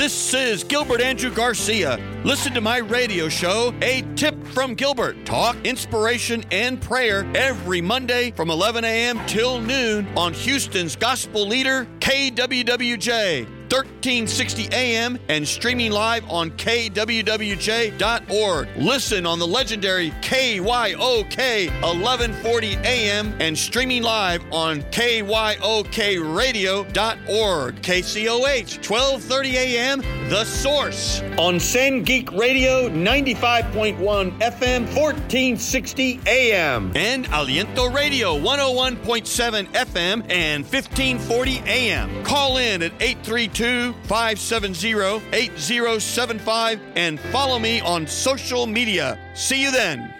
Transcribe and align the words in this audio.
This 0.00 0.32
is 0.32 0.64
Gilbert 0.64 1.02
Andrew 1.02 1.30
Garcia. 1.30 1.98
Listen 2.24 2.54
to 2.54 2.62
my 2.62 2.78
radio 2.78 3.28
show, 3.28 3.74
A 3.82 4.00
Tip 4.16 4.46
from 4.46 4.72
Gilbert. 4.72 5.26
Talk, 5.26 5.56
inspiration, 5.62 6.42
and 6.50 6.80
prayer 6.80 7.30
every 7.34 7.82
Monday 7.82 8.30
from 8.30 8.48
11 8.48 8.82
a.m. 8.82 9.20
till 9.26 9.60
noon 9.60 10.08
on 10.16 10.32
Houston's 10.32 10.96
gospel 10.96 11.46
leader, 11.46 11.86
KWWJ. 11.98 13.59
1360 13.70 14.68
AM 14.72 15.16
and 15.28 15.46
streaming 15.46 15.92
live 15.92 16.28
on 16.28 16.50
kwwj.org. 16.50 18.68
Listen 18.76 19.26
on 19.26 19.38
the 19.38 19.46
legendary 19.46 20.10
KYOK 20.22 21.70
1140 21.80 22.76
AM 22.84 23.32
and 23.38 23.56
streaming 23.56 24.02
live 24.02 24.42
on 24.52 24.82
kyokradio.org. 24.82 27.76
KCOH 27.80 28.90
1230 28.90 29.56
AM 29.56 30.00
The 30.28 30.44
Source 30.44 31.22
on 31.38 31.60
San 31.60 32.02
Geek 32.02 32.32
Radio 32.32 32.88
95.1 32.88 33.96
FM 34.40 34.80
1460 34.96 36.20
AM 36.26 36.90
and 36.96 37.26
Aliento 37.26 37.94
Radio 37.94 38.36
101.7 38.36 39.66
FM 39.66 40.28
and 40.28 40.64
1540 40.64 41.62
AM. 41.66 42.24
Call 42.24 42.56
in 42.56 42.82
at 42.82 42.90
832 43.00 43.59
570 43.60 45.20
8075 45.34 46.80
and 46.96 47.20
follow 47.20 47.58
me 47.58 47.80
on 47.82 48.06
social 48.06 48.66
media. 48.66 49.18
See 49.34 49.62
you 49.62 49.70
then. 49.70 50.14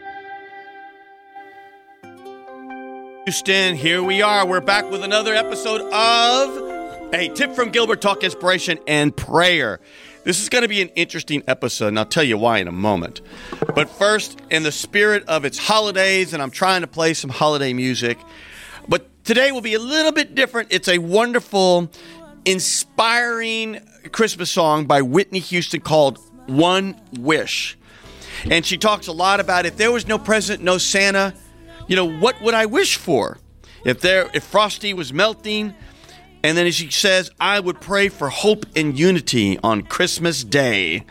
Houston, 3.25 3.77
here 3.77 4.03
we 4.03 4.21
are. 4.21 4.47
We're 4.47 4.61
back 4.61 4.91
with 4.91 5.03
another 5.03 5.33
episode 5.35 5.81
of 5.81 7.15
A 7.15 7.29
Tip 7.31 7.55
from 7.55 7.71
Gilbert 7.71 8.03
Talk 8.03 8.25
Inspiration 8.25 8.79
and 8.87 9.17
Prayer. 9.17 9.81
This 10.25 10.43
is 10.43 10.51
going 10.51 10.63
to 10.63 10.69
be 10.69 10.83
an 10.83 10.89
interesting 10.89 11.43
episode, 11.47 11.89
and 11.89 11.99
I'll 11.99 12.05
tell 12.05 12.23
you 12.23 12.37
why 12.37 12.59
in 12.59 12.69
a 12.69 12.73
moment. 12.73 13.23
But 13.75 13.89
first, 13.89 14.39
in 14.51 14.65
the 14.65 14.73
spirit 14.73 15.25
of 15.29 15.47
its 15.47 15.57
holidays, 15.57 16.35
and 16.35 16.43
I'm 16.43 16.51
trying 16.51 16.83
to 16.83 16.87
play 16.87 17.15
some 17.15 17.31
holiday 17.31 17.73
music, 17.73 18.19
but 18.87 19.07
today 19.25 19.51
will 19.51 19.63
be 19.63 19.75
a 19.75 19.79
little 19.79 20.13
bit 20.13 20.35
different. 20.35 20.73
It's 20.73 20.89
a 20.89 20.99
wonderful, 20.99 21.91
inspiring 22.45 23.81
Christmas 24.13 24.51
song 24.51 24.87
by 24.87 25.03
Whitney 25.03 25.41
Houston 25.41 25.81
called 25.81 26.19
One 26.47 27.01
Wish. 27.19 27.77
And 28.51 28.65
she 28.65 28.79
talks 28.79 29.07
a 29.07 29.13
lot 29.13 29.41
about 29.41 29.67
if 29.67 29.77
there 29.77 29.93
was 29.93 30.07
no 30.07 30.19
present, 30.19 30.63
no 30.63 30.79
Santa, 30.79 31.35
you 31.89 31.97
know, 31.97 32.09
what 32.09 32.41
would 32.41 32.55
I 32.55 32.67
wish 32.67 32.97
for? 32.97 33.39
If 33.85 34.01
there 34.01 34.31
if 34.35 34.45
Frosty 34.45 34.95
was 34.95 35.13
melting, 35.13 35.75
and 36.43 36.57
then 36.57 36.71
she 36.73 36.91
says, 36.91 37.31
I 37.39 37.61
would 37.61 37.81
pray 37.81 38.09
for 38.09 38.31
hope 38.31 38.65
and 38.75 38.99
unity 38.99 39.59
on 39.63 39.83
Christmas 39.83 40.43
Day. 40.43 41.05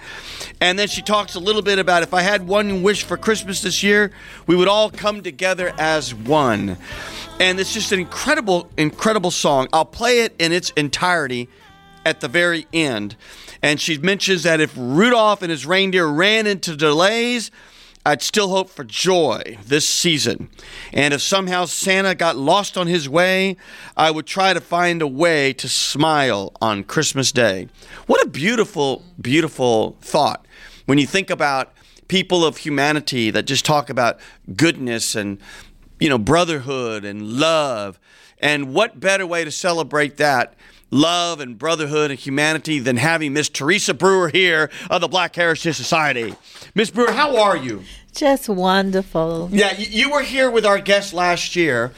And 0.59 0.77
then 0.77 0.87
she 0.87 1.01
talks 1.01 1.35
a 1.35 1.39
little 1.39 1.61
bit 1.61 1.77
about 1.77 2.03
if 2.03 2.13
I 2.13 2.21
had 2.21 2.47
one 2.47 2.81
wish 2.81 3.03
for 3.03 3.15
Christmas 3.15 3.61
this 3.61 3.83
year, 3.83 4.11
we 4.47 4.55
would 4.55 4.67
all 4.67 4.89
come 4.89 5.21
together 5.21 5.71
as 5.77 6.13
one. 6.13 6.77
And 7.39 7.59
it's 7.59 7.73
just 7.73 7.91
an 7.91 7.99
incredible, 7.99 8.69
incredible 8.75 9.31
song. 9.31 9.67
I'll 9.71 9.85
play 9.85 10.21
it 10.21 10.35
in 10.39 10.51
its 10.51 10.71
entirety 10.71 11.47
at 12.05 12.21
the 12.21 12.27
very 12.27 12.65
end. 12.73 13.15
And 13.61 13.79
she 13.79 13.97
mentions 13.97 14.43
that 14.43 14.59
if 14.59 14.73
Rudolph 14.75 15.41
and 15.41 15.51
his 15.51 15.65
reindeer 15.65 16.07
ran 16.07 16.47
into 16.47 16.75
delays, 16.75 17.51
I'd 18.05 18.21
still 18.21 18.49
hope 18.49 18.69
for 18.69 18.83
joy 18.83 19.57
this 19.65 19.87
season. 19.87 20.49
And 20.93 21.13
if 21.13 21.21
somehow 21.21 21.65
Santa 21.65 22.15
got 22.15 22.37
lost 22.37 22.77
on 22.77 22.87
his 22.87 23.09
way, 23.09 23.57
I 23.97 24.09
would 24.09 24.25
try 24.25 24.53
to 24.53 24.61
find 24.61 25.01
a 25.01 25.07
way 25.07 25.53
to 25.53 25.67
smile 25.67 26.53
on 26.61 26.83
Christmas 26.83 27.31
Day. 27.31 27.67
What 28.07 28.23
a 28.23 28.29
beautiful, 28.29 29.03
beautiful 29.21 29.97
thought 30.01 30.45
when 30.85 30.97
you 30.97 31.05
think 31.05 31.29
about 31.29 31.73
people 32.07 32.43
of 32.43 32.57
humanity 32.57 33.29
that 33.29 33.43
just 33.43 33.63
talk 33.63 33.89
about 33.89 34.19
goodness 34.55 35.13
and 35.13 35.37
you 35.99 36.09
know 36.09 36.17
brotherhood 36.17 37.05
and 37.05 37.21
love 37.21 37.99
and 38.39 38.73
what 38.73 38.99
better 38.99 39.27
way 39.27 39.45
to 39.45 39.51
celebrate 39.51 40.17
that 40.17 40.55
love 40.91 41.39
and 41.39 41.57
brotherhood 41.57 42.11
and 42.11 42.19
humanity 42.19 42.79
than 42.79 42.97
having 42.97 43.33
Miss 43.33 43.49
Teresa 43.49 43.93
Brewer 43.93 44.29
here 44.29 44.69
of 44.89 45.01
the 45.01 45.07
Black 45.07 45.35
Heritage 45.35 45.75
Society. 45.75 46.35
Miss 46.75 46.89
Brewer, 46.89 47.11
how 47.11 47.37
are 47.37 47.57
you? 47.57 47.83
Just 48.13 48.49
wonderful. 48.49 49.49
Yeah, 49.51 49.77
you 49.77 50.11
were 50.11 50.23
here 50.23 50.49
with 50.49 50.65
our 50.65 50.79
guest 50.79 51.13
last 51.13 51.55
year, 51.55 51.93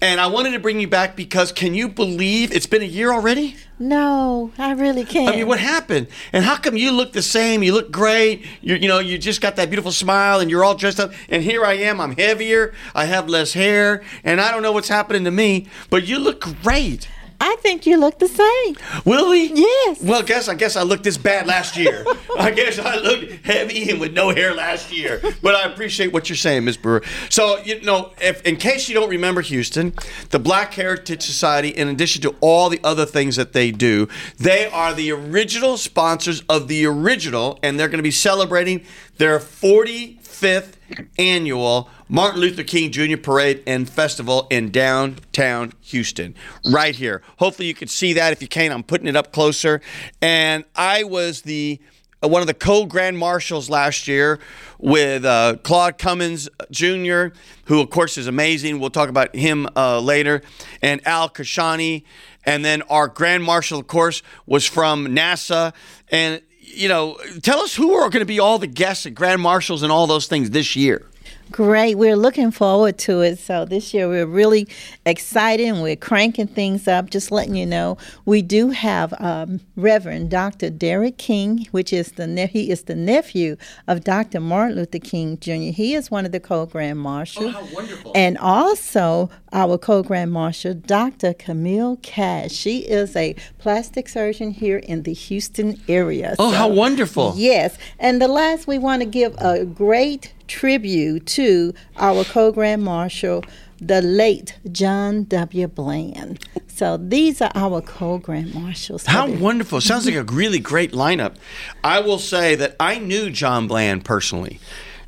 and 0.00 0.20
I 0.20 0.28
wanted 0.28 0.52
to 0.52 0.60
bring 0.60 0.80
you 0.80 0.86
back 0.86 1.16
because 1.16 1.50
can 1.50 1.74
you 1.74 1.88
believe 1.88 2.52
it's 2.52 2.66
been 2.66 2.82
a 2.82 2.86
year 2.86 3.12
already? 3.12 3.56
No, 3.78 4.52
I 4.56 4.72
really 4.72 5.04
can't. 5.04 5.34
I 5.34 5.36
mean, 5.36 5.48
what 5.48 5.58
happened? 5.58 6.06
And 6.32 6.44
how 6.44 6.56
come 6.56 6.76
you 6.76 6.92
look 6.92 7.12
the 7.12 7.20
same? 7.20 7.62
You 7.62 7.74
look 7.74 7.90
great. 7.90 8.46
You 8.62 8.76
you 8.76 8.88
know, 8.88 9.00
you 9.00 9.18
just 9.18 9.40
got 9.40 9.56
that 9.56 9.68
beautiful 9.68 9.92
smile 9.92 10.40
and 10.40 10.50
you're 10.50 10.64
all 10.64 10.76
dressed 10.76 11.00
up. 11.00 11.12
And 11.28 11.42
here 11.42 11.64
I 11.64 11.74
am. 11.74 12.00
I'm 12.00 12.16
heavier. 12.16 12.72
I 12.94 13.04
have 13.06 13.28
less 13.28 13.52
hair, 13.52 14.02
and 14.22 14.40
I 14.40 14.52
don't 14.52 14.62
know 14.62 14.72
what's 14.72 14.88
happening 14.88 15.24
to 15.24 15.30
me, 15.30 15.66
but 15.90 16.06
you 16.06 16.18
look 16.18 16.40
great. 16.62 17.08
I 17.40 17.56
think 17.60 17.86
you 17.86 17.96
look 17.98 18.18
the 18.18 18.28
same. 18.28 18.76
Willie? 19.04 19.50
Yes. 19.54 20.02
Well, 20.02 20.22
guess 20.22 20.48
I 20.48 20.54
guess 20.54 20.76
I 20.76 20.82
looked 20.82 21.04
this 21.04 21.18
bad 21.18 21.46
last 21.46 21.76
year. 21.76 22.04
I 22.38 22.50
guess 22.50 22.78
I 22.78 22.96
looked 22.96 23.44
heavy 23.44 23.90
and 23.90 24.00
with 24.00 24.12
no 24.12 24.30
hair 24.30 24.54
last 24.54 24.92
year. 24.92 25.20
But 25.42 25.54
I 25.54 25.64
appreciate 25.64 26.12
what 26.12 26.28
you're 26.28 26.36
saying, 26.36 26.64
Ms. 26.64 26.76
Brewer. 26.76 27.02
So 27.28 27.58
you 27.58 27.80
know, 27.82 28.12
if 28.20 28.42
in 28.42 28.56
case 28.56 28.88
you 28.88 28.94
don't 28.94 29.10
remember 29.10 29.40
Houston, 29.42 29.92
the 30.30 30.38
Black 30.38 30.74
Heritage 30.74 31.22
Society, 31.22 31.68
in 31.68 31.88
addition 31.88 32.22
to 32.22 32.34
all 32.40 32.68
the 32.68 32.80
other 32.82 33.06
things 33.06 33.36
that 33.36 33.52
they 33.52 33.70
do, 33.70 34.08
they 34.38 34.68
are 34.70 34.94
the 34.94 35.10
original 35.12 35.76
sponsors 35.76 36.42
of 36.48 36.68
the 36.68 36.86
original, 36.86 37.58
and 37.62 37.78
they're 37.78 37.88
going 37.88 37.98
to 37.98 38.02
be 38.02 38.10
celebrating 38.10 38.84
their 39.18 39.38
45th 39.38 40.75
annual 41.18 41.88
Martin 42.08 42.40
Luther 42.40 42.62
King 42.62 42.90
Jr. 42.90 43.16
Parade 43.16 43.62
and 43.66 43.88
Festival 43.88 44.46
in 44.50 44.70
downtown 44.70 45.72
Houston, 45.82 46.34
right 46.70 46.94
here. 46.94 47.22
Hopefully, 47.38 47.68
you 47.68 47.74
can 47.74 47.88
see 47.88 48.12
that. 48.14 48.32
If 48.32 48.42
you 48.42 48.48
can't, 48.48 48.72
I'm 48.72 48.82
putting 48.82 49.06
it 49.06 49.16
up 49.16 49.32
closer. 49.32 49.80
And 50.22 50.64
I 50.74 51.04
was 51.04 51.42
the 51.42 51.80
uh, 52.22 52.28
one 52.28 52.40
of 52.40 52.46
the 52.46 52.54
co-grand 52.54 53.18
marshals 53.18 53.68
last 53.68 54.08
year 54.08 54.38
with 54.78 55.24
uh, 55.24 55.56
Claude 55.62 55.98
Cummings 55.98 56.48
Jr., 56.70 57.28
who 57.64 57.80
of 57.80 57.90
course 57.90 58.16
is 58.16 58.26
amazing. 58.26 58.80
We'll 58.80 58.90
talk 58.90 59.08
about 59.08 59.34
him 59.34 59.68
uh, 59.76 60.00
later, 60.00 60.42
and 60.80 61.06
Al 61.06 61.28
Kashani, 61.28 62.04
and 62.44 62.64
then 62.64 62.82
our 62.82 63.08
grand 63.08 63.44
marshal, 63.44 63.78
of 63.78 63.86
course, 63.86 64.22
was 64.46 64.64
from 64.66 65.08
NASA, 65.08 65.74
and 66.08 66.40
you 66.76 66.88
know, 66.88 67.18
tell 67.42 67.60
us 67.60 67.74
who 67.74 67.94
are 67.94 68.10
going 68.10 68.20
to 68.20 68.26
be 68.26 68.38
all 68.38 68.58
the 68.58 68.66
guests 68.66 69.06
and 69.06 69.16
grand 69.16 69.40
marshals 69.40 69.82
and 69.82 69.90
all 69.90 70.06
those 70.06 70.26
things 70.26 70.50
this 70.50 70.76
year. 70.76 71.06
Great. 71.52 71.94
We're 71.94 72.16
looking 72.16 72.50
forward 72.50 72.98
to 72.98 73.20
it. 73.20 73.38
So 73.38 73.64
this 73.64 73.94
year 73.94 74.08
we're 74.08 74.26
really 74.26 74.66
excited 75.04 75.66
and 75.66 75.80
we're 75.80 75.94
cranking 75.96 76.48
things 76.48 76.88
up. 76.88 77.08
Just 77.08 77.30
letting 77.30 77.54
you 77.54 77.64
know, 77.64 77.98
we 78.24 78.42
do 78.42 78.70
have 78.70 79.14
um, 79.20 79.60
Reverend 79.76 80.30
Dr. 80.30 80.70
Derek 80.70 81.18
King, 81.18 81.66
which 81.70 81.92
is 81.92 82.12
the 82.12 82.26
ne- 82.26 82.48
he 82.48 82.70
is 82.70 82.82
the 82.82 82.96
nephew 82.96 83.56
of 83.86 84.02
Dr. 84.02 84.40
Martin 84.40 84.76
Luther 84.76 84.98
King 84.98 85.38
Jr. 85.38 85.72
He 85.72 85.94
is 85.94 86.10
one 86.10 86.26
of 86.26 86.32
the 86.32 86.40
co-grand 86.40 86.98
marshals. 86.98 87.54
Oh, 87.54 87.64
how 87.64 87.74
wonderful! 87.74 88.12
And 88.14 88.36
also 88.38 89.30
our 89.52 89.78
co-grand 89.78 90.32
marshal, 90.32 90.74
Dr. 90.74 91.32
Camille 91.32 91.96
Cash. 92.02 92.52
She 92.52 92.80
is 92.80 93.14
a 93.14 93.36
plastic 93.58 94.08
surgeon 94.08 94.50
here 94.50 94.78
in 94.78 95.04
the 95.04 95.12
Houston 95.12 95.80
area. 95.88 96.34
Oh, 96.38 96.50
how 96.50 96.68
wonderful! 96.68 97.34
Yes. 97.36 97.78
And 98.00 98.20
the 98.20 98.28
last, 98.28 98.66
we 98.66 98.78
want 98.78 99.02
to 99.02 99.06
give 99.06 99.34
a 99.38 99.64
great 99.64 100.32
tribute 100.46 101.26
to 101.26 101.74
our 101.96 102.24
co-grand 102.24 102.82
marshal, 102.82 103.44
the 103.80 104.02
late 104.02 104.58
John 104.70 105.24
W. 105.24 105.66
Bland. 105.66 106.44
So 106.66 106.96
these 106.96 107.40
are 107.40 107.52
our 107.54 107.80
co-grand 107.80 108.54
marshals. 108.54 109.06
How 109.06 109.28
wonderful! 109.28 109.80
Sounds 109.80 110.06
like 110.06 110.14
a 110.14 110.22
really 110.32 110.58
great 110.58 110.92
lineup. 110.92 111.36
I 111.82 112.00
will 112.00 112.18
say 112.18 112.54
that 112.56 112.76
I 112.78 112.98
knew 112.98 113.30
John 113.30 113.66
Bland 113.66 114.04
personally, 114.04 114.60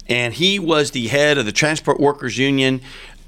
and 0.09 0.35
he 0.35 0.59
was 0.59 0.93
the 0.93 1.09
head 1.09 1.39
of 1.39 1.47
the 1.47 1.53
Transport 1.53 2.01
Workers 2.01 2.39
Union 2.39 2.81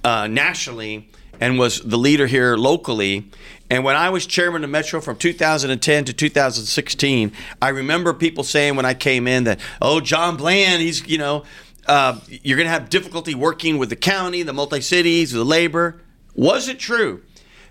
uh, 0.05 0.27
nationally 0.27 1.09
and 1.41 1.59
was 1.59 1.81
the 1.81 1.97
leader 1.97 2.27
here 2.27 2.57
locally. 2.57 3.29
And 3.71 3.83
when 3.83 3.97
I 3.97 4.11
was 4.11 4.27
chairman 4.27 4.63
of 4.63 4.71
Metro 4.71 5.01
from 5.01 5.17
2010 5.17 6.05
to 6.05 6.13
2016, 6.13 7.33
I 7.63 7.69
remember 7.69 8.13
people 8.13 8.45
saying 8.45 8.77
when 8.77 8.85
I 8.85 8.95
came 8.95 9.27
in 9.27 9.45
that, 9.45 9.61
"Oh, 9.81 10.01
John 10.01 10.37
Bland, 10.37 10.83
he's 10.83 11.07
you 11.09 11.19
know." 11.19 11.45
Uh, 11.87 12.21
you're 12.29 12.57
going 12.57 12.67
to 12.67 12.73
have 12.73 12.91
difficulty 12.91 13.35
working 13.35 13.79
with 13.79 13.89
the 13.89 13.97
county, 13.97 14.43
the 14.43 14.53
multi 14.53 14.81
cities, 14.81 15.33
the 15.33 15.45
labor. 15.45 16.01
Was 16.35 16.69
it 16.69 16.79
true? 16.79 17.23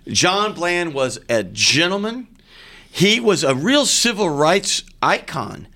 John 0.08 0.54
Bland 0.54 0.94
was 0.94 1.20
a 1.30 1.44
gentleman. 1.44 2.28
He 2.92 3.20
was 3.20 3.44
a 3.44 3.54
real 3.54 3.86
civil 3.86 4.30
rights 4.30 4.84
icon, 5.02 5.68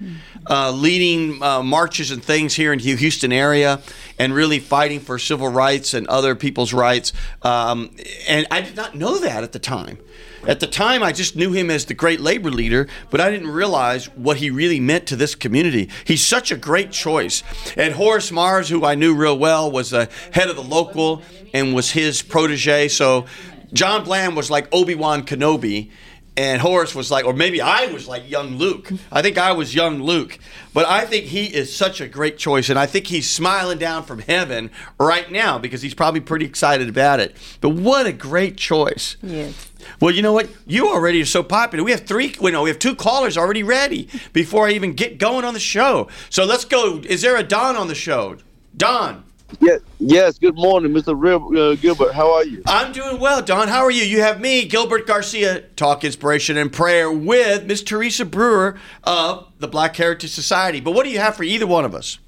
uh, 0.50 0.71
leading 0.71 1.41
uh, 1.44 1.62
marches 1.62 2.09
and 2.09 2.24
things 2.24 2.56
here 2.56 2.74
in 2.74 2.80
the 2.80 2.95
Houston 2.95 3.31
area, 3.31 3.81
and 4.18 4.33
really 4.33 4.59
fighting 4.59 5.00
for 5.00 5.19
civil 5.19 5.47
rights 5.47 5.94
and 5.94 6.07
other 6.07 6.33
people's 6.33 6.74
rights. 6.74 7.13
Um, 7.44 7.95
and 8.27 8.47
I 8.50 8.62
did 8.62 8.75
not 8.75 8.95
know 8.95 9.19
that 9.19 9.44
at 9.44 9.51
the 9.51 9.59
time. 9.59 10.00
At 10.45 10.60
the 10.60 10.68
time, 10.68 11.04
I 11.04 11.13
just 11.13 11.38
knew 11.38 11.54
him 11.54 11.69
as 11.69 11.86
the 11.86 11.94
great 11.94 12.19
labor 12.19 12.51
leader, 12.51 12.90
but 13.10 13.22
I 13.22 13.31
didn't 13.31 13.48
realize 13.48 14.07
what 14.10 14.38
he 14.38 14.50
really 14.50 14.81
meant 14.81 15.07
to 15.07 15.16
this 15.16 15.36
community. 15.36 15.90
He's 16.04 16.25
such 16.25 16.51
a 16.51 16.57
great 16.57 16.92
choice. 16.92 17.44
And 17.78 17.94
Horace 17.94 18.30
Mars, 18.30 18.68
who 18.68 18.84
I 18.84 18.95
knew 18.95 19.16
real 19.16 19.38
well, 19.38 19.72
was 19.72 19.92
the 19.92 20.10
head 20.34 20.50
of 20.50 20.57
the 20.57 20.63
local 20.63 21.22
and 21.54 21.74
was 21.74 21.92
his 21.92 22.22
protege. 22.22 22.90
So 22.90 23.25
John 23.72 24.04
Bland 24.04 24.36
was 24.36 24.51
like 24.51 24.68
Obi 24.74 24.95
Wan 24.95 25.25
Kenobi 25.25 25.92
and 26.35 26.62
Horace 26.62 26.95
was 26.95 27.12
like, 27.12 27.25
or 27.25 27.33
maybe 27.33 27.62
I 27.62 27.88
was 27.88 28.07
like 28.07 28.30
young 28.30 28.57
Luke. 28.57 28.91
I 29.12 29.21
think 29.21 29.38
I 29.38 29.51
was 29.51 29.75
young 29.75 30.01
Luke. 30.01 30.39
But 30.74 30.88
I 30.88 31.06
think 31.06 31.25
he 31.25 31.45
is 31.45 31.75
such 31.75 32.01
a 32.01 32.07
great 32.07 32.38
choice, 32.38 32.69
and 32.69 32.80
I 32.80 32.88
think 32.88 33.07
he's 33.07 33.30
smiling 33.30 33.77
down 33.77 34.03
from 34.03 34.19
heaven 34.19 34.71
right 35.00 35.31
now 35.31 35.59
because 35.59 35.83
he's 35.83 35.94
probably 35.94 36.21
pretty 36.21 36.45
excited 36.45 36.89
about 36.89 37.19
it. 37.19 37.35
But 37.62 37.69
what 37.69 38.07
a 38.07 38.13
great 38.13 38.57
choice! 38.57 39.18
Yes. 39.21 39.69
Well, 40.00 40.12
you 40.12 40.21
know 40.21 40.33
what? 40.33 40.50
You 40.65 40.89
already 40.89 41.21
are 41.21 41.25
so 41.25 41.44
popular. 41.44 41.83
We 41.83 41.91
have 41.91 42.07
three. 42.07 42.33
We 42.41 42.51
know 42.51 42.63
we 42.63 42.69
have 42.69 42.80
two 42.80 42.95
callers 42.95 43.38
already 43.38 43.63
ready 43.63 44.09
before 44.31 44.68
I 44.68 44.71
even 44.71 44.94
get 44.94 45.19
going 45.19 45.45
on 45.45 45.53
the 45.53 45.59
show. 45.59 46.07
So 46.30 46.45
let's 46.45 46.65
go. 46.65 47.01
Is 47.06 47.21
there 47.21 47.35
a 47.35 47.44
Don 47.44 47.75
on 47.75 47.88
the 47.88 47.95
show? 47.95 48.38
Don. 48.75 49.24
Yes, 49.59 49.81
yes. 50.00 50.39
Good 50.39 50.55
morning, 50.55 50.94
Mr. 50.94 51.13
Rib, 51.15 51.41
uh, 51.55 51.75
Gilbert. 51.75 52.13
How 52.13 52.33
are 52.33 52.45
you? 52.45 52.61
I'm 52.65 52.91
doing 52.91 53.19
well, 53.19 53.41
Don. 53.41 53.67
How 53.67 53.83
are 53.83 53.91
you? 53.91 54.03
You 54.03 54.21
have 54.21 54.39
me, 54.39 54.65
Gilbert 54.65 55.05
Garcia, 55.07 55.61
talk 55.75 56.03
inspiration 56.03 56.57
and 56.57 56.71
prayer 56.71 57.11
with 57.11 57.65
Miss 57.65 57.83
Teresa 57.83 58.25
Brewer 58.25 58.77
of 59.03 59.51
the 59.59 59.67
Black 59.67 59.95
Heritage 59.95 60.31
Society. 60.31 60.79
But 60.79 60.91
what 60.91 61.03
do 61.03 61.09
you 61.09 61.19
have 61.19 61.35
for 61.35 61.44
either 61.44 61.67
one 61.67 61.85
of 61.85 61.94
us? 61.94 62.19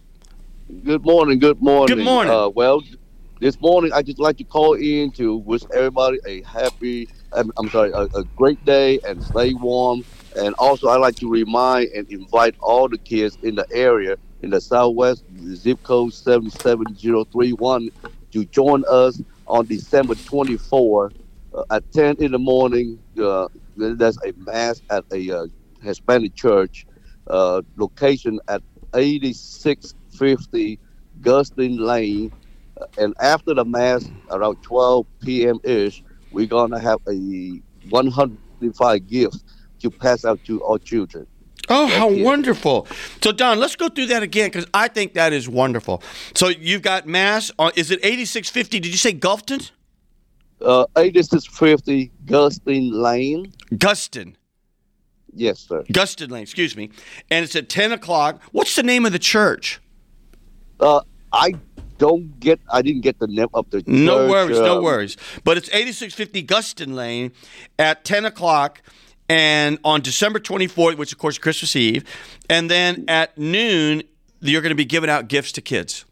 Good 0.84 1.04
morning. 1.04 1.40
Good 1.40 1.62
morning. 1.62 1.98
Good 1.98 2.04
morning. 2.04 2.34
Uh, 2.34 2.50
well, 2.50 2.82
this 3.40 3.60
morning 3.60 3.92
I 3.94 4.02
just 4.02 4.20
like 4.20 4.38
to 4.38 4.44
call 4.44 4.74
in 4.74 5.12
to 5.12 5.36
wish 5.38 5.64
everybody 5.74 6.20
a 6.26 6.42
happy. 6.44 7.10
I'm, 7.34 7.52
I'm 7.58 7.70
sorry, 7.70 7.92
a, 7.92 8.04
a 8.16 8.24
great 8.36 8.64
day 8.66 9.00
and 9.06 9.24
stay 9.24 9.54
warm. 9.54 10.04
And 10.36 10.54
also, 10.56 10.90
I 10.90 10.98
like 10.98 11.16
to 11.18 11.30
remind 11.30 11.90
and 11.90 12.10
invite 12.12 12.56
all 12.60 12.90
the 12.90 12.98
kids 12.98 13.38
in 13.42 13.56
the 13.56 13.66
area 13.72 14.18
in 14.46 14.52
the 14.52 14.62
Southwest, 14.62 15.24
zip 15.56 15.82
code 15.84 16.14
77031, 16.14 17.90
to 18.32 18.46
join 18.46 18.84
us 18.90 19.22
on 19.48 19.66
December 19.66 20.16
24 20.16 21.12
uh, 21.56 21.64
at 21.72 21.84
10 21.92 22.18
in 22.20 22.32
the 22.32 22.40
morning. 22.40 23.00
Uh, 23.22 23.48
there's 23.76 24.18
a 24.24 24.34
mass 24.38 24.82
at 24.92 25.04
a 25.12 25.32
uh, 25.32 25.48
Hispanic 25.82 26.36
church 26.36 26.86
uh, 27.30 27.62
location 27.76 28.40
at 28.48 28.62
8650 28.94 30.80
Gustin 31.22 31.80
Lane. 31.80 32.32
Uh, 32.80 32.86
and 33.00 33.16
after 33.20 33.56
the 33.56 33.66
mass, 33.66 34.12
around 34.30 34.58
12 34.62 35.08
p.m. 35.24 35.60
ish, 35.64 36.04
we're 36.30 36.46
gonna 36.46 36.80
have 36.80 37.00
a 37.10 37.62
105 37.90 39.08
gifts 39.08 39.44
to 39.80 39.90
pass 39.90 40.24
out 40.24 40.44
to 40.44 40.64
our 40.64 40.78
children. 40.78 41.26
Oh, 41.70 41.88
how 41.88 42.10
you. 42.10 42.24
wonderful! 42.24 42.88
So, 43.22 43.32
Don, 43.32 43.60
let's 43.60 43.76
go 43.76 43.90
through 43.90 44.08
that 44.08 44.24
again 44.24 44.48
because 44.50 44.68
I 44.74 44.88
think 44.88 45.14
that 45.14 45.34
is 45.34 45.50
wonderful. 45.50 46.02
So, 46.36 46.50
you've 46.50 46.82
got 46.82 47.08
mass. 47.08 47.52
On, 47.60 47.72
is 47.76 47.92
it 47.92 48.00
eighty-six 48.04 48.50
fifty? 48.50 48.80
Did 48.80 48.92
you 48.92 48.98
say 48.98 49.14
Gulfton? 49.14 49.72
Uh, 50.62 50.86
8650 50.98 52.12
Gustin 52.26 52.92
Lane. 52.94 53.54
Gustin. 53.74 54.36
Yes, 55.34 55.60
sir. 55.60 55.84
Gustin 55.84 56.32
Lane. 56.32 56.44
Excuse 56.44 56.78
me. 56.78 56.90
And 57.30 57.44
it's 57.44 57.56
at 57.56 57.68
ten 57.68 57.92
o'clock. 57.92 58.42
What's 58.52 58.76
the 58.76 58.84
name 58.84 59.06
of 59.06 59.12
the 59.12 59.20
church? 59.20 59.82
Uh, 60.80 61.02
I 61.34 61.56
don't 61.98 62.40
get. 62.40 62.60
I 62.72 62.82
didn't 62.82 63.02
get 63.02 63.20
the 63.20 63.28
name 63.28 63.48
of 63.54 63.70
the. 63.70 63.80
Church. 63.80 63.88
No 63.88 64.30
worries, 64.30 64.60
no 64.60 64.80
uh, 64.80 64.82
worries. 64.82 65.18
But 65.44 65.58
it's 65.58 65.70
8650 65.70 66.44
Guston 66.44 66.94
Lane 66.96 67.32
at 67.78 68.06
10 68.06 68.26
o'clock 68.26 68.82
and 69.30 69.80
on 69.84 70.02
December 70.02 70.40
24th, 70.40 70.98
which 70.98 71.12
of 71.12 71.18
course 71.18 71.36
is 71.36 71.40
Christmas 71.40 71.76
Eve. 71.76 72.04
And 72.50 72.70
then 72.70 73.06
at 73.08 73.38
noon, 73.38 74.04
you're 74.42 74.62
going 74.62 74.72
to 74.72 74.76
be 74.76 74.86
giving 74.86 75.10
out 75.10 75.28
gifts 75.28 75.52
to 75.54 75.62
kids. 75.62 76.06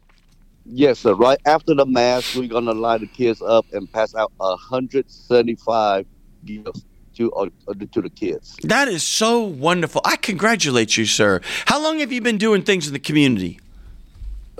Yes, 0.66 1.00
sir. 1.00 1.14
Right 1.14 1.38
after 1.44 1.74
the 1.74 1.84
mass, 1.84 2.34
we're 2.34 2.48
gonna 2.48 2.72
line 2.72 3.00
the 3.00 3.06
kids 3.06 3.42
up 3.42 3.66
and 3.72 3.90
pass 3.92 4.14
out 4.14 4.32
175 4.38 6.06
gifts 6.44 6.84
to 7.16 7.30
uh, 7.32 7.46
to 7.92 8.00
the 8.00 8.08
kids. 8.08 8.56
That 8.62 8.88
is 8.88 9.02
so 9.02 9.42
wonderful. 9.42 10.00
I 10.06 10.16
congratulate 10.16 10.96
you, 10.96 11.04
sir. 11.04 11.42
How 11.66 11.82
long 11.82 11.98
have 11.98 12.12
you 12.12 12.22
been 12.22 12.38
doing 12.38 12.62
things 12.62 12.86
in 12.86 12.94
the 12.94 12.98
community? 12.98 13.60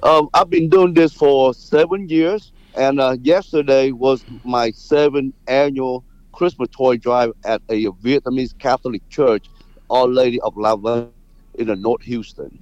Um, 0.02 0.28
I've 0.34 0.50
been 0.50 0.68
doing 0.68 0.92
this 0.92 1.14
for 1.14 1.54
seven 1.54 2.08
years, 2.10 2.52
and 2.74 3.00
uh, 3.00 3.16
yesterday 3.22 3.90
was 3.90 4.22
my 4.44 4.72
seventh 4.72 5.34
annual 5.48 6.04
Christmas 6.34 6.68
toy 6.70 6.96
drive 6.96 7.32
at 7.44 7.62
a 7.68 7.86
Vietnamese 7.86 8.58
Catholic 8.58 9.08
church, 9.08 9.46
Our 9.90 10.06
Lady 10.06 10.40
of 10.40 10.56
La 10.56 10.76
Vang 10.76 11.12
in 11.56 11.68
the 11.68 11.76
North 11.76 12.02
Houston. 12.02 12.58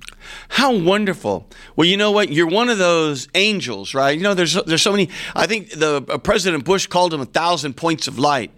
How 0.48 0.76
wonderful! 0.76 1.48
Well, 1.76 1.86
you 1.86 1.96
know 1.96 2.10
what? 2.10 2.30
You're 2.30 2.48
one 2.48 2.68
of 2.68 2.78
those 2.78 3.28
angels, 3.34 3.94
right? 3.94 4.16
You 4.16 4.22
know, 4.22 4.34
there's 4.34 4.54
there's 4.64 4.82
so 4.82 4.92
many. 4.92 5.08
I 5.34 5.46
think 5.46 5.70
the 5.70 6.04
uh, 6.08 6.18
President 6.18 6.64
Bush 6.64 6.86
called 6.86 7.12
them 7.12 7.20
a 7.20 7.26
thousand 7.26 7.76
points 7.76 8.06
of 8.06 8.18
light. 8.18 8.50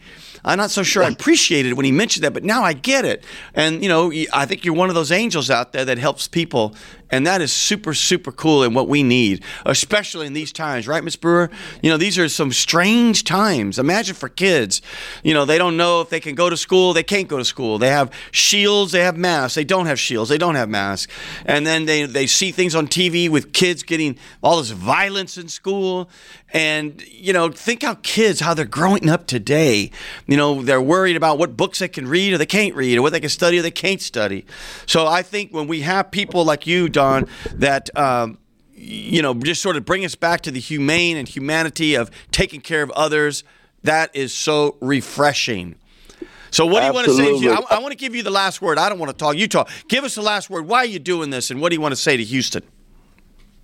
I'm 0.47 0.59
not 0.59 0.71
so 0.71 0.83
sure 0.83 1.03
I 1.03 1.09
appreciated 1.09 1.71
it 1.71 1.75
when 1.75 1.87
he 1.87 1.93
mentioned 1.93 2.25
that, 2.25 2.35
but 2.35 2.45
now 2.45 2.63
I 2.63 2.75
get 2.75 3.07
it. 3.07 3.25
And 3.55 3.83
you 3.83 3.89
know, 3.89 4.13
I 4.33 4.45
think 4.45 4.65
you're 4.65 4.75
one 4.75 4.91
of 4.91 4.95
those 4.95 5.11
angels 5.11 5.49
out 5.51 5.73
there 5.73 5.87
that 5.87 5.97
helps 5.97 6.29
people, 6.29 6.75
and 7.11 7.27
that 7.27 7.41
is 7.41 7.53
super 7.53 7.95
super 7.95 8.33
cool 8.33 8.63
and 8.63 8.75
what 8.75 8.89
we 8.89 9.03
need, 9.03 9.43
especially 9.67 10.27
in 10.27 10.33
these 10.33 10.53
times, 10.53 10.87
right, 10.87 11.03
Miss 11.03 11.17
Brewer? 11.17 11.51
You 11.83 11.91
know, 11.91 11.97
these 11.97 12.19
are 12.19 12.29
some 12.29 12.53
strange 12.53 13.25
times. 13.25 13.79
Imagine 13.79 14.15
for 14.15 14.29
kids, 14.29 14.83
you 15.23 15.35
know, 15.35 15.45
they 15.45 15.59
don't 15.59 15.77
know 15.77 16.01
if 16.01 16.11
they 16.11 16.21
can 16.21 16.35
go 16.35 16.51
to 16.51 16.57
school, 16.57 16.93
they 16.93 17.03
can't 17.03 17.29
go 17.29 17.39
to 17.39 17.45
school. 17.45 17.79
They 17.79 17.89
have 17.89 18.11
shields, 18.31 18.93
they 18.93 19.01
have 19.01 19.17
masks. 19.17 19.55
They 19.55 19.65
don't 19.65 19.87
have 19.87 19.99
shields, 19.99 20.31
they 20.31 20.39
don't 20.39 20.55
have 20.55 20.69
masks. 20.69 21.13
And 21.45 21.67
then 21.67 21.85
they 21.85 22.05
they 22.05 22.27
see 22.27 22.51
things 22.51 22.75
on 22.75 22.89
TV 22.89 23.29
with 23.29 23.53
kids 23.53 23.83
getting 23.83 24.19
all 24.43 24.59
this 24.59 24.71
violence 24.71 25.39
in 25.39 25.49
school, 25.49 26.09
and 26.53 27.03
you 27.09 27.33
know, 27.33 27.51
think 27.51 27.83
how 27.83 27.95
kids 28.03 28.41
how 28.41 28.55
they're 28.55 28.65
growing 28.65 29.09
up 29.09 29.27
today. 29.27 29.91
You 30.27 30.37
know, 30.37 30.63
they're 30.63 30.83
worried 30.83 31.17
about 31.17 31.39
what 31.39 31.57
books 31.57 31.79
they 31.79 31.89
can 31.89 32.07
read 32.07 32.33
or 32.33 32.39
they 32.39 32.47
can't 32.47 32.75
read, 32.75 32.99
or 32.99 33.03
what 33.03 33.13
they 33.13 33.21
can 33.21 33.29
study 33.29 33.59
or 33.59 33.63
they 33.63 33.71
can't 33.71 34.01
study. 34.01 34.45
So 34.87 35.07
I 35.07 35.23
think 35.23 35.53
when 35.53 35.67
we 35.67 35.81
have 35.81 36.11
people 36.11 36.45
like 36.45 36.67
you, 36.67 36.89
Don, 36.95 37.29
that 37.57 37.95
um, 37.99 38.39
you 38.73 39.21
know 39.21 39.35
just 39.35 39.61
sort 39.61 39.77
of 39.77 39.85
bring 39.85 40.05
us 40.07 40.15
back 40.15 40.41
to 40.43 40.51
the 40.51 40.61
humane 40.61 41.19
and 41.19 41.29
humanity 41.29 41.95
of 41.95 42.11
taking 42.31 42.63
care 42.63 42.83
of 42.83 42.91
others, 42.93 43.45
that 43.83 44.15
is 44.17 44.33
so 44.33 44.77
refreshing. 44.81 45.75
So 46.51 46.65
what 46.65 46.81
do 46.81 46.87
you 46.87 46.93
want 46.93 47.07
to 47.07 47.15
say? 47.15 47.41
To? 47.41 47.51
I, 47.51 47.77
I 47.77 47.79
want 47.81 47.93
to 47.93 47.99
give 47.99 48.15
you 48.15 48.23
the 48.23 48.31
last 48.31 48.63
word. 48.63 48.79
I 48.79 48.89
don't 48.89 48.99
want 48.99 49.11
to 49.11 49.17
talk. 49.17 49.37
You 49.37 49.49
talk. 49.49 49.69
Give 49.89 50.05
us 50.05 50.15
the 50.15 50.23
last 50.23 50.49
word. 50.49 50.67
Why 50.67 50.79
are 50.79 50.87
you 50.87 51.01
doing 51.01 51.31
this, 51.31 51.51
and 51.51 51.61
what 51.61 51.71
do 51.71 51.75
you 51.75 51.81
want 51.83 51.93
to 51.93 52.01
say 52.01 52.17
to 52.17 52.25
Houston? 52.25 52.63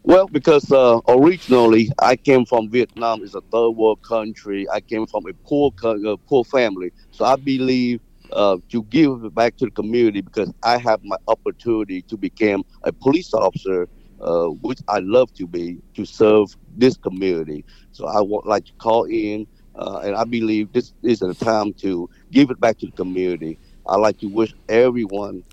Well, 0.03 0.27
because 0.27 0.73
uh, 0.73 1.01
originally 1.09 1.91
I 1.99 2.17
came 2.17 2.47
from 2.47 2.71
Vietnam. 2.71 3.23
It's 3.23 3.35
a 3.35 3.43
third 3.43 3.71
world 3.71 4.03
country. 4.03 4.69
I 4.71 4.81
came 4.81 5.07
from 5.07 5.27
a 5.29 5.33
poor, 5.47 5.71
co- 5.73 6.15
uh, 6.15 6.17
poor 6.27 6.43
family. 6.45 6.93
So 7.13 7.25
I 7.25 7.37
believe 7.37 8.01
uh, 8.33 8.59
to 8.71 8.83
give 8.85 9.35
back 9.35 9.57
to 9.57 9.67
the 9.67 9.71
community 9.73 10.21
because 10.21 10.53
I 10.63 10.79
have 10.79 11.01
my 11.03 11.17
opportunity 11.29 12.03
to 12.09 12.17
become 12.17 12.63
a 12.85 12.93
police 12.93 13.33
officer, 13.35 13.89
uh, 14.21 14.47
which 14.47 14.79
I 14.89 15.01
love 15.01 15.33
to 15.35 15.47
be 15.47 15.81
to 15.95 16.05
serve 16.05 16.49
this 16.77 16.97
community. 16.97 17.65
So 17.93 18.07
I 18.07 18.21
would 18.21 18.45
like 18.47 18.65
to 18.67 18.73
call 18.81 19.05
in, 19.05 19.47
uh, 19.75 20.01
and 20.05 20.15
I 20.17 20.25
believe 20.25 20.73
this 20.73 20.93
is 21.03 21.23
a 21.23 21.35
time 21.35 21.73
to 21.81 22.09
give 22.33 22.51
it 22.51 22.61
back 22.61 22.79
to 22.79 22.87
the 22.87 22.93
community. 22.93 23.59
I 23.87 23.97
like 23.97 24.19
to 24.19 24.27
wish 24.27 24.55
everyone 24.69 25.45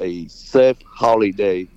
a 0.00 0.26
safe 0.28 0.78
holiday 0.94 1.68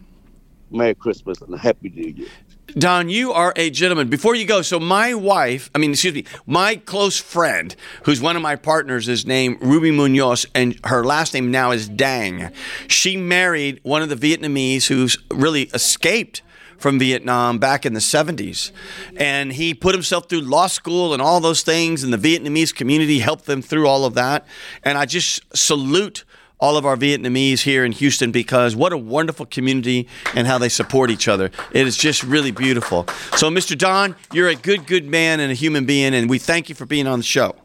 Merry 0.71 0.95
Christmas 0.95 1.41
and 1.41 1.57
Happy 1.59 1.89
New 1.89 2.11
Year. 2.15 2.29
Don, 2.77 3.09
you 3.09 3.33
are 3.33 3.53
a 3.55 3.69
gentleman. 3.69 4.07
Before 4.07 4.35
you 4.35 4.45
go, 4.45 4.61
so 4.61 4.79
my 4.79 5.13
wife, 5.13 5.69
I 5.75 5.77
mean, 5.77 5.91
excuse 5.91 6.13
me, 6.13 6.25
my 6.45 6.75
close 6.75 7.19
friend, 7.19 7.75
who's 8.03 8.21
one 8.21 8.35
of 8.35 8.41
my 8.41 8.55
partners, 8.55 9.09
is 9.09 9.25
named 9.25 9.57
Ruby 9.61 9.91
Munoz, 9.91 10.45
and 10.55 10.79
her 10.85 11.03
last 11.03 11.33
name 11.33 11.51
now 11.51 11.71
is 11.71 11.89
Dang. 11.89 12.51
She 12.87 13.17
married 13.17 13.79
one 13.83 14.01
of 14.01 14.09
the 14.09 14.15
Vietnamese 14.15 14.87
who's 14.87 15.17
really 15.31 15.63
escaped 15.73 16.41
from 16.77 16.97
Vietnam 16.97 17.59
back 17.59 17.85
in 17.85 17.93
the 17.93 17.99
70s. 17.99 18.71
And 19.15 19.53
he 19.53 19.73
put 19.73 19.93
himself 19.93 20.29
through 20.29 20.41
law 20.41 20.67
school 20.67 21.13
and 21.13 21.21
all 21.21 21.39
those 21.39 21.63
things, 21.63 22.03
and 22.03 22.13
the 22.13 22.17
Vietnamese 22.17 22.73
community 22.73 23.19
helped 23.19 23.45
them 23.45 23.61
through 23.61 23.87
all 23.87 24.05
of 24.05 24.13
that. 24.15 24.47
And 24.83 24.97
I 24.97 25.05
just 25.05 25.41
salute 25.55 26.23
all 26.61 26.77
of 26.77 26.85
our 26.85 26.95
Vietnamese 26.95 27.61
here 27.61 27.83
in 27.83 27.91
Houston 27.91 28.31
because 28.31 28.75
what 28.75 28.93
a 28.93 28.97
wonderful 28.97 29.47
community 29.47 30.07
and 30.35 30.47
how 30.47 30.57
they 30.59 30.69
support 30.69 31.09
each 31.09 31.27
other. 31.27 31.51
It 31.73 31.87
is 31.87 31.97
just 31.97 32.23
really 32.23 32.51
beautiful. 32.51 33.07
So, 33.35 33.49
Mr. 33.49 33.77
Don, 33.77 34.15
you're 34.31 34.47
a 34.47 34.55
good, 34.55 34.85
good 34.85 35.05
man 35.05 35.39
and 35.39 35.51
a 35.51 35.55
human 35.55 35.85
being, 35.85 36.13
and 36.13 36.29
we 36.29 36.37
thank 36.37 36.69
you 36.69 36.75
for 36.75 36.85
being 36.85 37.07
on 37.07 37.19
the 37.19 37.23
show. 37.23 37.55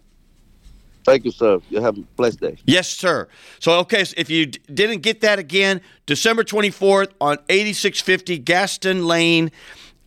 Thank 1.04 1.24
you, 1.24 1.30
sir. 1.30 1.60
You 1.70 1.80
have 1.82 1.96
a 1.96 2.00
blessed 2.16 2.40
day. 2.40 2.56
Yes, 2.64 2.88
sir. 2.88 3.28
So, 3.60 3.78
okay, 3.80 4.02
so 4.02 4.14
if 4.16 4.28
you 4.28 4.46
d- 4.46 4.60
didn't 4.74 5.02
get 5.02 5.20
that 5.20 5.38
again, 5.38 5.80
December 6.06 6.42
24th 6.42 7.12
on 7.20 7.38
8650 7.48 8.38
Gaston 8.38 9.06
Lane 9.06 9.52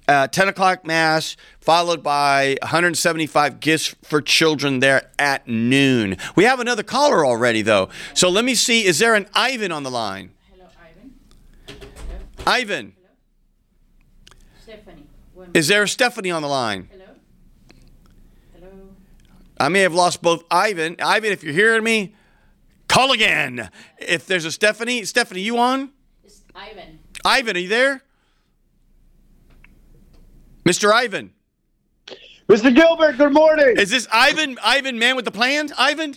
uh, 0.10 0.28
10 0.28 0.48
o'clock 0.48 0.86
mass, 0.88 1.38
followed 1.62 2.02
by 2.02 2.58
175 2.64 3.60
gifts 3.60 3.96
for 4.04 4.22
children 4.22 4.80
there 4.80 5.12
at 5.20 5.48
noon. 5.48 6.18
We 6.36 6.46
have 6.46 6.60
another 6.60 6.82
caller 6.82 7.24
already, 7.24 7.62
though. 7.62 7.90
So 8.16 8.28
let 8.30 8.44
me 8.44 8.56
see. 8.56 8.86
Is 8.86 8.98
there 8.98 9.14
an 9.14 9.28
Ivan 9.36 9.72
on 9.72 9.84
the 9.84 9.92
line? 9.92 10.32
Hello, 10.52 10.68
Ivan. 10.82 11.14
Ivan, 12.48 12.94
Stephanie. 14.64 15.06
Is 15.54 15.68
there 15.68 15.84
a 15.84 15.88
Stephanie 15.88 16.32
on 16.32 16.42
the 16.42 16.48
line? 16.48 16.90
Hello. 16.92 17.06
Hello. 18.56 18.72
I 19.60 19.70
may 19.70 19.82
have 19.82 19.94
lost 19.94 20.24
both 20.24 20.44
Ivan. 20.50 20.96
Ivan, 21.00 21.32
if 21.32 21.44
you're 21.44 21.54
hearing 21.54 21.84
me, 21.84 22.16
call 22.88 23.12
again. 23.12 23.70
If 24.00 24.26
there's 24.26 24.46
a 24.46 24.52
Stephanie, 24.52 25.06
Stephanie, 25.06 25.42
you 25.42 25.60
on? 25.60 25.92
It's 26.24 26.44
Ivan. 26.56 27.00
Ivan, 27.24 27.58
are 27.58 27.60
you 27.60 27.68
there? 27.68 28.04
Mr. 30.66 30.92
Ivan. 30.92 31.32
Mr. 32.48 32.74
Gilbert, 32.74 33.18
good 33.18 33.34
morning. 33.34 33.76
Is 33.78 33.92
this 33.92 34.08
Ivan? 34.12 34.58
Ivan, 34.64 34.98
man 34.98 35.16
with 35.16 35.26
the 35.26 35.32
plan? 35.32 35.70
Ivan? 35.78 36.16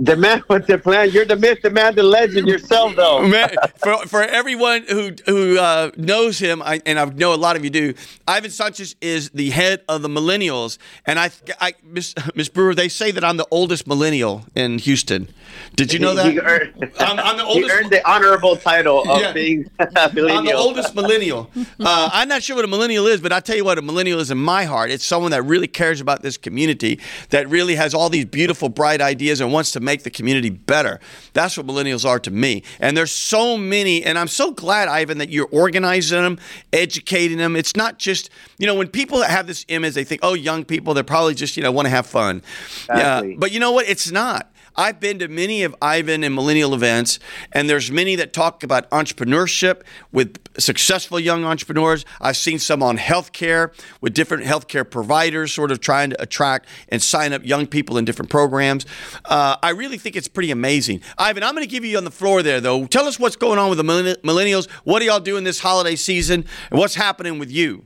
the 0.00 0.16
man 0.16 0.42
with 0.48 0.66
the 0.66 0.78
plan. 0.78 1.10
You're 1.10 1.24
the 1.26 1.36
myth, 1.36 1.60
the 1.62 1.70
man, 1.70 1.94
the 1.94 2.02
legend 2.02 2.48
yourself, 2.48 2.96
though. 2.96 3.22
Man, 3.28 3.50
for, 3.76 3.98
for 4.06 4.22
everyone 4.22 4.84
who 4.88 5.12
who 5.26 5.58
uh, 5.58 5.90
knows 5.96 6.38
him, 6.38 6.62
I, 6.62 6.80
and 6.86 6.98
I 6.98 7.04
know 7.04 7.34
a 7.34 7.36
lot 7.36 7.56
of 7.56 7.64
you 7.64 7.70
do, 7.70 7.94
Ivan 8.26 8.50
Sanchez 8.50 8.96
is 9.00 9.30
the 9.30 9.50
head 9.50 9.82
of 9.88 10.02
the 10.02 10.08
millennials. 10.08 10.78
And 11.04 11.18
I, 11.18 11.30
I 11.60 11.74
Miss, 11.84 12.14
Miss 12.34 12.48
Brewer, 12.48 12.74
they 12.74 12.88
say 12.88 13.10
that 13.10 13.22
I'm 13.24 13.36
the 13.36 13.46
oldest 13.50 13.86
millennial 13.86 14.44
in 14.54 14.78
Houston. 14.78 15.28
Did 15.76 15.92
you 15.92 15.98
know 15.98 16.14
that? 16.14 16.30
He 16.32 16.38
earned, 16.40 16.92
I'm, 16.98 17.18
I'm 17.18 17.36
the 17.36 17.44
he 17.44 17.54
oldest. 17.62 17.70
earned 17.74 17.90
the 17.90 18.10
honorable 18.10 18.56
title 18.56 19.08
of 19.10 19.20
Yeah. 19.20 19.32
being 19.32 19.70
a 19.78 19.88
I'm 19.96 20.44
the 20.44 20.52
oldest 20.54 20.94
millennial. 20.94 21.50
Uh, 21.82 22.10
I'm 22.12 22.28
not 22.28 22.42
sure 22.42 22.56
what 22.56 22.64
a 22.64 22.68
millennial 22.68 23.06
is, 23.06 23.20
but 23.22 23.32
I 23.32 23.40
tell 23.40 23.56
you 23.56 23.64
what, 23.64 23.78
a 23.78 23.82
millennial 23.82 24.20
is 24.20 24.30
in 24.30 24.36
my 24.38 24.64
heart. 24.64 24.90
It's 24.90 25.04
someone 25.04 25.30
that 25.30 25.42
really 25.44 25.66
cares 25.66 26.00
about 26.00 26.22
this 26.22 26.36
community, 26.36 27.00
that 27.30 27.48
really 27.48 27.74
has 27.74 27.94
all 27.94 28.10
these 28.10 28.26
beautiful, 28.26 28.68
bright 28.68 29.00
ideas 29.00 29.40
and 29.40 29.50
wants 29.52 29.70
to 29.72 29.80
make 29.80 30.02
the 30.02 30.10
community 30.10 30.50
better. 30.50 31.00
That's 31.32 31.56
what 31.56 31.66
millennials 31.66 32.04
are 32.06 32.18
to 32.20 32.30
me. 32.30 32.64
And 32.80 32.96
there's 32.96 33.12
so 33.12 33.56
many, 33.56 34.04
and 34.04 34.18
I'm 34.18 34.28
so 34.28 34.52
glad, 34.52 34.88
Ivan, 34.88 35.18
that 35.18 35.30
you're 35.30 35.48
organizing 35.50 36.20
them, 36.22 36.38
educating 36.72 37.38
them. 37.38 37.56
It's 37.56 37.74
not 37.76 37.98
just, 37.98 38.28
you 38.58 38.66
know, 38.66 38.74
when 38.74 38.88
people 38.88 39.22
have 39.22 39.46
this 39.46 39.64
image, 39.68 39.94
they 39.94 40.04
think, 40.04 40.20
oh, 40.22 40.34
young 40.34 40.64
people, 40.64 40.92
they're 40.92 41.02
probably 41.04 41.34
just, 41.34 41.56
you 41.56 41.62
know, 41.62 41.72
want 41.72 41.86
to 41.86 41.90
have 41.90 42.06
fun. 42.06 42.42
Exactly. 42.90 43.30
Yeah, 43.30 43.36
but 43.38 43.52
you 43.52 43.60
know 43.60 43.72
what? 43.72 43.88
It's 43.88 44.10
not. 44.10 44.52
I've 44.80 44.98
been 44.98 45.18
to 45.18 45.28
many 45.28 45.62
of 45.62 45.76
Ivan 45.82 46.24
and 46.24 46.34
millennial 46.34 46.72
events, 46.72 47.18
and 47.52 47.68
there's 47.68 47.90
many 47.90 48.16
that 48.16 48.32
talk 48.32 48.62
about 48.62 48.88
entrepreneurship 48.88 49.82
with 50.10 50.38
successful 50.58 51.20
young 51.20 51.44
entrepreneurs. 51.44 52.06
I've 52.18 52.38
seen 52.38 52.58
some 52.58 52.82
on 52.82 52.96
healthcare 52.96 53.74
with 54.00 54.14
different 54.14 54.44
healthcare 54.44 54.90
providers, 54.90 55.52
sort 55.52 55.70
of 55.70 55.80
trying 55.80 56.08
to 56.10 56.22
attract 56.22 56.66
and 56.88 57.02
sign 57.02 57.34
up 57.34 57.44
young 57.44 57.66
people 57.66 57.98
in 57.98 58.06
different 58.06 58.30
programs. 58.30 58.86
Uh, 59.26 59.58
I 59.62 59.72
really 59.72 59.98
think 59.98 60.16
it's 60.16 60.28
pretty 60.28 60.50
amazing. 60.50 61.02
Ivan, 61.18 61.42
I'm 61.42 61.54
going 61.54 61.66
to 61.66 61.70
give 61.70 61.84
you 61.84 61.98
on 61.98 62.04
the 62.04 62.10
floor 62.10 62.42
there, 62.42 62.62
though. 62.62 62.86
Tell 62.86 63.04
us 63.04 63.20
what's 63.20 63.36
going 63.36 63.58
on 63.58 63.68
with 63.68 63.76
the 63.76 63.84
millennials. 63.84 64.70
What 64.84 65.02
are 65.02 65.04
y'all 65.04 65.20
doing 65.20 65.44
this 65.44 65.60
holiday 65.60 65.94
season, 65.94 66.46
and 66.70 66.78
what's 66.78 66.94
happening 66.94 67.38
with 67.38 67.50
you? 67.50 67.84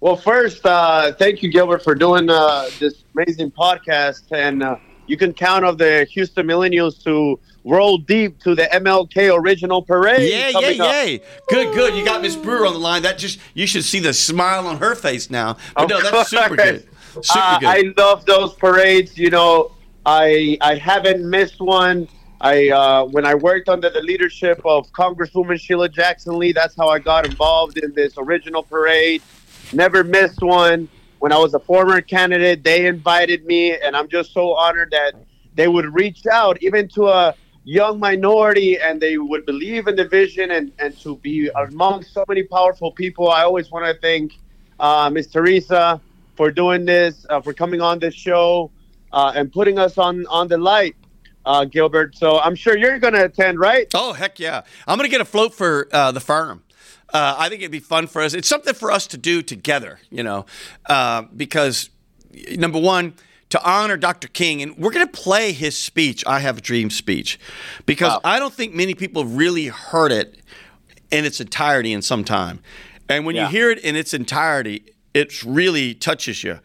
Well, 0.00 0.16
first, 0.16 0.66
uh, 0.66 1.12
thank 1.12 1.42
you, 1.42 1.50
Gilbert, 1.50 1.82
for 1.82 1.94
doing 1.94 2.28
uh, 2.28 2.68
this 2.78 3.04
amazing 3.14 3.52
podcast. 3.52 4.24
And 4.32 4.62
uh, 4.62 4.76
you 5.06 5.16
can 5.16 5.32
count 5.32 5.64
on 5.64 5.76
the 5.76 6.06
Houston 6.12 6.46
Millennials 6.46 7.02
to 7.04 7.38
roll 7.64 7.98
deep 7.98 8.40
to 8.40 8.54
the 8.54 8.64
MLK 8.72 9.34
Original 9.36 9.82
Parade. 9.82 10.30
Yeah, 10.30 10.60
yeah, 10.60 10.68
yeah. 10.70 11.18
Good, 11.48 11.74
good. 11.74 11.94
You 11.94 12.04
got 12.04 12.22
Miss 12.22 12.36
Brewer 12.36 12.66
on 12.66 12.72
the 12.72 12.78
line. 12.78 13.02
That 13.02 13.18
just 13.18 13.38
you 13.54 13.66
should 13.66 13.84
see 13.84 14.00
the 14.00 14.12
smile 14.12 14.66
on 14.66 14.78
her 14.78 14.94
face 14.94 15.30
now. 15.30 15.56
But 15.74 15.84
Of 15.84 15.90
no, 15.90 16.10
that's 16.10 16.30
super 16.30 16.56
good. 16.56 16.88
Super 17.12 17.22
Uh, 17.34 17.58
good. 17.58 17.68
I 17.68 17.82
love 17.96 18.24
those 18.24 18.54
parades. 18.54 19.18
You 19.18 19.30
know, 19.30 19.72
I 20.06 20.56
I 20.60 20.76
haven't 20.76 21.28
missed 21.28 21.60
one. 21.60 22.08
I 22.40 22.70
uh, 22.70 23.04
when 23.04 23.24
I 23.24 23.34
worked 23.34 23.68
under 23.68 23.90
the 23.90 24.00
leadership 24.00 24.60
of 24.64 24.90
Congresswoman 24.92 25.60
Sheila 25.60 25.88
Jackson 25.88 26.38
Lee, 26.38 26.52
that's 26.52 26.74
how 26.76 26.88
I 26.88 26.98
got 26.98 27.26
involved 27.26 27.78
in 27.78 27.92
this 27.94 28.14
original 28.18 28.62
parade. 28.64 29.22
Never 29.72 30.02
missed 30.02 30.42
one. 30.42 30.88
When 31.22 31.30
I 31.30 31.38
was 31.38 31.54
a 31.54 31.60
former 31.60 32.00
candidate, 32.00 32.64
they 32.64 32.84
invited 32.86 33.46
me, 33.46 33.78
and 33.78 33.96
I'm 33.96 34.08
just 34.08 34.32
so 34.32 34.54
honored 34.54 34.90
that 34.90 35.12
they 35.54 35.68
would 35.68 35.94
reach 35.94 36.26
out 36.26 36.60
even 36.60 36.88
to 36.96 37.06
a 37.06 37.36
young 37.62 38.00
minority 38.00 38.80
and 38.80 39.00
they 39.00 39.18
would 39.18 39.46
believe 39.46 39.86
in 39.86 39.94
the 39.94 40.04
vision 40.04 40.50
and, 40.50 40.72
and 40.80 40.98
to 41.02 41.18
be 41.18 41.48
among 41.50 42.02
so 42.02 42.24
many 42.26 42.42
powerful 42.42 42.90
people. 42.90 43.30
I 43.30 43.44
always 43.44 43.70
want 43.70 43.86
to 43.86 43.94
thank 44.00 44.36
uh, 44.80 45.10
Miss 45.10 45.28
Teresa 45.28 46.00
for 46.34 46.50
doing 46.50 46.84
this, 46.84 47.24
uh, 47.30 47.40
for 47.40 47.54
coming 47.54 47.80
on 47.80 48.00
this 48.00 48.14
show, 48.14 48.72
uh, 49.12 49.32
and 49.36 49.52
putting 49.52 49.78
us 49.78 49.98
on 49.98 50.26
on 50.26 50.48
the 50.48 50.58
light, 50.58 50.96
uh, 51.46 51.64
Gilbert. 51.66 52.16
So 52.16 52.40
I'm 52.40 52.56
sure 52.56 52.76
you're 52.76 52.98
going 52.98 53.14
to 53.14 53.26
attend, 53.26 53.60
right? 53.60 53.86
oh 53.94 54.12
heck 54.12 54.40
yeah! 54.40 54.62
I'm 54.88 54.98
gonna 54.98 55.08
get 55.08 55.20
a 55.20 55.24
float 55.24 55.54
for 55.54 55.86
uh, 55.92 56.10
the 56.10 56.18
firm. 56.18 56.64
Uh, 57.12 57.34
I 57.38 57.48
think 57.48 57.60
it'd 57.62 57.70
be 57.72 57.78
fun 57.80 58.06
for 58.06 58.22
us. 58.22 58.34
It's 58.34 58.48
something 58.48 58.74
for 58.74 58.90
us 58.90 59.06
to 59.08 59.18
do 59.18 59.42
together, 59.42 59.98
you 60.10 60.22
know, 60.22 60.46
uh, 60.86 61.22
because 61.36 61.90
number 62.56 62.78
one. 62.80 63.14
To 63.50 63.62
honor 63.70 63.98
Dr. 63.98 64.28
King, 64.28 64.62
and 64.62 64.78
we're 64.78 64.92
going 64.92 65.06
to 65.06 65.12
play 65.12 65.52
his 65.52 65.76
speech, 65.76 66.24
I 66.26 66.38
Have 66.40 66.56
a 66.56 66.60
Dream 66.62 66.88
speech, 66.88 67.38
because 67.84 68.12
Wow. 68.12 68.20
I 68.24 68.38
don't 68.38 68.54
think 68.54 68.72
many 68.72 68.94
people 68.94 69.26
really 69.26 69.66
heard 69.66 70.10
it 70.10 70.38
in 71.10 71.26
its 71.26 71.38
entirety 71.38 71.92
in 71.92 72.00
some 72.00 72.24
time. 72.24 72.60
And 73.10 73.26
when 73.26 73.36
Yeah. 73.36 73.42
you 73.44 73.48
hear 73.50 73.70
it 73.70 73.78
in 73.80 73.94
its 73.94 74.14
entirety, 74.14 74.84
it 75.12 75.42
really 75.42 75.92
touches 75.92 76.42
you. 76.42 76.60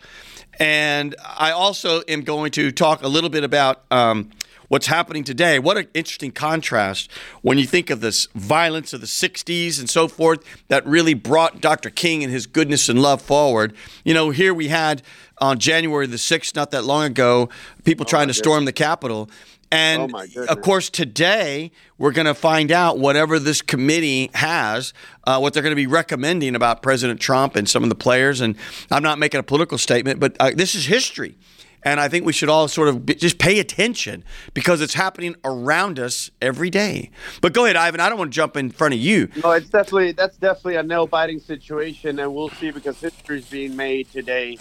And 0.61 1.13
I 1.25 1.51
also 1.51 2.03
am 2.07 2.21
going 2.21 2.51
to 2.51 2.71
talk 2.71 3.03
a 3.03 3.09
little 3.09 3.29
bit 3.29 3.43
about 3.43 3.83
um, 3.91 4.29
what's 4.67 4.87
happening 4.87 5.23
today. 5.23 5.59
What 5.59 5.77
an 5.77 5.87
interesting 5.93 6.31
contrast 6.31 7.11
when 7.41 7.57
you 7.57 7.65
think 7.65 7.89
of 7.89 8.01
this 8.01 8.27
violence 8.35 8.93
of 8.93 9.01
the 9.01 9.07
60s 9.07 9.79
and 9.79 9.89
so 9.89 10.07
forth 10.07 10.43
that 10.67 10.85
really 10.85 11.13
brought 11.13 11.61
Dr. 11.61 11.89
King 11.89 12.23
and 12.23 12.31
his 12.31 12.47
goodness 12.47 12.89
and 12.89 13.01
love 13.01 13.21
forward. 13.21 13.73
You 14.03 14.13
know, 14.13 14.29
here 14.29 14.53
we 14.53 14.67
had 14.67 15.01
on 15.39 15.59
January 15.59 16.07
the 16.07 16.17
6th, 16.17 16.55
not 16.55 16.71
that 16.71 16.83
long 16.83 17.05
ago, 17.05 17.49
people 17.83 18.05
trying 18.05 18.27
to 18.27 18.33
storm 18.33 18.65
the 18.65 18.73
Capitol. 18.73 19.29
And 19.69 20.13
Oh, 20.15 20.45
of 20.45 20.61
course, 20.61 20.89
today 20.89 21.71
we're 21.97 22.13
going 22.13 22.25
to 22.25 22.33
find 22.33 22.71
out 22.71 22.99
whatever 22.99 23.37
this 23.37 23.61
committee 23.61 24.31
has, 24.33 24.93
uh, 25.25 25.39
what 25.39 25.53
they're 25.53 25.61
going 25.63 25.73
to 25.73 25.75
be 25.75 25.87
recommending 25.87 26.55
about 26.55 26.81
President 26.81 27.19
Trump 27.19 27.57
and 27.57 27.67
some 27.67 27.83
of 27.83 27.89
the 27.89 27.95
players. 27.95 28.39
And 28.39 28.55
I'm 28.89 29.03
not 29.03 29.19
making 29.19 29.41
a 29.41 29.43
political 29.43 29.77
statement, 29.77 30.21
but 30.21 30.37
uh, 30.39 30.51
this 30.55 30.73
is 30.73 30.85
history. 30.85 31.37
And 31.83 31.99
I 31.99 32.09
think 32.09 32.25
we 32.25 32.33
should 32.33 32.49
all 32.49 32.67
sort 32.67 32.89
of 32.89 33.05
just 33.05 33.37
pay 33.37 33.59
attention 33.59 34.23
because 34.53 34.81
it's 34.81 34.95
happening 34.95 35.35
around 35.45 35.99
us 35.99 36.31
every 36.41 36.69
day. 36.69 37.11
But 37.41 37.53
go 37.53 37.65
ahead, 37.65 37.75
Ivan. 37.75 37.99
I 37.99 38.09
don't 38.09 38.17
want 38.17 38.31
to 38.31 38.35
jump 38.35 38.57
in 38.57 38.71
front 38.71 38.93
of 38.93 38.99
you. 38.99 39.29
No, 39.43 39.51
it's 39.51 39.69
definitely 39.69 40.11
that's 40.11 40.37
definitely 40.37 40.75
a 40.75 40.83
nail 40.83 41.07
biting 41.07 41.39
situation, 41.39 42.19
and 42.19 42.33
we'll 42.33 42.49
see 42.49 42.71
because 42.71 42.99
history 42.99 43.39
is 43.39 43.45
being 43.45 43.75
made 43.75 44.11
today. 44.11 44.57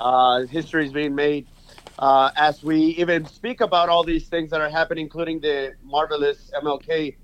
Uh, 0.00 0.42
history 0.42 0.84
is 0.84 0.92
being 0.92 1.14
made 1.14 1.46
uh, 1.98 2.30
as 2.36 2.62
we 2.62 2.78
even 2.78 3.24
speak 3.26 3.60
about 3.60 3.88
all 3.88 4.04
these 4.04 4.28
things 4.28 4.50
that 4.50 4.60
are 4.60 4.68
happening, 4.68 5.04
including 5.04 5.40
the 5.40 5.74
marvelous 5.82 6.50
MLK 6.62 7.16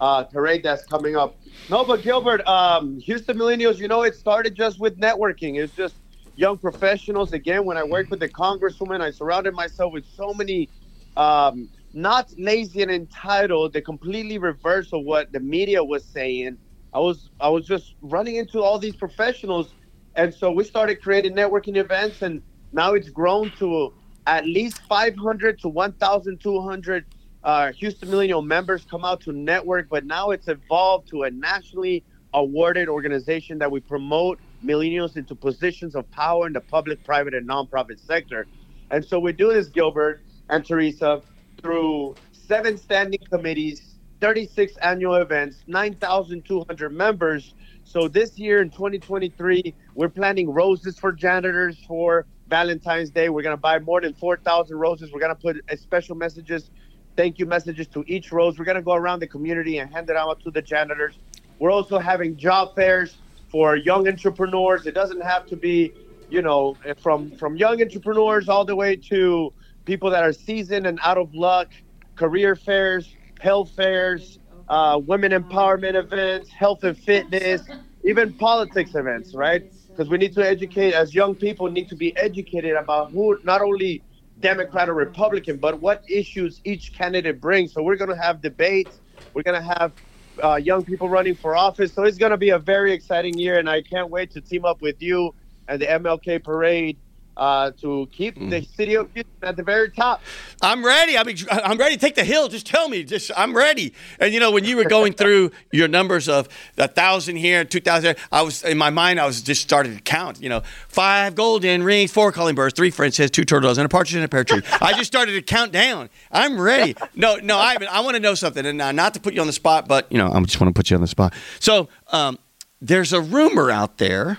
uh, 0.00 0.24
parade 0.24 0.62
that's 0.62 0.84
coming 0.84 1.16
up. 1.16 1.36
No, 1.68 1.84
but 1.84 2.02
Gilbert, 2.02 2.46
um, 2.46 2.98
Houston 3.00 3.36
Millennials, 3.36 3.78
you 3.78 3.88
know, 3.88 4.02
it 4.02 4.14
started 4.14 4.54
just 4.54 4.78
with 4.78 4.98
networking. 4.98 5.58
It's 5.58 5.74
just 5.74 5.94
young 6.38 6.56
professionals. 6.56 7.32
Again, 7.32 7.64
when 7.64 7.76
I 7.76 7.82
worked 7.82 8.10
with 8.10 8.20
the 8.20 8.28
congresswoman, 8.28 9.00
I 9.00 9.10
surrounded 9.10 9.54
myself 9.54 9.92
with 9.92 10.04
so 10.14 10.32
many 10.32 10.68
um, 11.16 11.68
not 11.92 12.32
lazy 12.38 12.80
and 12.80 12.90
entitled, 12.92 13.72
the 13.72 13.82
completely 13.82 14.38
reverse 14.38 14.92
of 14.92 15.02
what 15.02 15.32
the 15.32 15.40
media 15.40 15.82
was 15.82 16.04
saying. 16.04 16.56
I 16.94 17.00
was 17.00 17.28
I 17.40 17.48
was 17.48 17.66
just 17.66 17.94
running 18.02 18.36
into 18.36 18.62
all 18.62 18.78
these 18.78 18.94
professionals, 18.94 19.74
and 20.14 20.32
so 20.32 20.52
we 20.52 20.62
started 20.62 21.02
creating 21.02 21.34
networking 21.34 21.76
events, 21.76 22.22
and 22.22 22.40
now 22.72 22.94
it's 22.94 23.10
grown 23.10 23.50
to 23.58 23.92
at 24.28 24.46
least 24.46 24.80
500 24.88 25.58
to 25.62 25.68
1,200 25.68 27.04
uh, 27.42 27.72
Houston 27.72 28.10
Millennial 28.10 28.42
members 28.42 28.84
come 28.88 29.04
out 29.04 29.20
to 29.22 29.32
network. 29.32 29.88
But 29.88 30.06
now 30.06 30.30
it's 30.30 30.46
evolved 30.46 31.08
to 31.08 31.24
a 31.24 31.30
nationally 31.32 32.04
awarded 32.32 32.88
organization 32.88 33.58
that 33.58 33.72
we 33.72 33.80
promote 33.80 34.38
millennials 34.64 35.16
into 35.16 35.34
positions 35.34 35.94
of 35.94 36.10
power 36.10 36.46
in 36.46 36.52
the 36.52 36.60
public, 36.60 37.02
private, 37.04 37.34
and 37.34 37.48
nonprofit 37.48 38.04
sector. 38.04 38.46
And 38.90 39.04
so 39.04 39.18
we 39.18 39.32
do 39.32 39.52
this, 39.52 39.68
Gilbert 39.68 40.22
and 40.48 40.64
Teresa, 40.64 41.22
through 41.62 42.14
seven 42.32 42.76
standing 42.76 43.20
committees, 43.30 43.94
36 44.20 44.76
annual 44.78 45.16
events, 45.16 45.62
9,200 45.66 46.90
members. 46.90 47.54
So 47.84 48.08
this 48.08 48.38
year 48.38 48.60
in 48.60 48.70
2023, 48.70 49.74
we're 49.94 50.08
planning 50.08 50.50
roses 50.50 50.98
for 50.98 51.12
janitors 51.12 51.78
for 51.86 52.26
Valentine's 52.48 53.10
Day. 53.10 53.28
We're 53.28 53.42
going 53.42 53.56
to 53.56 53.60
buy 53.60 53.78
more 53.78 54.00
than 54.00 54.14
4,000 54.14 54.76
roses. 54.76 55.12
We're 55.12 55.20
going 55.20 55.36
to 55.36 55.40
put 55.40 55.80
special 55.80 56.16
messages, 56.16 56.70
thank 57.16 57.38
you 57.38 57.46
messages 57.46 57.86
to 57.88 58.04
each 58.06 58.32
rose. 58.32 58.58
We're 58.58 58.64
going 58.64 58.76
to 58.76 58.82
go 58.82 58.94
around 58.94 59.20
the 59.20 59.26
community 59.26 59.78
and 59.78 59.92
hand 59.92 60.10
it 60.10 60.16
out 60.16 60.40
to 60.44 60.50
the 60.50 60.62
janitors. 60.62 61.18
We're 61.58 61.72
also 61.72 61.98
having 61.98 62.36
job 62.36 62.74
fairs 62.74 63.16
for 63.50 63.76
young 63.76 64.08
entrepreneurs. 64.08 64.86
It 64.86 64.94
doesn't 64.94 65.22
have 65.22 65.46
to 65.46 65.56
be, 65.56 65.94
you 66.28 66.42
know, 66.42 66.78
from 67.02 67.32
from 67.32 67.56
young 67.56 67.80
entrepreneurs 67.80 68.48
all 68.48 68.64
the 68.64 68.76
way 68.76 68.96
to 69.10 69.52
people 69.84 70.10
that 70.10 70.22
are 70.22 70.32
seasoned 70.32 70.86
and 70.86 70.98
out 71.04 71.18
of 71.18 71.34
luck. 71.34 71.72
Career 72.16 72.56
fairs, 72.56 73.16
health 73.40 73.72
fairs, 73.72 74.38
uh, 74.68 75.00
women 75.04 75.32
empowerment 75.32 75.94
events, 75.94 76.50
health 76.50 76.84
and 76.84 76.98
fitness, 76.98 77.62
even 78.04 78.32
politics 78.34 78.94
events, 78.94 79.34
right? 79.34 79.64
Because 79.96 80.10
we 80.10 80.18
need 80.18 80.34
to 80.34 80.46
educate 80.46 80.94
as 80.94 81.14
young 81.14 81.34
people 81.34 81.70
need 81.70 81.88
to 81.88 81.96
be 81.96 82.16
educated 82.16 82.74
about 82.76 83.10
who 83.12 83.38
not 83.44 83.62
only 83.62 84.04
Democrat 84.40 84.88
or 84.88 84.94
Republican, 84.94 85.58
but 85.58 85.80
what 85.80 86.02
issues 86.08 86.60
each 86.64 86.92
candidate 86.92 87.40
brings. 87.40 87.72
So 87.72 87.82
we're 87.82 87.96
going 87.96 88.10
to 88.10 88.16
have 88.22 88.40
debates. 88.40 89.00
We're 89.34 89.42
going 89.42 89.60
to 89.60 89.78
have 89.78 89.92
uh, 90.42 90.56
young 90.56 90.84
people 90.84 91.08
running 91.08 91.34
for 91.34 91.56
office. 91.56 91.92
So 91.92 92.02
it's 92.04 92.18
going 92.18 92.30
to 92.30 92.36
be 92.36 92.50
a 92.50 92.58
very 92.58 92.92
exciting 92.92 93.38
year, 93.38 93.58
and 93.58 93.68
I 93.68 93.82
can't 93.82 94.10
wait 94.10 94.30
to 94.32 94.40
team 94.40 94.64
up 94.64 94.80
with 94.80 95.02
you 95.02 95.34
and 95.68 95.80
the 95.80 95.86
MLK 95.86 96.42
Parade 96.42 96.98
uh, 97.38 97.70
to 97.80 98.08
keep 98.12 98.36
Mm. 98.36 98.50
the 98.50 98.62
city 98.76 98.94
of 98.94 99.08
Houston 99.14 99.32
at 99.42 99.56
the 99.56 99.62
very 99.62 99.90
top. 99.90 100.20
I'm 100.60 100.84
ready. 100.84 101.16
I'm, 101.16 101.28
I'm 101.50 101.78
ready 101.78 101.94
to 101.94 102.00
take 102.00 102.14
the 102.16 102.24
hill. 102.24 102.48
Just 102.48 102.66
tell 102.66 102.88
me. 102.88 103.04
Just 103.04 103.30
I'm 103.36 103.56
ready. 103.56 103.94
And 104.20 104.34
you 104.34 104.40
know, 104.40 104.50
when 104.50 104.64
you 104.64 104.76
were 104.76 104.84
going 104.84 105.12
through 105.20 105.52
your 105.72 105.88
numbers 105.88 106.28
of 106.28 106.48
a 106.76 106.88
thousand 106.88 107.36
here, 107.36 107.64
two 107.64 107.80
thousand, 107.80 108.16
I 108.32 108.42
was 108.42 108.62
in 108.64 108.76
my 108.76 108.90
mind. 108.90 109.20
I 109.20 109.26
was 109.26 109.40
just 109.40 109.62
starting 109.62 109.96
to 109.96 110.02
count. 110.02 110.42
You 110.42 110.48
know, 110.48 110.62
five 110.88 111.34
golden 111.34 111.82
rings, 111.82 112.10
four 112.12 112.32
calling 112.32 112.54
birds, 112.54 112.74
three 112.74 112.90
French 112.90 113.16
hens, 113.16 113.30
two 113.30 113.44
turtles, 113.44 113.78
and 113.78 113.86
a 113.86 113.88
partridge 113.88 114.16
in 114.16 114.22
a 114.22 114.28
pear 114.28 114.44
tree. 114.44 114.62
I 114.80 114.92
just 114.92 115.06
started 115.06 115.32
to 115.32 115.42
count 115.42 115.72
down. 115.72 116.10
I'm 116.32 116.60
ready. 116.60 116.96
No, 117.14 117.36
no, 117.36 117.56
Ivan. 117.58 117.88
I 117.90 118.00
want 118.00 118.16
to 118.16 118.20
know 118.20 118.34
something, 118.34 118.66
and 118.66 118.82
uh, 118.82 118.92
not 118.92 119.14
to 119.14 119.20
put 119.20 119.32
you 119.34 119.40
on 119.40 119.46
the 119.46 119.52
spot, 119.52 119.86
but 119.86 120.10
you 120.10 120.18
know, 120.18 120.30
I 120.32 120.40
just 120.42 120.60
want 120.60 120.74
to 120.74 120.78
put 120.78 120.90
you 120.90 120.96
on 120.96 121.00
the 121.00 121.06
spot. 121.08 121.32
So, 121.60 121.88
um, 122.12 122.38
there's 122.80 123.12
a 123.12 123.20
rumor 123.20 123.70
out 123.70 123.98
there 123.98 124.38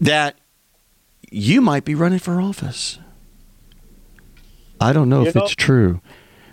that 0.00 0.36
you 1.32 1.60
might 1.60 1.84
be 1.84 1.94
running 1.94 2.18
for 2.18 2.40
office. 2.40 2.98
I 4.80 4.92
don't 4.92 5.08
know 5.08 5.22
You 5.22 5.28
if 5.28 5.34
know- 5.34 5.44
it's 5.44 5.54
true. 5.54 6.00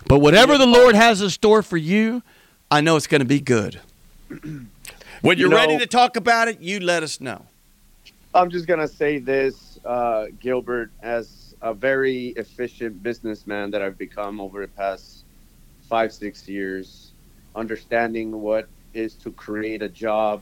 But 0.06 0.20
whatever 0.20 0.58
the 0.58 0.66
Lord 0.66 0.94
has 0.96 1.20
in 1.22 1.30
store 1.30 1.62
for 1.62 1.76
you, 1.76 2.22
I 2.70 2.80
know 2.80 2.96
it's 2.96 3.06
going 3.06 3.20
to 3.20 3.24
be 3.26 3.40
good. 3.40 3.80
When 5.22 5.36
you're 5.36 5.50
know- 5.50 5.56
ready 5.56 5.76
to 5.78 5.86
talk 5.86 6.16
about 6.16 6.48
it, 6.48 6.60
you 6.62 6.80
let 6.80 7.02
us 7.02 7.20
know. 7.20 7.44
I'm 8.34 8.48
just 8.48 8.66
gonna 8.66 8.88
say 8.88 9.18
this, 9.18 9.78
uh, 9.84 10.28
Gilbert, 10.40 10.90
as 11.02 11.54
a 11.60 11.74
very 11.74 12.28
efficient 12.36 13.02
businessman 13.02 13.70
that 13.72 13.82
I've 13.82 13.98
become 13.98 14.40
over 14.40 14.62
the 14.62 14.68
past 14.68 15.24
five, 15.90 16.10
six 16.12 16.48
years, 16.48 17.10
understanding 17.54 18.40
what 18.40 18.68
is 18.94 19.12
to 19.16 19.30
create 19.32 19.82
a 19.82 19.88
job 19.90 20.40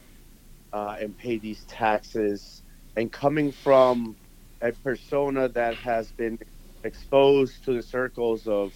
uh, 0.73 0.97
and 1.01 1.17
pay 1.19 1.39
these 1.39 1.65
taxes, 1.65 2.63
and 2.97 3.11
coming 3.11 3.51
from 3.51 4.15
a 4.63 4.73
persona 4.73 5.49
that 5.51 5.79
has 5.81 6.13
been 6.13 6.39
exposed 6.85 7.65
to 7.65 7.75
the 7.75 7.83
circles 7.83 8.47
of 8.47 8.75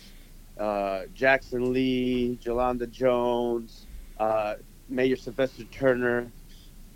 uh, 0.60 1.02
Jackson 1.12 1.72
Lee, 1.72 2.38
Jolanda 2.44 2.88
Jones, 2.90 3.88
uh, 4.18 4.54
Mayor 4.88 5.16
Sylvester 5.16 5.64
Turner, 5.66 6.32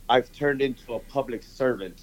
I've 0.09 0.33
turned 0.33 0.62
into 0.62 0.95
a 0.95 1.00
public 1.00 1.43
servant. 1.45 2.00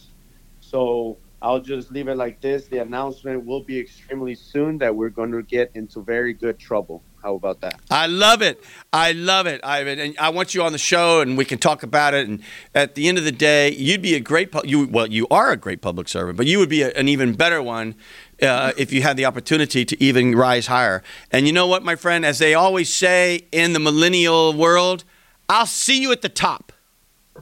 So 0.62 1.20
I'll 1.42 1.62
just 1.62 1.92
leave 1.92 2.10
it 2.10 2.18
like 2.18 2.42
this. 2.42 2.68
The 2.70 2.80
announcement 2.80 3.46
will 3.46 3.64
be 3.64 3.80
extremely 3.80 4.36
soon 4.36 4.80
that 4.80 4.96
we're 4.96 5.10
going 5.12 5.32
to 5.34 5.44
get 5.44 5.72
into 5.76 6.04
very 6.04 6.36
good 6.36 6.60
trouble. 6.60 7.06
How 7.24 7.36
about 7.36 7.62
that? 7.62 7.80
I 7.90 8.08
love 8.08 8.42
it. 8.42 8.62
I 8.92 9.14
love 9.14 9.48
it, 9.48 9.62
Ivan. 9.64 9.98
And 9.98 10.18
I 10.20 10.28
want 10.28 10.54
you 10.54 10.62
on 10.62 10.74
the 10.74 10.78
show, 10.78 11.22
and 11.22 11.38
we 11.38 11.46
can 11.46 11.58
talk 11.58 11.82
about 11.82 12.14
it. 12.14 12.28
And 12.28 12.44
at 12.76 12.96
the 12.96 13.08
end 13.08 13.18
of 13.18 13.24
the 13.24 13.32
day, 13.32 13.72
you'd 13.72 14.02
be 14.02 14.16
a 14.16 14.20
great. 14.20 14.54
You 14.66 14.88
well, 14.88 15.08
you 15.08 15.26
are 15.32 15.52
a 15.52 15.58
great 15.58 15.82
public 15.82 16.10
servant, 16.10 16.36
but 16.36 16.48
you 16.48 16.60
would 16.60 16.68
be 16.68 16.82
a, 16.82 16.92
an 16.92 17.08
even 17.08 17.34
better 17.34 17.64
one 17.64 17.96
uh, 18.42 18.74
if 18.78 18.92
you 18.92 19.02
had 19.04 19.16
the 19.16 19.24
opportunity 19.24 19.86
to 19.86 20.04
even 20.04 20.36
rise 20.36 20.68
higher. 20.68 21.02
And 21.32 21.48
you 21.48 21.54
know 21.54 21.66
what, 21.66 21.82
my 21.82 21.96
friend? 21.96 22.26
As 22.26 22.40
they 22.40 22.54
always 22.54 22.94
say 22.94 23.46
in 23.54 23.72
the 23.72 23.80
millennial 23.80 24.54
world, 24.54 25.06
I'll 25.48 25.66
see 25.66 26.02
you 26.02 26.12
at 26.12 26.22
the 26.22 26.30
top. 26.30 26.74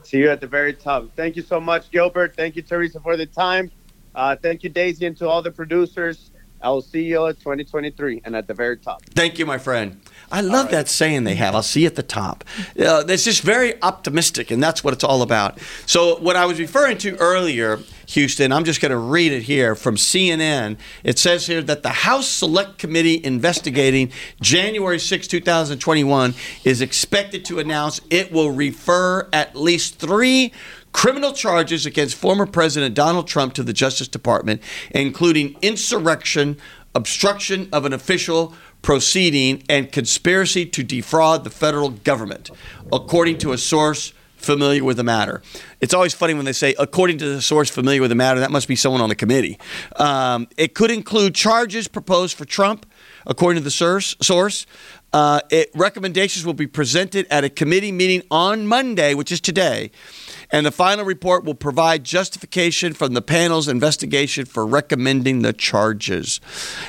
See 0.04 0.18
you 0.18 0.30
at 0.30 0.40
the 0.40 0.46
very 0.46 0.74
top. 0.74 1.08
Thank 1.16 1.34
you 1.34 1.42
so 1.42 1.60
much, 1.60 1.90
Gilbert. 1.90 2.36
Thank 2.36 2.54
you, 2.54 2.62
Teresa, 2.62 3.00
for 3.00 3.16
the 3.16 3.26
time. 3.26 3.70
Uh, 4.14 4.36
thank 4.36 4.62
you, 4.62 4.70
Daisy, 4.70 5.06
and 5.06 5.16
to 5.16 5.28
all 5.28 5.42
the 5.42 5.50
producers. 5.50 6.30
I 6.62 6.70
will 6.70 6.82
see 6.82 7.02
you 7.02 7.26
at 7.26 7.38
2023 7.40 8.22
and 8.24 8.36
at 8.36 8.46
the 8.46 8.54
very 8.54 8.76
top. 8.76 9.04
Thank 9.06 9.38
you, 9.38 9.46
my 9.46 9.58
friend. 9.58 10.00
I 10.30 10.40
love 10.40 10.70
that 10.70 10.88
saying 10.88 11.24
they 11.24 11.34
have. 11.34 11.54
I'll 11.54 11.62
see 11.62 11.82
you 11.82 11.86
at 11.88 11.96
the 11.96 12.02
top. 12.02 12.44
Uh, 12.78 13.04
it's 13.06 13.24
just 13.24 13.42
very 13.42 13.80
optimistic, 13.82 14.50
and 14.50 14.62
that's 14.62 14.82
what 14.82 14.94
it's 14.94 15.04
all 15.04 15.22
about. 15.22 15.58
So, 15.86 16.18
what 16.20 16.36
I 16.36 16.46
was 16.46 16.58
referring 16.58 16.98
to 16.98 17.16
earlier, 17.16 17.80
Houston, 18.06 18.52
I'm 18.52 18.64
just 18.64 18.80
going 18.80 18.92
to 18.92 18.98
read 18.98 19.32
it 19.32 19.42
here 19.42 19.74
from 19.74 19.96
CNN. 19.96 20.78
It 21.04 21.18
says 21.18 21.46
here 21.46 21.60
that 21.62 21.82
the 21.82 21.90
House 21.90 22.28
Select 22.28 22.78
Committee 22.78 23.22
investigating 23.22 24.10
January 24.40 24.98
6, 24.98 25.26
2021, 25.26 26.34
is 26.64 26.80
expected 26.80 27.44
to 27.46 27.58
announce 27.58 28.00
it 28.08 28.32
will 28.32 28.52
refer 28.52 29.28
at 29.32 29.54
least 29.54 29.98
three 29.98 30.52
criminal 30.92 31.32
charges 31.32 31.86
against 31.86 32.14
former 32.14 32.46
President 32.46 32.94
Donald 32.94 33.26
Trump 33.26 33.54
to 33.54 33.62
the 33.62 33.72
Justice 33.72 34.08
Department, 34.08 34.62
including 34.90 35.56
insurrection, 35.62 36.58
obstruction 36.94 37.68
of 37.72 37.84
an 37.84 37.92
official 37.92 38.54
proceeding, 38.82 39.62
and 39.68 39.92
conspiracy 39.92 40.66
to 40.66 40.82
defraud 40.82 41.44
the 41.44 41.50
federal 41.50 41.90
government, 41.90 42.50
according 42.92 43.38
to 43.38 43.52
a 43.52 43.58
source 43.58 44.12
familiar 44.42 44.82
with 44.82 44.96
the 44.96 45.04
matter. 45.04 45.40
It's 45.80 45.94
always 45.94 46.12
funny 46.12 46.34
when 46.34 46.44
they 46.44 46.52
say, 46.52 46.74
according 46.78 47.18
to 47.18 47.28
the 47.28 47.40
source 47.40 47.70
familiar 47.70 48.00
with 48.00 48.10
the 48.10 48.16
matter, 48.16 48.40
that 48.40 48.50
must 48.50 48.68
be 48.68 48.76
someone 48.76 49.00
on 49.00 49.08
the 49.08 49.14
committee. 49.14 49.58
Um, 49.96 50.48
it 50.56 50.74
could 50.74 50.90
include 50.90 51.34
charges 51.34 51.88
proposed 51.88 52.36
for 52.36 52.44
Trump, 52.44 52.86
according 53.24 53.62
to 53.62 53.64
the 53.64 53.70
source. 53.70 54.66
Uh, 55.12 55.40
it, 55.50 55.70
recommendations 55.74 56.44
will 56.46 56.54
be 56.54 56.66
presented 56.66 57.26
at 57.30 57.44
a 57.44 57.50
committee 57.50 57.92
meeting 57.92 58.22
on 58.30 58.66
Monday, 58.66 59.14
which 59.14 59.30
is 59.30 59.40
today, 59.40 59.90
and 60.52 60.66
the 60.66 60.70
final 60.70 61.04
report 61.04 61.44
will 61.44 61.54
provide 61.54 62.04
justification 62.04 62.92
from 62.92 63.14
the 63.14 63.22
panel's 63.22 63.66
investigation 63.66 64.44
for 64.44 64.66
recommending 64.66 65.40
the 65.40 65.52
charges. 65.52 66.40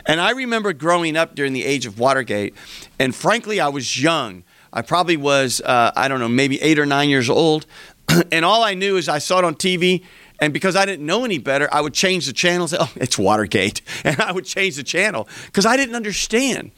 And 0.05 0.19
I 0.19 0.31
remember 0.31 0.73
growing 0.73 1.15
up 1.15 1.33
during 1.33 1.53
the 1.53 1.63
age 1.63 1.85
of 1.85 1.97
Watergate, 1.97 2.53
and 2.99 3.15
frankly, 3.15 3.59
I 3.59 3.69
was 3.69 4.01
young. 4.01 4.43
I 4.73 4.81
probably 4.81 5.17
was, 5.17 5.61
uh, 5.61 5.91
I 5.95 6.07
don't 6.07 6.19
know, 6.19 6.27
maybe 6.27 6.61
eight 6.61 6.77
or 6.77 6.85
nine 6.85 7.09
years 7.09 7.29
old. 7.29 7.65
and 8.31 8.43
all 8.43 8.63
I 8.63 8.73
knew 8.73 8.97
is 8.97 9.07
I 9.07 9.19
saw 9.19 9.39
it 9.39 9.45
on 9.45 9.55
TV. 9.55 10.03
And 10.41 10.51
because 10.51 10.75
I 10.75 10.85
didn't 10.85 11.05
know 11.05 11.23
any 11.23 11.37
better, 11.37 11.69
I 11.71 11.79
would 11.79 11.93
change 11.93 12.25
the 12.25 12.33
channel. 12.33 12.67
Say, 12.67 12.77
"Oh, 12.79 12.91
it's 12.95 13.17
Watergate," 13.17 13.81
and 14.03 14.19
I 14.19 14.31
would 14.33 14.45
change 14.45 14.75
the 14.75 14.83
channel 14.83 15.27
because 15.45 15.65
I 15.65 15.77
didn't 15.77 15.95
understand. 15.95 16.71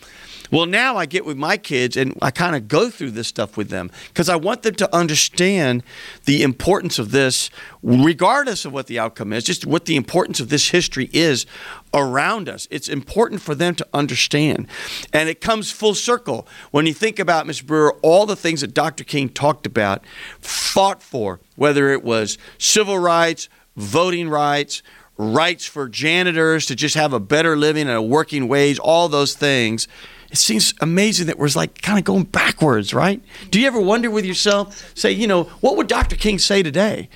Well, 0.52 0.66
now 0.66 0.96
I 0.98 1.06
get 1.06 1.26
with 1.26 1.38
my 1.38 1.58
kids 1.58 1.98
and 1.98 2.18
I 2.22 2.32
kind 2.32 2.56
of 2.56 2.68
go 2.68 2.90
through 2.90 3.12
this 3.12 3.28
stuff 3.28 3.58
with 3.58 3.70
them 3.70 3.92
because 4.08 4.30
I 4.30 4.36
want 4.36 4.64
them 4.64 4.76
to 4.76 4.96
understand 4.96 5.84
the 6.26 6.44
importance 6.44 7.00
of 7.00 7.12
this, 7.12 7.50
regardless 7.82 8.66
of 8.66 8.74
what 8.74 8.88
the 8.88 9.00
outcome 9.00 9.34
is, 9.34 9.44
just 9.44 9.66
what 9.66 9.86
the 9.86 9.96
importance 9.96 10.40
of 10.40 10.50
this 10.50 10.70
history 10.70 11.10
is 11.14 11.46
around 11.94 12.50
us. 12.50 12.68
It's 12.70 12.90
important 12.90 13.42
for 13.42 13.56
them 13.56 13.76
to 13.76 13.88
understand. 13.94 14.68
And 15.14 15.30
it 15.30 15.42
comes 15.42 15.72
full 15.72 15.96
circle 15.96 16.48
when 16.72 16.86
you 16.86 16.94
think 16.94 17.20
about, 17.20 17.46
Mr. 17.46 17.66
Brewer, 17.66 17.98
all 18.02 18.26
the 18.26 18.36
things 18.36 18.62
that 18.62 18.74
Dr. 18.74 19.04
King 19.04 19.30
talked 19.30 19.66
about, 19.66 20.06
fought 20.40 21.02
for, 21.02 21.40
whether 21.56 21.92
it 21.92 22.04
was 22.04 22.38
civil 22.58 23.00
rights, 23.00 23.50
voting 23.76 24.30
rights, 24.30 24.84
rights 25.18 25.66
for 25.66 25.88
janitors 25.88 26.66
to 26.66 26.76
just 26.76 26.96
have 26.96 27.14
a 27.14 27.20
better 27.20 27.56
living 27.56 27.88
and 27.88 27.98
a 27.98 28.02
working 28.02 28.48
wage, 28.48 28.78
all 28.80 29.08
those 29.08 29.34
things. 29.34 29.88
It 30.32 30.38
seems 30.38 30.74
amazing 30.82 31.28
that 31.28 31.38
we're 31.38 31.50
like 31.56 31.82
kind 31.82 31.98
of 31.98 32.06
going 32.06 32.24
backwards, 32.24 32.94
right? 32.94 33.22
Do 33.52 33.60
you 33.60 33.68
ever 33.68 33.80
wonder 33.80 34.10
with 34.10 34.26
yourself, 34.26 34.92
say, 34.96 35.12
you 35.12 35.28
know, 35.28 35.44
what 35.62 35.78
would 35.78 35.88
Dr. 35.88 36.16
King 36.16 36.40
say 36.40 36.64
today? 36.64 37.10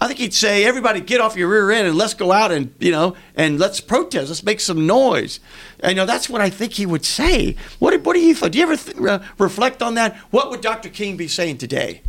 I 0.00 0.08
think 0.08 0.18
he'd 0.18 0.34
say, 0.34 0.64
everybody 0.64 1.00
get 1.00 1.20
off 1.20 1.36
your 1.36 1.48
rear 1.48 1.70
end 1.70 1.86
and 1.86 1.96
let's 1.96 2.14
go 2.14 2.32
out 2.32 2.50
and, 2.50 2.74
you 2.80 2.90
know, 2.90 3.14
and 3.36 3.60
let's 3.60 3.80
protest. 3.80 4.30
Let's 4.30 4.42
make 4.42 4.58
some 4.58 4.84
noise. 4.84 5.38
And, 5.78 5.90
you 5.90 5.96
know, 5.96 6.06
that's 6.06 6.28
what 6.28 6.40
I 6.40 6.50
think 6.50 6.72
he 6.72 6.86
would 6.86 7.04
say. 7.04 7.54
What, 7.78 8.00
what 8.02 8.14
do 8.14 8.20
you 8.20 8.34
think? 8.34 8.52
Do 8.52 8.58
you 8.58 8.64
ever 8.64 8.76
th- 8.76 8.96
uh, 8.96 9.20
reflect 9.38 9.80
on 9.80 9.94
that? 9.94 10.16
What 10.30 10.50
would 10.50 10.60
Dr. 10.60 10.88
King 10.88 11.16
be 11.16 11.28
saying 11.28 11.58
today? 11.58 12.02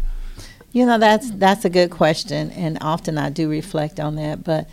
You 0.71 0.87
know, 0.87 0.97
that's 0.97 1.29
that's 1.29 1.65
a 1.65 1.69
good 1.69 1.91
question, 1.91 2.49
and 2.49 2.79
often 2.81 3.19
I 3.19 3.29
do 3.29 3.47
reflect 3.47 3.99
on 3.99 4.15
that. 4.15 4.43
But 4.43 4.67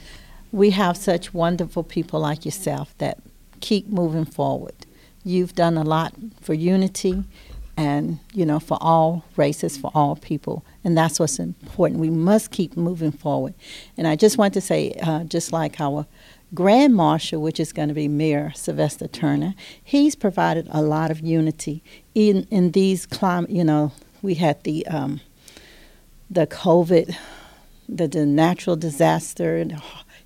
we 0.51 0.71
have 0.71 0.97
such 0.97 1.35
wonderful 1.35 1.85
people 1.85 2.21
like 2.21 2.47
yourself 2.47 2.97
that 2.97 3.19
keep 3.61 3.87
moving 3.87 4.25
forward. 4.25 4.87
You've 5.25 5.55
done 5.55 5.77
a 5.77 5.85
lot 5.85 6.15
for 6.41 6.55
unity, 6.55 7.25
and 7.77 8.19
you 8.33 8.47
know, 8.47 8.59
for 8.61 8.79
all 8.81 9.25
races, 9.37 9.77
for 9.77 9.91
all 9.95 10.17
people, 10.17 10.65
and 10.85 10.97
that's 10.97 11.21
what's 11.21 11.39
important. 11.39 12.01
We 12.01 12.11
must 12.11 12.51
keep 12.51 12.77
moving 12.77 13.13
forward. 13.13 13.55
And 13.97 14.07
I 14.07 14.17
just 14.17 14.39
want 14.39 14.55
to 14.55 14.61
say, 14.61 14.93
uh, 15.03 15.25
just 15.25 15.53
like 15.53 15.81
our 15.81 16.07
Grand 16.55 16.95
Marshal, 16.95 17.41
which 17.41 17.61
is 17.61 17.73
going 17.73 17.89
to 17.89 17.95
be 17.95 18.09
Mayor 18.09 18.53
Sylvester 18.55 19.07
Turner, 19.07 19.55
he's 19.83 20.17
provided 20.17 20.67
a 20.71 20.83
lot 20.83 21.11
of 21.11 21.21
unity 21.21 21.83
in 22.15 22.47
in 22.51 22.73
these 22.73 23.07
climate. 23.07 23.51
You 23.51 23.65
know, 23.65 23.93
we 24.23 24.35
had 24.35 24.63
the 24.65 24.87
um, 24.87 25.21
the 26.31 26.47
COVID 26.47 27.17
the, 27.91 28.09
the 28.09 28.27
natural 28.27 28.77
disaster, 28.77 29.57
and 29.57 29.81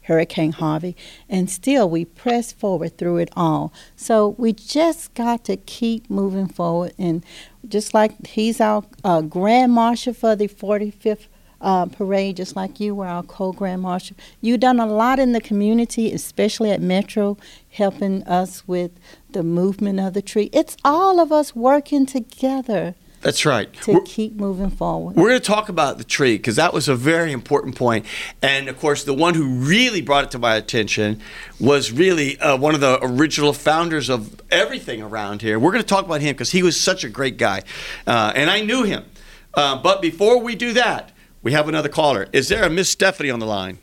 Hurricane 0.05 0.53
Harvey, 0.53 0.97
and 1.29 1.51
still 1.51 1.89
we 1.89 2.05
press 2.05 2.53
forward 2.53 2.99
through 2.99 3.19
it 3.19 3.31
all. 3.37 3.73
So 3.97 4.35
we 4.39 4.53
just 4.53 5.15
got 5.15 5.45
to 5.45 5.57
keep 5.57 6.09
moving 6.09 6.49
forward, 6.49 6.95
and 6.99 7.25
just 7.67 7.95
like 7.95 8.27
he's 8.27 8.61
our 8.61 8.85
uh, 9.03 9.23
Grand 9.23 9.73
Marshal 9.73 10.15
for 10.15 10.37
the 10.37 10.49
45th 10.49 11.27
uh, 11.61 11.87
parade, 11.87 12.37
just 12.37 12.55
like 12.55 12.79
you 12.79 12.95
were 12.95 13.07
our 13.07 13.23
co-grand 13.23 13.81
marshal. 13.81 14.17
You've 14.43 14.61
done 14.61 14.79
a 14.79 14.87
lot 14.87 15.19
in 15.19 15.33
the 15.33 15.41
community, 15.41 16.13
especially 16.13 16.71
at 16.71 16.83
Metro, 16.83 17.39
helping 17.71 18.23
us 18.25 18.69
with 18.69 18.93
the 19.31 19.43
movement 19.43 19.99
of 19.99 20.13
the 20.13 20.21
tree. 20.21 20.51
It's 20.53 20.77
all 20.85 21.19
of 21.19 21.33
us 21.33 21.57
working 21.57 22.05
together 22.05 22.95
That's 23.25 23.47
right. 23.47 23.73
to 23.83 23.93
We're- 23.95 24.05
keep 24.07 24.35
moving 24.37 24.69
forward. 24.71 25.17
We're 25.17 25.31
going 25.31 25.41
to 25.41 25.47
talk 25.47 25.71
about 25.71 25.97
the 25.97 26.05
tree 26.05 26.37
because 26.37 26.57
that 26.57 26.75
was 26.75 26.89
a 26.89 26.95
very 26.95 27.33
important 27.33 27.75
point. 27.75 28.05
And 28.43 28.69
of 28.69 28.79
course, 28.79 29.03
the 29.05 29.15
one 29.15 29.33
who 29.35 29.47
really 29.47 30.03
brought 30.03 30.25
it 30.25 30.31
to 30.33 30.39
my 30.39 30.57
attention 30.57 31.21
was 31.59 31.91
really 31.91 32.39
uh, 32.39 32.57
one 32.59 32.75
of 32.75 32.83
the 32.83 32.99
original 33.03 33.55
founders 33.55 34.11
of 34.11 34.41
everything 34.51 35.01
around 35.01 35.41
here. 35.41 35.59
We're 35.59 35.73
going 35.73 35.83
to 35.83 35.89
talk 35.89 36.05
about 36.05 36.21
him 36.21 36.35
because 36.35 36.53
he 36.53 36.63
was 36.63 36.79
such 36.79 37.03
a 37.03 37.09
great 37.09 37.39
guy. 37.39 37.63
Uh, 38.07 38.33
and 38.37 38.51
I 38.51 38.61
knew 38.61 38.83
him. 38.83 39.07
Uh, 39.55 39.81
but 39.81 40.03
before 40.03 40.39
we 40.41 40.55
do 40.55 40.75
that, 40.75 41.11
we 41.43 41.53
have 41.53 41.67
another 41.69 41.89
caller. 41.89 42.29
Is 42.33 42.49
there 42.49 42.65
a 42.65 42.71
Miss 42.71 42.91
Stephanie 42.91 43.31
on 43.31 43.39
the 43.39 43.47
line? 43.47 43.79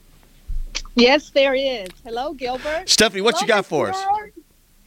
Yes, 0.95 1.31
there 1.31 1.55
is. 1.55 1.87
Hello, 2.03 2.33
Gilbert. 2.33 2.87
Stephanie, 2.89 3.21
what 3.21 3.35
you 3.41 3.47
Hello, 3.47 3.57
got 3.57 3.65
for 3.65 3.87
Miss 3.87 3.97
us? 3.97 4.05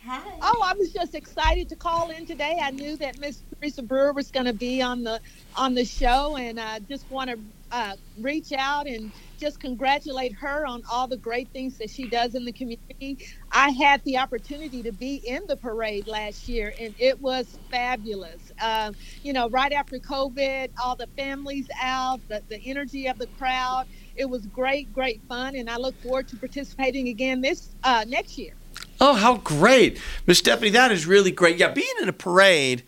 Brewer. 0.04 0.22
Oh, 0.42 0.62
I 0.64 0.74
was 0.74 0.92
just 0.92 1.14
excited 1.14 1.68
to 1.70 1.76
call 1.76 2.10
in 2.10 2.26
today. 2.26 2.58
I 2.62 2.70
knew 2.70 2.96
that 2.98 3.18
Miss 3.18 3.42
Teresa 3.58 3.82
Brewer 3.82 4.12
was 4.12 4.30
going 4.30 4.46
to 4.46 4.52
be 4.52 4.82
on 4.82 5.02
the 5.02 5.20
on 5.56 5.74
the 5.74 5.84
show, 5.84 6.36
and 6.36 6.60
I 6.60 6.80
just 6.80 7.10
want 7.10 7.30
to 7.30 7.38
uh, 7.70 7.96
reach 8.20 8.52
out 8.52 8.86
and 8.86 9.10
just 9.38 9.60
congratulate 9.60 10.32
her 10.34 10.66
on 10.66 10.82
all 10.90 11.06
the 11.06 11.16
great 11.16 11.48
things 11.48 11.78
that 11.78 11.90
she 11.90 12.06
does 12.06 12.34
in 12.34 12.44
the 12.44 12.52
community. 12.52 13.18
I 13.50 13.70
had 13.70 14.02
the 14.04 14.18
opportunity 14.18 14.82
to 14.82 14.92
be 14.92 15.16
in 15.16 15.42
the 15.48 15.56
parade 15.56 16.06
last 16.06 16.48
year, 16.48 16.74
and 16.78 16.94
it 16.98 17.20
was 17.20 17.58
fabulous. 17.70 18.52
Um, 18.62 18.94
you 19.22 19.32
know, 19.32 19.48
right 19.48 19.72
after 19.72 19.98
COVID, 19.98 20.70
all 20.82 20.96
the 20.96 21.08
families 21.16 21.66
out, 21.80 22.20
the, 22.28 22.42
the 22.48 22.60
energy 22.64 23.06
of 23.08 23.18
the 23.18 23.26
crowd. 23.38 23.86
It 24.16 24.26
was 24.26 24.46
great, 24.46 24.92
great 24.94 25.20
fun, 25.28 25.56
and 25.56 25.68
I 25.68 25.76
look 25.76 26.00
forward 26.00 26.28
to 26.28 26.36
participating 26.36 27.08
again 27.08 27.40
this 27.40 27.70
uh, 27.82 28.04
next 28.06 28.38
year. 28.38 28.54
Oh, 29.00 29.14
how 29.14 29.36
great. 29.38 30.00
Miss 30.26 30.38
Stephanie, 30.38 30.70
that 30.70 30.92
is 30.92 31.06
really 31.06 31.30
great. 31.30 31.58
Yeah, 31.58 31.68
being 31.68 31.86
in 32.00 32.08
a 32.08 32.12
parade, 32.12 32.82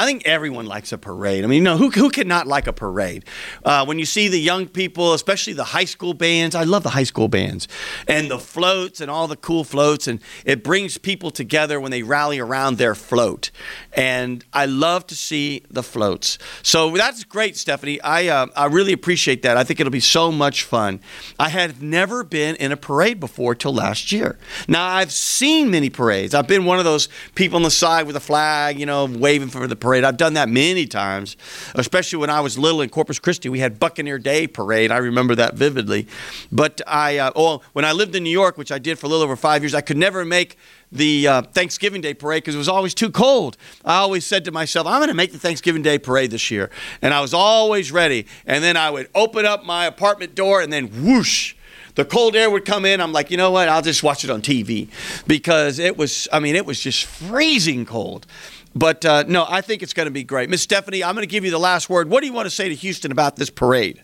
I 0.00 0.06
think 0.06 0.26
everyone 0.26 0.64
likes 0.64 0.92
a 0.92 0.98
parade. 0.98 1.44
I 1.44 1.46
mean, 1.46 1.58
you 1.58 1.62
know, 1.62 1.76
who, 1.76 1.90
who 1.90 2.08
cannot 2.08 2.46
like 2.46 2.66
a 2.66 2.72
parade? 2.72 3.26
Uh, 3.62 3.84
when 3.84 3.98
you 3.98 4.06
see 4.06 4.28
the 4.28 4.40
young 4.40 4.66
people, 4.66 5.12
especially 5.12 5.52
the 5.52 5.62
high 5.62 5.84
school 5.84 6.14
bands, 6.14 6.54
I 6.54 6.62
love 6.64 6.84
the 6.84 6.88
high 6.88 7.04
school 7.04 7.28
bands, 7.28 7.68
and 8.08 8.30
the 8.30 8.38
floats 8.38 9.02
and 9.02 9.10
all 9.10 9.28
the 9.28 9.36
cool 9.36 9.62
floats, 9.62 10.08
and 10.08 10.20
it 10.46 10.64
brings 10.64 10.96
people 10.96 11.30
together 11.30 11.78
when 11.78 11.90
they 11.90 12.02
rally 12.02 12.38
around 12.38 12.78
their 12.78 12.94
float. 12.94 13.50
And 13.92 14.42
I 14.54 14.64
love 14.64 15.06
to 15.08 15.14
see 15.14 15.64
the 15.70 15.82
floats. 15.82 16.38
So 16.62 16.96
that's 16.96 17.22
great, 17.24 17.58
Stephanie. 17.58 18.00
I, 18.00 18.28
uh, 18.28 18.46
I 18.56 18.66
really 18.68 18.94
appreciate 18.94 19.42
that. 19.42 19.58
I 19.58 19.64
think 19.64 19.80
it'll 19.80 19.90
be 19.90 20.00
so 20.00 20.32
much 20.32 20.62
fun. 20.62 21.00
I 21.38 21.50
had 21.50 21.82
never 21.82 22.24
been 22.24 22.56
in 22.56 22.72
a 22.72 22.76
parade 22.78 23.20
before 23.20 23.54
till 23.54 23.74
last 23.74 24.12
year. 24.12 24.38
Now, 24.66 24.86
I've 24.86 25.12
seen 25.12 25.70
many 25.70 25.90
parades. 25.90 26.34
I've 26.34 26.48
been 26.48 26.64
one 26.64 26.78
of 26.78 26.86
those 26.86 27.10
people 27.34 27.56
on 27.56 27.64
the 27.64 27.70
side 27.70 28.06
with 28.06 28.16
a 28.16 28.20
flag, 28.20 28.80
you 28.80 28.86
know, 28.86 29.04
waving 29.04 29.48
for 29.48 29.66
the 29.66 29.76
parade. 29.76 29.89
I've 29.98 30.16
done 30.16 30.34
that 30.34 30.48
many 30.48 30.86
times, 30.86 31.36
especially 31.74 32.18
when 32.18 32.30
I 32.30 32.40
was 32.40 32.58
little 32.58 32.80
in 32.80 32.88
Corpus 32.88 33.18
Christi. 33.18 33.48
We 33.48 33.58
had 33.60 33.78
Buccaneer 33.78 34.18
Day 34.18 34.46
parade. 34.46 34.90
I 34.90 34.98
remember 34.98 35.34
that 35.34 35.54
vividly. 35.54 36.06
But 36.52 36.80
I, 36.86 37.18
uh, 37.18 37.32
oh, 37.34 37.62
when 37.72 37.84
I 37.84 37.92
lived 37.92 38.14
in 38.14 38.22
New 38.22 38.30
York, 38.30 38.56
which 38.56 38.72
I 38.72 38.78
did 38.78 38.98
for 38.98 39.06
a 39.06 39.08
little 39.08 39.24
over 39.24 39.36
five 39.36 39.62
years, 39.62 39.74
I 39.74 39.80
could 39.80 39.96
never 39.96 40.24
make 40.24 40.56
the 40.92 41.26
uh, 41.28 41.42
Thanksgiving 41.42 42.00
Day 42.00 42.14
parade 42.14 42.42
because 42.42 42.54
it 42.54 42.58
was 42.58 42.68
always 42.68 42.94
too 42.94 43.10
cold. 43.10 43.56
I 43.84 43.96
always 43.96 44.26
said 44.26 44.44
to 44.46 44.52
myself, 44.52 44.86
I'm 44.86 44.98
going 44.98 45.08
to 45.08 45.14
make 45.14 45.32
the 45.32 45.38
Thanksgiving 45.38 45.82
Day 45.82 45.98
parade 45.98 46.30
this 46.30 46.50
year. 46.50 46.70
And 47.02 47.14
I 47.14 47.20
was 47.20 47.34
always 47.34 47.92
ready. 47.92 48.26
And 48.46 48.62
then 48.62 48.76
I 48.76 48.90
would 48.90 49.08
open 49.14 49.44
up 49.44 49.64
my 49.64 49.86
apartment 49.86 50.34
door 50.34 50.60
and 50.60 50.72
then 50.72 50.88
whoosh. 51.04 51.54
The 51.94 52.04
cold 52.04 52.36
air 52.36 52.48
would 52.48 52.64
come 52.64 52.84
in. 52.84 53.00
I'm 53.00 53.12
like, 53.12 53.30
you 53.30 53.36
know 53.36 53.50
what? 53.50 53.68
I'll 53.68 53.82
just 53.82 54.02
watch 54.02 54.24
it 54.24 54.30
on 54.30 54.42
TV 54.42 54.88
because 55.26 55.78
it 55.78 55.96
was, 55.96 56.28
I 56.32 56.40
mean, 56.40 56.56
it 56.56 56.64
was 56.64 56.80
just 56.80 57.04
freezing 57.04 57.84
cold. 57.84 58.26
But 58.74 59.04
uh, 59.04 59.24
no, 59.26 59.46
I 59.48 59.60
think 59.62 59.82
it's 59.82 59.92
going 59.92 60.06
to 60.06 60.12
be 60.12 60.24
great. 60.24 60.48
Miss 60.48 60.62
Stephanie, 60.62 61.02
I'm 61.02 61.14
going 61.14 61.26
to 61.26 61.30
give 61.30 61.44
you 61.44 61.50
the 61.50 61.58
last 61.58 61.90
word. 61.90 62.08
What 62.08 62.20
do 62.20 62.26
you 62.26 62.32
want 62.32 62.46
to 62.46 62.50
say 62.50 62.68
to 62.68 62.74
Houston 62.74 63.10
about 63.12 63.36
this 63.36 63.50
parade? 63.50 64.02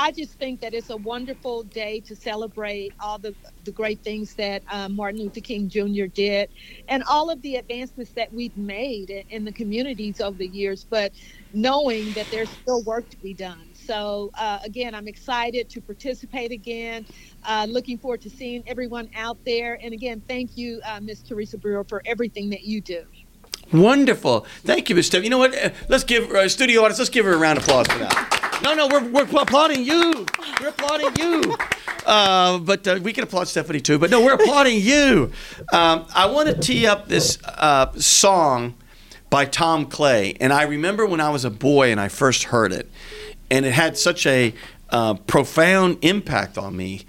I 0.00 0.12
just 0.12 0.38
think 0.38 0.60
that 0.60 0.74
it's 0.74 0.90
a 0.90 0.96
wonderful 0.96 1.64
day 1.64 2.00
to 2.06 2.14
celebrate 2.14 2.94
all 3.00 3.18
the, 3.18 3.34
the 3.64 3.72
great 3.72 4.00
things 4.04 4.34
that 4.36 4.62
um, 4.70 4.94
Martin 4.94 5.20
Luther 5.20 5.40
King 5.40 5.68
Jr. 5.68 6.06
did 6.06 6.50
and 6.86 7.02
all 7.10 7.30
of 7.30 7.42
the 7.42 7.56
advancements 7.56 8.12
that 8.12 8.32
we've 8.32 8.56
made 8.56 9.10
in, 9.10 9.24
in 9.28 9.44
the 9.44 9.52
communities 9.52 10.20
over 10.20 10.38
the 10.38 10.46
years, 10.46 10.86
but 10.88 11.12
knowing 11.52 12.12
that 12.12 12.30
there's 12.30 12.52
still 12.52 12.84
work 12.84 13.10
to 13.10 13.16
be 13.18 13.34
done. 13.34 13.67
So, 13.88 14.30
uh, 14.34 14.58
again, 14.64 14.94
I'm 14.94 15.08
excited 15.08 15.70
to 15.70 15.80
participate 15.80 16.52
again. 16.52 17.06
Uh, 17.42 17.66
looking 17.70 17.96
forward 17.96 18.20
to 18.20 18.28
seeing 18.28 18.62
everyone 18.66 19.08
out 19.16 19.42
there. 19.46 19.78
And 19.82 19.94
again, 19.94 20.20
thank 20.28 20.58
you, 20.58 20.82
uh, 20.84 21.00
Ms. 21.00 21.22
Teresa 21.22 21.56
Brewer, 21.56 21.84
for 21.84 22.02
everything 22.04 22.50
that 22.50 22.64
you 22.64 22.82
do. 22.82 23.04
Wonderful. 23.72 24.44
Thank 24.62 24.90
you, 24.90 24.94
Miss 24.94 25.06
Stephanie. 25.06 25.28
You 25.28 25.30
know 25.30 25.38
what? 25.38 25.56
Uh, 25.56 25.70
Let's 25.88 26.04
give 26.04 26.30
uh, 26.30 26.50
studio 26.50 26.82
audience, 26.82 26.98
let's 26.98 27.08
give 27.08 27.24
her 27.24 27.32
a 27.32 27.38
round 27.38 27.56
of 27.56 27.64
applause 27.64 27.86
for 27.86 27.98
that. 27.98 28.60
No, 28.62 28.74
no, 28.74 28.88
we're, 28.88 29.08
we're 29.08 29.42
applauding 29.42 29.82
you. 29.84 30.26
We're 30.60 30.68
applauding 30.68 31.16
you. 31.16 31.56
Uh, 32.04 32.58
but 32.58 32.86
uh, 32.86 33.00
we 33.02 33.14
can 33.14 33.24
applaud 33.24 33.48
Stephanie 33.48 33.80
too. 33.80 33.98
But 33.98 34.10
no, 34.10 34.22
we're 34.22 34.34
applauding 34.34 34.82
you. 34.82 35.32
Um, 35.72 36.04
I 36.14 36.26
want 36.26 36.48
to 36.48 36.54
tee 36.54 36.86
up 36.86 37.08
this 37.08 37.38
uh, 37.42 37.90
song 37.94 38.74
by 39.30 39.44
Tom 39.44 39.86
Clay. 39.86 40.34
And 40.40 40.52
I 40.52 40.64
remember 40.64 41.06
when 41.06 41.20
I 41.20 41.30
was 41.30 41.44
a 41.44 41.50
boy 41.50 41.90
and 41.90 42.00
I 42.00 42.08
first 42.08 42.44
heard 42.44 42.72
it, 42.72 42.90
and 43.50 43.64
it 43.64 43.72
had 43.72 43.96
such 43.96 44.26
a 44.26 44.54
uh, 44.90 45.14
profound 45.14 45.98
impact 46.02 46.58
on 46.58 46.76
me. 46.76 47.04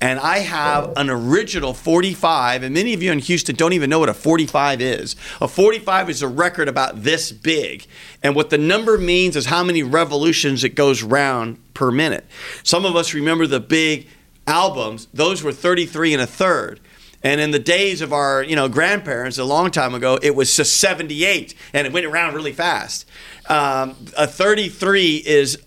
And 0.00 0.20
I 0.20 0.40
have 0.40 0.92
an 0.96 1.08
original 1.08 1.72
45, 1.72 2.62
and 2.62 2.74
many 2.74 2.92
of 2.92 3.02
you 3.02 3.10
in 3.10 3.20
Houston 3.20 3.54
don't 3.54 3.72
even 3.72 3.88
know 3.88 4.00
what 4.00 4.10
a 4.10 4.14
45 4.14 4.82
is. 4.82 5.16
A 5.40 5.48
45 5.48 6.10
is 6.10 6.20
a 6.20 6.28
record 6.28 6.68
about 6.68 7.04
this 7.04 7.32
big. 7.32 7.86
And 8.22 8.34
what 8.34 8.50
the 8.50 8.58
number 8.58 8.98
means 8.98 9.34
is 9.34 9.46
how 9.46 9.64
many 9.64 9.82
revolutions 9.82 10.62
it 10.62 10.74
goes 10.74 11.02
round 11.02 11.58
per 11.72 11.90
minute. 11.90 12.26
Some 12.62 12.84
of 12.84 12.96
us 12.96 13.14
remember 13.14 13.46
the 13.46 13.60
big 13.60 14.08
albums, 14.46 15.08
those 15.14 15.42
were 15.42 15.52
33 15.52 16.12
and 16.12 16.22
a 16.22 16.26
third. 16.26 16.80
And 17.22 17.40
in 17.40 17.52
the 17.52 17.58
days 17.58 18.02
of 18.02 18.12
our, 18.12 18.42
you 18.42 18.54
know, 18.54 18.68
grandparents, 18.68 19.38
a 19.38 19.44
long 19.44 19.70
time 19.70 19.94
ago, 19.94 20.18
it 20.20 20.36
was 20.36 20.54
just 20.54 20.78
78, 20.78 21.54
and 21.72 21.86
it 21.86 21.92
went 21.94 22.04
around 22.04 22.34
really 22.34 22.52
fast. 22.52 23.06
Um, 23.48 23.96
a 24.18 24.26
33 24.26 25.22
is 25.24 25.62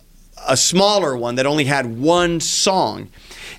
a 0.48 0.58
smaller 0.58 1.16
one 1.16 1.36
that 1.36 1.46
only 1.46 1.66
had 1.66 2.00
one 2.00 2.40
song. 2.40 3.10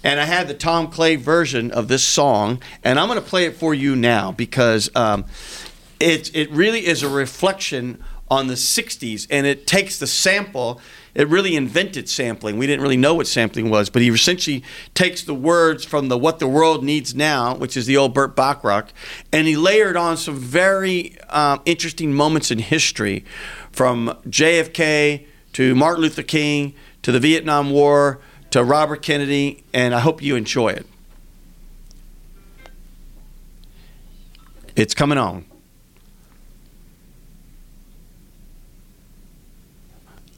And 0.05 0.21
I 0.21 0.25
had 0.25 0.49
the 0.49 0.55
Tom 0.55 0.89
Clay 0.89 1.17
version 1.17 1.71
of 1.71 1.89
this 1.89 2.05
song, 2.05 2.61
and 2.85 3.01
I'm 3.01 3.09
going 3.09 3.21
to 3.21 3.27
play 3.27 3.47
it 3.47 3.57
for 3.57 3.75
you 3.75 3.97
now 3.97 4.33
because 4.33 4.95
um, 4.95 5.25
it, 5.99 6.35
it 6.37 6.51
really 6.51 6.87
is 6.87 7.03
a 7.03 7.09
reflection 7.09 8.03
on 8.31 8.47
the 8.47 8.55
60s, 8.55 9.27
and 9.31 9.47
it 9.47 9.67
takes 9.67 9.99
the 9.99 10.07
sample. 10.07 10.81
It 11.15 11.29
really 11.29 11.57
invented 11.57 12.09
sampling. 12.09 12.59
We 12.59 12.67
didn't 12.67 12.83
really 12.83 12.97
know 12.97 13.15
what 13.15 13.27
sampling 13.27 13.71
was, 13.71 13.91
but 13.91 14.03
he 14.03 14.09
essentially 14.09 14.63
takes 14.95 15.23
the 15.23 15.35
words 15.35 15.85
from 15.85 16.09
the 16.09 16.19
What 16.19 16.39
the 16.39 16.47
World 16.47 16.85
Needs 16.85 17.15
Now, 17.15 17.55
which 17.55 17.77
is 17.77 17.87
the 17.87 17.97
old 17.97 18.15
Burt 18.15 18.37
Bacharach, 18.37 18.93
and 19.33 19.47
he 19.47 19.57
layered 19.57 19.97
on 19.97 20.17
some 20.17 20.37
very 20.37 21.19
um, 21.31 21.61
interesting 21.65 22.13
moments 22.13 22.51
in 22.51 22.59
history 22.59 23.25
from 23.73 24.17
JFK 24.27 25.27
to 25.55 25.75
Martin 25.75 26.03
Luther 26.03 26.23
King 26.23 26.75
to 27.03 27.13
the 27.13 27.21
Vietnam 27.21 27.71
War 27.71 28.21
to 28.51 28.65
Robert 28.65 29.03
Kennedy, 29.03 29.65
and 29.73 29.95
I 29.95 30.01
hope 30.01 30.23
you 30.23 30.37
enjoy 30.37 30.69
it. 30.69 30.87
It's 34.77 34.95
coming 34.95 35.19
on. 35.19 35.45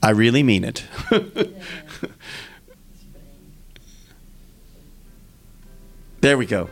I 0.03 0.09
really 0.09 0.41
mean 0.41 0.63
it. 0.63 0.83
there 6.21 6.39
we 6.39 6.47
go. 6.47 6.65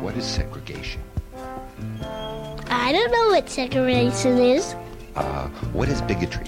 What 0.00 0.16
is 0.16 0.24
segregation? 0.24 1.03
I 2.84 2.92
don't 2.92 3.10
know 3.10 3.28
what 3.30 3.48
segregation 3.48 4.36
is. 4.36 4.74
Uh, 5.16 5.48
what 5.72 5.88
is 5.88 6.02
bigotry? 6.02 6.44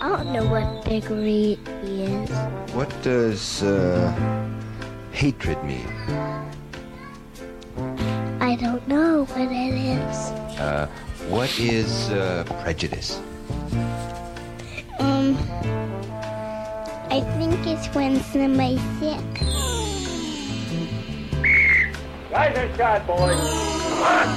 I 0.00 0.08
don't 0.08 0.32
know 0.32 0.46
what 0.46 0.84
bigotry 0.84 1.58
is. 1.82 2.30
What 2.72 2.88
does 3.02 3.60
uh, 3.64 4.14
hatred 5.10 5.58
mean? 5.64 5.90
I 8.40 8.54
don't 8.54 8.86
know 8.86 9.24
what 9.24 9.50
it 9.50 9.74
is. 9.74 10.16
Uh, 10.62 10.86
What 11.28 11.50
is 11.58 12.10
uh, 12.10 12.44
prejudice? 12.62 13.18
Um, 15.00 15.34
I 17.10 17.26
think 17.38 17.58
it's 17.66 17.86
when 17.92 18.22
somebody's 18.30 18.80
sick. 19.02 19.34
Rise 22.30 22.56
and 22.56 22.76
shot, 22.76 23.04
boys. 23.04 23.79
I 24.02 24.30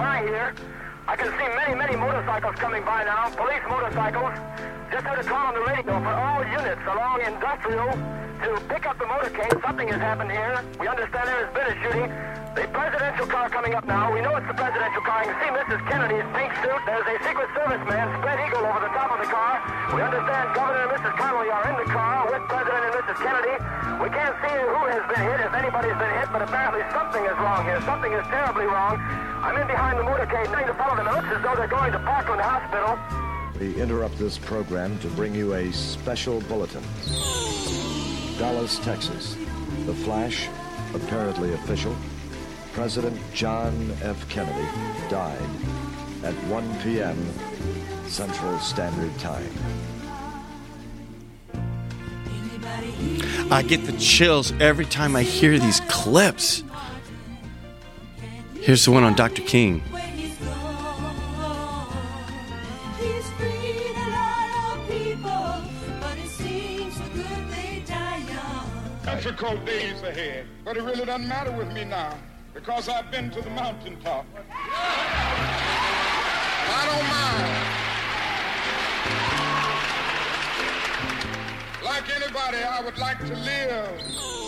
by 0.00 0.24
here. 0.24 0.54
I 1.04 1.14
can 1.14 1.28
see 1.36 1.48
many, 1.60 1.76
many 1.76 1.96
motorcycles 1.96 2.56
coming 2.56 2.80
by 2.88 3.04
now. 3.04 3.28
Police 3.36 3.60
motorcycles. 3.68 4.32
Just 4.88 5.04
heard 5.04 5.20
a 5.20 5.26
call 5.28 5.52
on 5.52 5.54
the 5.54 5.64
radio 5.68 5.92
for 6.00 6.14
all 6.16 6.40
units 6.40 6.80
along 6.88 7.20
industrial 7.20 7.92
to 8.40 8.50
pick 8.72 8.88
up 8.88 8.96
the 8.96 9.04
motorcade. 9.04 9.52
Something 9.60 9.92
has 9.92 10.00
happened 10.00 10.32
here. 10.32 10.64
We 10.80 10.88
understand 10.88 11.28
there 11.28 11.44
has 11.44 11.52
been 11.52 11.68
a 11.68 11.76
shooting. 11.84 12.08
The 12.56 12.64
presidential 12.72 13.28
car 13.28 13.52
coming 13.52 13.76
up 13.76 13.84
now. 13.84 14.08
We 14.10 14.24
know 14.24 14.34
it's 14.40 14.48
the 14.48 14.56
presidential 14.56 15.04
car. 15.04 15.22
You 15.22 15.36
can 15.36 15.38
see 15.44 15.52
Mrs. 15.52 15.80
Kennedy's 15.86 16.26
pink 16.32 16.50
suit. 16.64 16.80
There's 16.88 17.06
a 17.06 17.16
Secret 17.22 17.48
Service 17.52 17.84
man, 17.84 18.08
spread 18.18 18.40
eagle, 18.40 18.64
over 18.64 18.80
the 18.80 18.90
top 18.96 19.12
of 19.12 19.20
the 19.20 19.28
car. 19.28 19.60
We 19.92 20.00
understand 20.00 20.56
Governor 20.56 20.82
and 20.88 20.92
Mrs. 20.96 21.14
Connolly 21.20 21.50
are 21.52 21.64
in 21.68 21.76
the 21.76 21.88
car 21.92 22.26
with 22.26 22.42
President 22.48 22.82
and 22.88 22.94
Mrs. 23.04 23.18
Kennedy. 23.20 23.54
We 24.02 24.08
can't 24.08 24.36
see 24.40 24.56
who 24.56 24.82
has 24.88 25.04
been 25.12 25.22
hit, 25.28 25.38
if 25.44 25.52
anybody's 25.52 25.98
been 26.00 26.14
hit, 26.16 26.28
but 26.32 26.40
apparently 26.42 26.82
something 26.90 27.22
is 27.22 27.36
wrong 27.38 27.62
here. 27.68 27.78
Something 27.84 28.16
is 28.16 28.24
terribly 28.32 28.66
wrong. 28.66 28.98
I'm 29.42 29.56
in 29.56 29.66
behind 29.66 29.98
the 29.98 30.02
motorcade, 30.02 30.46
trying 30.46 30.66
to 30.66 30.74
follow 30.74 30.96
them. 30.96 31.06
It 31.06 31.14
looks 31.14 31.28
as 31.34 31.42
though 31.42 31.54
they're 31.56 31.66
going 31.66 31.92
to 31.92 31.98
Parkland 32.00 32.42
Hospital. 32.42 32.98
We 33.58 33.80
interrupt 33.80 34.18
this 34.18 34.36
program 34.36 34.98
to 34.98 35.08
bring 35.08 35.34
you 35.34 35.54
a 35.54 35.72
special 35.72 36.40
bulletin. 36.42 36.82
Dallas, 38.38 38.78
Texas. 38.80 39.36
The 39.86 39.94
flash, 39.94 40.48
apparently 40.94 41.54
official. 41.54 41.96
President 42.74 43.18
John 43.32 43.96
F. 44.02 44.28
Kennedy 44.28 44.68
died 45.08 45.40
at 46.22 46.34
1 46.48 46.80
p.m. 46.82 47.16
Central 48.06 48.58
Standard 48.58 49.18
Time. 49.18 49.52
I 53.50 53.62
get 53.62 53.86
the 53.86 53.96
chills 53.98 54.52
every 54.60 54.84
time 54.84 55.16
I 55.16 55.22
hear 55.22 55.58
these 55.58 55.80
clips. 55.88 56.62
Here's 58.62 58.84
the 58.84 58.90
one 58.90 59.04
on 59.04 59.14
Dr. 59.14 59.40
King. 59.40 59.80
He's 59.80 60.38
a 60.38 60.44
lot 64.10 64.76
of 64.76 64.86
people, 64.86 65.62
but 65.98 66.18
it 66.18 66.28
seems 66.28 66.94
for 66.94 67.08
good 67.08 67.48
they 67.50 67.82
die 67.86 68.22
young. 68.28 68.70
Difficult 69.16 69.64
days 69.64 70.02
ahead, 70.02 70.46
but 70.62 70.76
it 70.76 70.82
really 70.82 71.06
doesn't 71.06 71.26
matter 71.26 71.52
with 71.52 71.72
me 71.72 71.84
now 71.84 72.18
because 72.52 72.90
I've 72.90 73.10
been 73.10 73.30
to 73.30 73.40
the 73.40 73.48
mountaintop. 73.48 74.26
I 76.68 76.84
don't 76.84 77.08
mind. 77.08 77.80
Like 81.82 82.10
anybody, 82.14 82.62
I 82.62 82.82
would 82.84 82.98
like 82.98 83.18
to 83.26 83.34
live. 83.36 84.39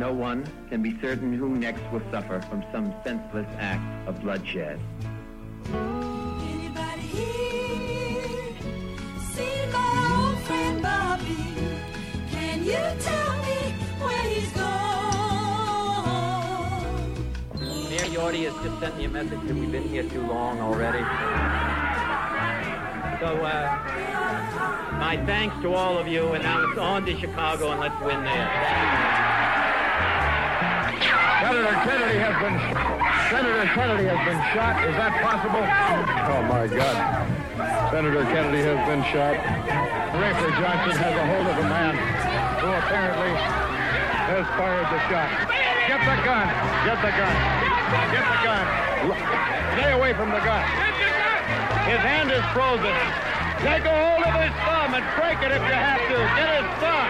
No 0.00 0.12
one 0.14 0.48
can 0.70 0.80
be 0.80 0.98
certain 1.02 1.34
who 1.34 1.50
next 1.58 1.82
will 1.92 2.00
suffer 2.10 2.40
from 2.48 2.64
some 2.72 2.94
senseless 3.04 3.46
act 3.58 4.08
of 4.08 4.18
bloodshed. 4.22 4.80
Anybody 5.66 7.02
here 7.02 8.56
see 9.34 9.66
my 9.70 9.92
old 10.16 10.38
friend 10.44 10.80
Bobby? 10.80 11.36
Can 12.30 12.64
you 12.64 12.80
tell 13.00 13.32
me 13.42 13.74
where 14.00 14.22
he's 14.22 14.50
gone? 14.52 14.70
Mayor 17.90 18.08
Yorty 18.08 18.44
has 18.50 18.54
just 18.64 18.80
sent 18.80 18.96
me 18.96 19.04
a 19.04 19.08
message 19.10 19.42
that 19.46 19.54
we've 19.54 19.70
been 19.70 19.86
here 19.86 20.04
too 20.04 20.26
long 20.26 20.60
already. 20.60 21.04
So, 23.20 23.36
uh, 23.44 24.96
my 24.98 25.22
thanks 25.26 25.60
to 25.60 25.74
all 25.74 25.98
of 25.98 26.08
you, 26.08 26.32
and 26.32 26.42
now 26.42 26.70
it's 26.70 26.78
on 26.78 27.04
to 27.04 27.14
Chicago, 27.20 27.72
and 27.72 27.80
let's 27.80 28.00
win 28.00 28.24
there. 28.24 29.29
Senator 31.00 31.74
Kennedy 31.88 32.18
has 32.20 32.36
been 32.44 32.56
Senator 33.32 33.66
Kennedy 33.72 34.06
has 34.10 34.20
been 34.26 34.40
shot. 34.52 34.74
Is 34.84 34.96
that 35.00 35.12
possible? 35.24 35.64
Oh 35.64 36.42
my 36.44 36.68
God. 36.68 36.98
Senator 37.88 38.24
Kennedy 38.28 38.62
has 38.66 38.80
been 38.84 39.02
shot. 39.08 39.38
Rafer 40.18 40.50
Johnson 40.60 40.98
has 41.00 41.14
a 41.14 41.26
hold 41.30 41.46
of 41.46 41.56
a 41.56 41.66
man 41.70 41.94
who 42.60 42.68
apparently 42.74 43.32
has 44.28 44.44
fired 44.58 44.88
the 44.92 45.00
shot. 45.08 45.30
Get 45.88 46.00
the 46.04 46.16
gun. 46.26 46.46
Get 46.84 46.98
the 47.00 47.12
gun. 47.16 47.34
Get 48.12 48.24
the 48.28 48.38
gun. 48.44 48.64
Stay 49.78 49.90
away 49.94 50.12
from 50.12 50.30
the 50.34 50.42
gun. 50.44 50.64
His 51.88 52.02
hand 52.04 52.28
is 52.28 52.44
frozen. 52.52 52.94
Take 53.64 53.86
a 53.88 53.94
hold 53.94 54.22
of 54.26 54.34
his 54.36 54.54
thumb 54.68 54.92
and 54.94 55.04
break 55.16 55.38
it 55.40 55.50
if 55.54 55.62
you 55.64 55.76
have 55.78 56.02
to. 56.02 56.18
Get 56.36 56.50
his 56.60 56.68
thumb. 56.82 57.08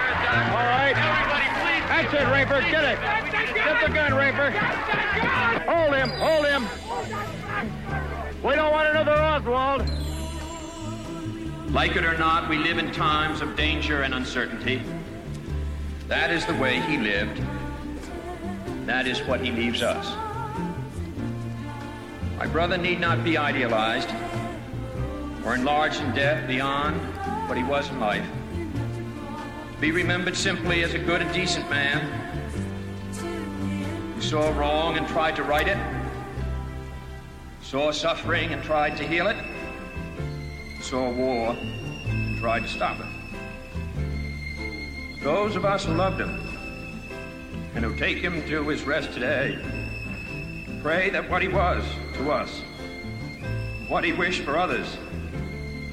All 0.54 0.68
right. 0.68 1.49
That's 1.90 2.14
it, 2.14 2.20
Rafer. 2.20 2.60
Get 2.70 2.84
it. 2.84 3.00
Get 3.52 3.84
the 3.84 3.92
gun, 3.92 4.12
Rafer. 4.12 4.52
Hold 5.66 5.92
him. 5.92 6.10
Hold 6.10 6.46
him. 6.46 6.68
We 8.44 8.54
don't 8.54 8.70
want 8.70 8.90
another 8.90 9.10
Oswald. 9.10 9.90
Like 11.72 11.96
it 11.96 12.04
or 12.04 12.16
not, 12.16 12.48
we 12.48 12.58
live 12.58 12.78
in 12.78 12.92
times 12.92 13.40
of 13.40 13.56
danger 13.56 14.02
and 14.02 14.14
uncertainty. 14.14 14.80
That 16.06 16.30
is 16.30 16.46
the 16.46 16.54
way 16.54 16.80
he 16.80 16.96
lived. 16.96 17.42
That 18.86 19.08
is 19.08 19.18
what 19.22 19.40
he 19.40 19.50
leaves 19.50 19.82
us. 19.82 20.06
My 22.38 22.46
brother 22.46 22.78
need 22.78 23.00
not 23.00 23.24
be 23.24 23.36
idealized 23.36 24.10
or 25.44 25.56
enlarged 25.56 26.00
in 26.00 26.14
death 26.14 26.46
beyond 26.46 27.00
what 27.48 27.58
he 27.58 27.64
was 27.64 27.90
in 27.90 27.98
life. 27.98 28.24
Be 29.80 29.92
remembered 29.92 30.36
simply 30.36 30.82
as 30.82 30.92
a 30.92 30.98
good 30.98 31.22
and 31.22 31.32
decent 31.32 31.70
man 31.70 32.00
who 34.14 34.20
saw 34.20 34.50
wrong 34.58 34.98
and 34.98 35.08
tried 35.08 35.36
to 35.36 35.42
right 35.42 35.66
it, 35.66 35.78
saw 37.62 37.90
suffering 37.90 38.52
and 38.52 38.62
tried 38.62 38.98
to 38.98 39.08
heal 39.08 39.26
it, 39.26 39.38
saw 40.82 41.10
war 41.10 41.56
and 42.10 42.38
tried 42.38 42.60
to 42.60 42.68
stop 42.68 42.98
it. 43.00 43.06
Those 45.22 45.56
of 45.56 45.64
us 45.64 45.86
who 45.86 45.94
loved 45.94 46.20
him 46.20 46.38
and 47.74 47.82
who 47.82 47.96
take 47.96 48.18
him 48.18 48.46
to 48.48 48.68
his 48.68 48.82
rest 48.82 49.14
today 49.14 49.58
pray 50.82 51.08
that 51.08 51.30
what 51.30 51.40
he 51.40 51.48
was 51.48 51.82
to 52.16 52.30
us, 52.30 52.60
what 53.88 54.04
he 54.04 54.12
wished 54.12 54.42
for 54.42 54.58
others, 54.58 54.98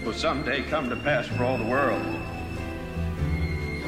will 0.04 0.12
someday 0.12 0.62
come 0.64 0.90
to 0.90 0.98
pass 0.98 1.26
for 1.28 1.46
all 1.46 1.58
the 1.58 1.64
world. 1.64 2.17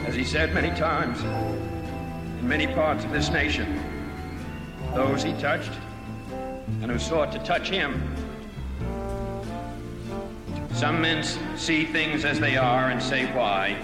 As 0.10 0.16
he 0.16 0.24
said 0.24 0.56
many 0.56 0.72
times, 0.72 1.22
in 1.22 2.48
many 2.48 2.66
parts 2.66 3.06
of 3.06 3.12
this 3.12 3.30
nation, 3.30 3.80
those 4.96 5.22
he 5.22 5.34
touched 5.34 5.70
and 6.82 6.90
who 6.90 6.98
sought 6.98 7.32
to 7.32 7.38
touch 7.44 7.70
him. 7.70 8.02
Some 10.74 11.00
men 11.00 11.24
see 11.56 11.86
things 11.86 12.26
as 12.26 12.40
they 12.40 12.58
are 12.58 12.90
and 12.90 13.00
say 13.00 13.28
why. 13.36 13.78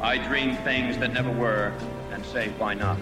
I 0.00 0.16
dream 0.26 0.56
things 0.64 0.96
that 0.96 1.12
never 1.12 1.32
were 1.32 1.74
and 2.10 2.24
say 2.24 2.48
why 2.56 2.72
not. 2.72 2.98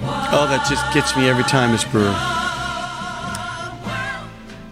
Oh, 0.00 0.46
that 0.48 0.64
just 0.68 0.94
gets 0.94 1.16
me 1.16 1.28
every 1.28 1.42
time, 1.42 1.72
Miss 1.72 1.82
Brewer. 1.82 2.14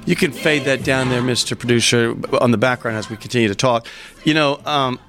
You 0.05 0.15
can 0.15 0.31
fade 0.31 0.67
that 0.67 0.85
down 0.85 1.09
there, 1.09 1.21
Mr. 1.21 1.59
Producer, 1.59 2.15
on 2.41 2.53
the 2.53 2.59
background 2.59 2.97
as 2.97 3.11
we 3.11 3.17
continue 3.17 3.49
to 3.49 3.57
talk. 3.57 3.89
You 4.23 4.35
know, 4.35 4.61
um, 4.65 5.01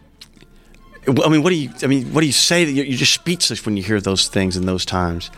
I 1.08 1.30
mean, 1.30 1.44
what 1.44 1.52
do 1.52 1.56
you? 1.56 1.72
I 1.82 1.88
mean, 1.88 2.14
what 2.14 2.22
do 2.22 2.28
you 2.28 2.34
say? 2.34 2.66
That 2.66 2.72
you're, 2.72 2.98
just 2.98 3.14
speechless 3.14 3.66
when 3.66 3.78
you 3.78 3.84
hear 3.84 4.02
those 4.02 4.28
things 4.28 4.58
in 4.58 4.66
those 4.66 4.86
times. 4.86 5.32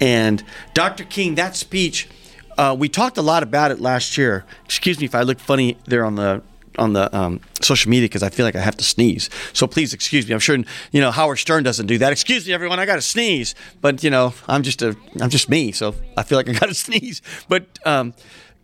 And 0.00 0.42
Dr. 0.74 1.04
King, 1.04 1.36
that 1.36 1.56
speech, 1.56 2.08
uh, 2.56 2.76
we 2.78 2.88
talked 2.88 3.16
a 3.16 3.22
lot 3.22 3.42
about 3.42 3.70
it 3.70 3.80
last 3.80 4.16
year. 4.18 4.44
Excuse 4.64 4.98
me 4.98 5.06
if 5.06 5.14
I 5.14 5.22
look 5.22 5.40
funny 5.40 5.78
there 5.86 6.04
on 6.04 6.14
the 6.14 6.42
on 6.78 6.92
the 6.92 7.14
um, 7.16 7.40
social 7.60 7.90
media 7.90 8.08
because 8.08 8.22
I 8.22 8.30
feel 8.30 8.46
like 8.46 8.56
I 8.56 8.60
have 8.60 8.76
to 8.76 8.84
sneeze. 8.84 9.28
So 9.52 9.66
please 9.66 9.92
excuse 9.92 10.26
me. 10.26 10.34
I'm 10.34 10.40
sure 10.40 10.56
you 10.92 11.00
know 11.00 11.10
Howard 11.10 11.38
Stern 11.38 11.64
doesn't 11.64 11.86
do 11.86 11.98
that. 11.98 12.12
Excuse 12.12 12.46
me, 12.46 12.52
everyone. 12.52 12.78
I 12.78 12.86
got 12.86 12.96
to 12.96 13.02
sneeze, 13.02 13.54
but 13.80 14.02
you 14.04 14.10
know 14.10 14.34
I'm 14.46 14.62
just 14.62 14.82
a 14.82 14.96
I'm 15.20 15.30
just 15.30 15.48
me, 15.48 15.72
so 15.72 15.94
I 16.16 16.22
feel 16.22 16.38
like 16.38 16.48
I 16.48 16.52
got 16.52 16.68
to 16.68 16.74
sneeze. 16.86 17.22
But 17.48 17.66
um, 17.84 18.14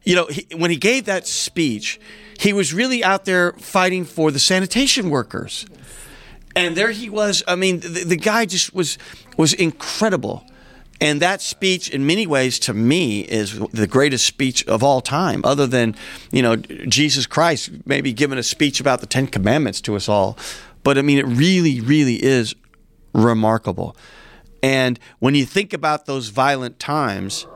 you 0.04 0.14
know 0.14 0.26
he, 0.26 0.46
when 0.54 0.70
he 0.70 0.76
gave 0.76 1.06
that 1.06 1.26
speech, 1.26 2.00
he 2.38 2.52
was 2.52 2.72
really 2.72 3.02
out 3.02 3.24
there 3.24 3.52
fighting 3.52 4.04
for 4.04 4.30
the 4.30 4.38
sanitation 4.38 5.10
workers, 5.10 5.66
and 6.56 6.76
there 6.76 6.90
he 6.90 7.10
was. 7.10 7.42
I 7.46 7.54
mean, 7.54 7.80
the, 7.80 8.04
the 8.04 8.16
guy 8.16 8.46
just 8.46 8.74
was 8.74 8.98
was 9.36 9.52
incredible. 9.52 10.44
And 11.00 11.20
that 11.20 11.42
speech, 11.42 11.90
in 11.90 12.06
many 12.06 12.26
ways, 12.26 12.58
to 12.60 12.72
me, 12.72 13.22
is 13.22 13.58
the 13.72 13.86
greatest 13.86 14.26
speech 14.26 14.66
of 14.68 14.82
all 14.82 15.00
time, 15.00 15.40
other 15.44 15.66
than, 15.66 15.96
you 16.30 16.40
know, 16.40 16.54
Jesus 16.56 17.26
Christ 17.26 17.70
maybe 17.84 18.12
giving 18.12 18.38
a 18.38 18.44
speech 18.44 18.80
about 18.80 19.00
the 19.00 19.06
Ten 19.06 19.26
Commandments 19.26 19.80
to 19.82 19.96
us 19.96 20.08
all. 20.08 20.38
But 20.84 20.96
I 20.96 21.02
mean, 21.02 21.18
it 21.18 21.26
really, 21.26 21.80
really 21.80 22.22
is 22.22 22.54
remarkable. 23.12 23.96
And 24.62 24.98
when 25.18 25.34
you 25.34 25.44
think 25.44 25.72
about 25.72 26.06
those 26.06 26.28
violent 26.28 26.78
times, 26.78 27.46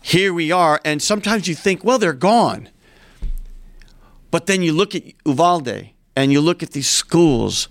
here 0.00 0.32
we 0.32 0.52
are, 0.52 0.80
and 0.84 1.02
sometimes 1.02 1.48
you 1.48 1.54
think, 1.54 1.84
well, 1.84 1.98
they're 1.98 2.12
gone. 2.12 2.70
But 4.30 4.46
then 4.46 4.62
you 4.62 4.72
look 4.72 4.94
at 4.94 5.02
Uvalde 5.26 5.90
and 6.16 6.32
you 6.32 6.40
look 6.40 6.62
at 6.62 6.70
these 6.70 6.88
schools 6.88 7.68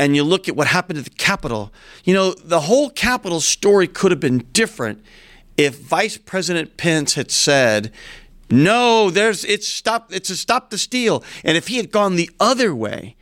and 0.00 0.16
you 0.16 0.24
look 0.24 0.48
at 0.48 0.56
what 0.56 0.66
happened 0.66 0.98
at 0.98 1.04
the 1.04 1.10
Capitol, 1.10 1.70
you 2.04 2.14
know, 2.14 2.32
the 2.32 2.60
whole 2.60 2.88
Capitol 2.88 3.38
story 3.38 3.86
could 3.86 4.10
have 4.10 4.18
been 4.18 4.46
different 4.54 5.04
if 5.58 5.78
Vice 5.78 6.16
President 6.16 6.78
Pence 6.78 7.16
had 7.16 7.30
said, 7.30 7.92
no, 8.50 9.10
there's 9.10 9.44
it's 9.44 9.68
stop 9.68 10.10
it's 10.10 10.30
a 10.30 10.38
stop 10.38 10.70
the 10.70 10.78
steal. 10.78 11.22
And 11.44 11.54
if 11.54 11.68
he 11.68 11.76
had 11.76 11.92
gone 11.92 12.16
the 12.16 12.30
other 12.40 12.74
way, 12.74 13.14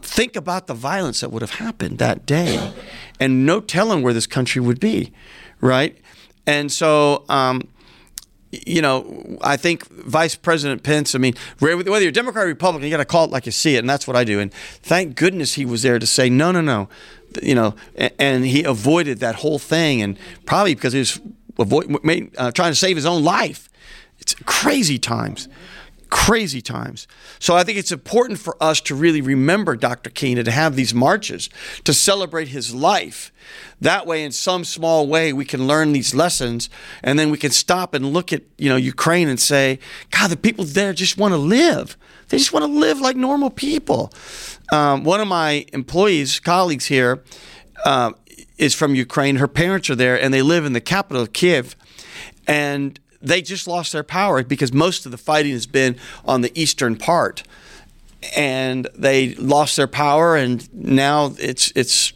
think 0.00 0.34
about 0.34 0.66
the 0.66 0.72
violence 0.72 1.20
that 1.20 1.30
would 1.30 1.42
have 1.42 1.56
happened 1.56 1.98
that 1.98 2.24
day. 2.24 2.72
And 3.20 3.44
no 3.44 3.60
telling 3.60 4.00
where 4.02 4.14
this 4.14 4.26
country 4.26 4.62
would 4.62 4.80
be, 4.80 5.12
right? 5.60 5.94
And 6.46 6.72
so 6.72 7.26
um, 7.28 7.68
you 8.52 8.82
know, 8.82 9.38
I 9.40 9.56
think 9.56 9.86
Vice 9.88 10.34
President 10.34 10.82
Pence, 10.82 11.14
I 11.14 11.18
mean, 11.18 11.34
whether 11.58 12.02
you're 12.02 12.12
Democrat 12.12 12.44
or 12.44 12.48
Republican, 12.48 12.84
you 12.84 12.90
got 12.90 12.98
to 12.98 13.06
call 13.06 13.24
it 13.24 13.30
like 13.30 13.46
you 13.46 13.52
see 13.52 13.76
it, 13.76 13.78
and 13.78 13.88
that's 13.88 14.06
what 14.06 14.14
I 14.14 14.24
do. 14.24 14.40
And 14.40 14.52
thank 14.52 15.16
goodness 15.16 15.54
he 15.54 15.64
was 15.64 15.82
there 15.82 15.98
to 15.98 16.06
say, 16.06 16.28
no, 16.28 16.52
no, 16.52 16.60
no, 16.60 16.88
you 17.42 17.54
know, 17.54 17.74
and 17.96 18.44
he 18.44 18.62
avoided 18.62 19.20
that 19.20 19.36
whole 19.36 19.58
thing, 19.58 20.02
and 20.02 20.18
probably 20.44 20.74
because 20.74 20.92
he 20.92 20.98
was 20.98 21.20
avoid, 21.58 22.30
uh, 22.36 22.52
trying 22.52 22.72
to 22.72 22.76
save 22.76 22.96
his 22.96 23.06
own 23.06 23.24
life. 23.24 23.70
It's 24.18 24.34
crazy 24.44 24.98
times 24.98 25.48
crazy 26.12 26.60
times. 26.60 27.08
So 27.38 27.56
I 27.56 27.64
think 27.64 27.78
it's 27.78 27.90
important 27.90 28.38
for 28.38 28.54
us 28.62 28.82
to 28.82 28.94
really 28.94 29.22
remember 29.22 29.74
Dr. 29.76 30.10
King 30.10 30.36
and 30.36 30.44
to 30.44 30.50
have 30.50 30.76
these 30.76 30.92
marches 30.92 31.48
to 31.84 31.94
celebrate 31.94 32.48
his 32.48 32.74
life. 32.74 33.32
That 33.80 34.06
way, 34.06 34.22
in 34.22 34.30
some 34.30 34.64
small 34.64 35.08
way, 35.08 35.32
we 35.32 35.46
can 35.46 35.66
learn 35.66 35.92
these 35.92 36.14
lessons, 36.14 36.68
and 37.02 37.18
then 37.18 37.30
we 37.30 37.38
can 37.38 37.50
stop 37.50 37.94
and 37.94 38.12
look 38.12 38.30
at 38.30 38.42
you 38.58 38.68
know 38.68 38.76
Ukraine 38.76 39.26
and 39.26 39.40
say, 39.40 39.78
God, 40.10 40.28
the 40.28 40.36
people 40.36 40.66
there 40.66 40.92
just 40.92 41.16
want 41.16 41.32
to 41.32 41.38
live. 41.38 41.96
They 42.28 42.36
just 42.36 42.52
want 42.52 42.66
to 42.66 42.70
live 42.70 43.00
like 43.00 43.16
normal 43.16 43.48
people. 43.48 44.12
Um, 44.70 45.04
one 45.04 45.20
of 45.20 45.28
my 45.28 45.64
employees, 45.72 46.40
colleagues 46.40 46.86
here, 46.86 47.24
uh, 47.86 48.12
is 48.58 48.74
from 48.74 48.94
Ukraine. 48.94 49.36
Her 49.36 49.48
parents 49.48 49.88
are 49.88 49.96
there, 49.96 50.20
and 50.20 50.32
they 50.32 50.42
live 50.42 50.66
in 50.66 50.74
the 50.74 50.80
capital 50.80 51.22
of 51.22 51.32
Kiev. 51.32 51.74
And 52.46 53.00
they 53.22 53.42
just 53.42 53.66
lost 53.66 53.92
their 53.92 54.02
power 54.02 54.42
because 54.42 54.72
most 54.72 55.06
of 55.06 55.12
the 55.12 55.18
fighting 55.18 55.52
has 55.52 55.66
been 55.66 55.96
on 56.24 56.40
the 56.40 56.52
eastern 56.60 56.96
part, 56.96 57.42
and 58.36 58.88
they 58.94 59.34
lost 59.36 59.76
their 59.76 59.86
power, 59.86 60.36
and 60.36 60.72
now 60.74 61.34
it's 61.38 61.72
it's 61.74 62.12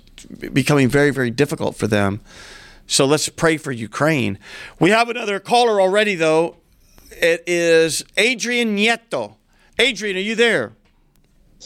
becoming 0.53 0.89
very 0.89 1.11
very 1.11 1.31
difficult 1.31 1.77
for 1.77 1.87
them. 1.87 2.21
So 2.87 3.05
let's 3.05 3.29
pray 3.29 3.57
for 3.57 3.73
Ukraine. 3.73 4.39
We 4.79 4.91
have 4.91 5.09
another 5.09 5.41
caller 5.41 5.81
already, 5.81 6.15
though. 6.15 6.57
It 7.11 7.43
is 7.47 8.05
Adrian 8.17 8.77
Nieto. 8.77 9.35
Adrian, 9.79 10.17
are 10.17 10.21
you 10.21 10.35
there? 10.35 10.73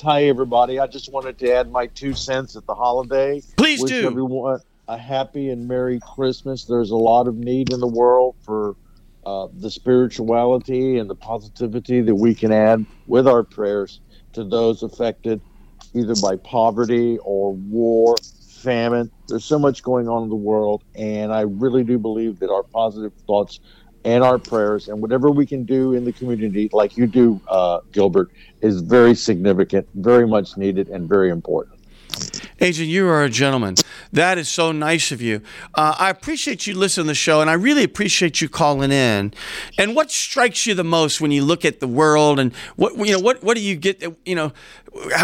Hi, 0.02 0.24
everybody. 0.24 0.78
I 0.78 0.86
just 0.86 1.12
wanted 1.12 1.38
to 1.40 1.52
add 1.52 1.70
my 1.70 1.86
two 1.88 2.14
cents 2.14 2.56
at 2.56 2.64
the 2.64 2.74
holiday. 2.74 3.42
Please 3.56 3.82
Wish 3.82 3.90
do. 3.90 4.06
everyone 4.06 4.60
a 4.90 4.96
happy 4.96 5.50
and 5.50 5.68
merry 5.68 6.00
Christmas. 6.00 6.64
There's 6.64 6.90
a 6.90 6.96
lot 6.96 7.28
of 7.28 7.36
need 7.36 7.72
in 7.72 7.78
the 7.78 7.86
world 7.86 8.34
for 8.40 8.74
uh, 9.26 9.48
the 9.52 9.70
spirituality 9.70 10.98
and 10.98 11.10
the 11.10 11.14
positivity 11.16 12.00
that 12.00 12.14
we 12.14 12.34
can 12.34 12.52
add 12.52 12.86
with 13.06 13.28
our 13.28 13.44
prayers 13.44 14.00
to 14.32 14.44
those 14.44 14.82
affected 14.82 15.42
either 15.94 16.14
by 16.16 16.36
poverty 16.36 17.18
or 17.22 17.54
war, 17.54 18.16
famine. 18.48 19.10
There's 19.28 19.44
so 19.44 19.58
much 19.58 19.82
going 19.82 20.08
on 20.08 20.24
in 20.24 20.28
the 20.28 20.36
world, 20.36 20.82
and 20.94 21.32
I 21.32 21.42
really 21.42 21.84
do 21.84 21.98
believe 21.98 22.38
that 22.40 22.50
our 22.50 22.62
positive 22.62 23.12
thoughts 23.26 23.60
and 24.04 24.24
our 24.24 24.38
prayers 24.38 24.88
and 24.88 25.02
whatever 25.02 25.30
we 25.30 25.46
can 25.46 25.64
do 25.64 25.92
in 25.94 26.04
the 26.04 26.12
community, 26.12 26.68
like 26.72 26.96
you 26.96 27.06
do, 27.06 27.40
uh, 27.48 27.80
Gilbert, 27.92 28.28
is 28.62 28.80
very 28.82 29.14
significant, 29.14 29.86
very 29.94 30.26
much 30.26 30.56
needed, 30.56 30.88
and 30.88 31.08
very 31.08 31.30
important. 31.30 31.79
Adrian, 32.60 32.90
you 32.90 33.06
are 33.08 33.24
a 33.24 33.30
gentleman. 33.30 33.74
That 34.12 34.36
is 34.36 34.48
so 34.48 34.70
nice 34.72 35.12
of 35.12 35.22
you. 35.22 35.40
Uh, 35.74 35.94
I 35.98 36.10
appreciate 36.10 36.66
you 36.66 36.74
listening 36.74 37.04
to 37.06 37.08
the 37.08 37.14
show, 37.14 37.40
and 37.40 37.48
I 37.48 37.54
really 37.54 37.84
appreciate 37.84 38.40
you 38.40 38.48
calling 38.48 38.92
in. 38.92 39.32
And 39.78 39.94
what 39.96 40.10
strikes 40.10 40.66
you 40.66 40.74
the 40.74 40.84
most 40.84 41.20
when 41.20 41.30
you 41.30 41.42
look 41.44 41.64
at 41.64 41.80
the 41.80 41.88
world, 41.88 42.38
and 42.38 42.54
what 42.76 42.96
you 42.98 43.12
know, 43.12 43.18
what 43.20 43.42
what 43.42 43.56
do 43.56 43.62
you 43.62 43.76
get? 43.76 44.02
You 44.26 44.34
know, 44.34 44.52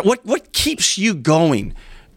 what 0.02 0.24
what 0.24 0.52
keeps 0.52 0.96
you 0.96 1.14
going? 1.14 1.74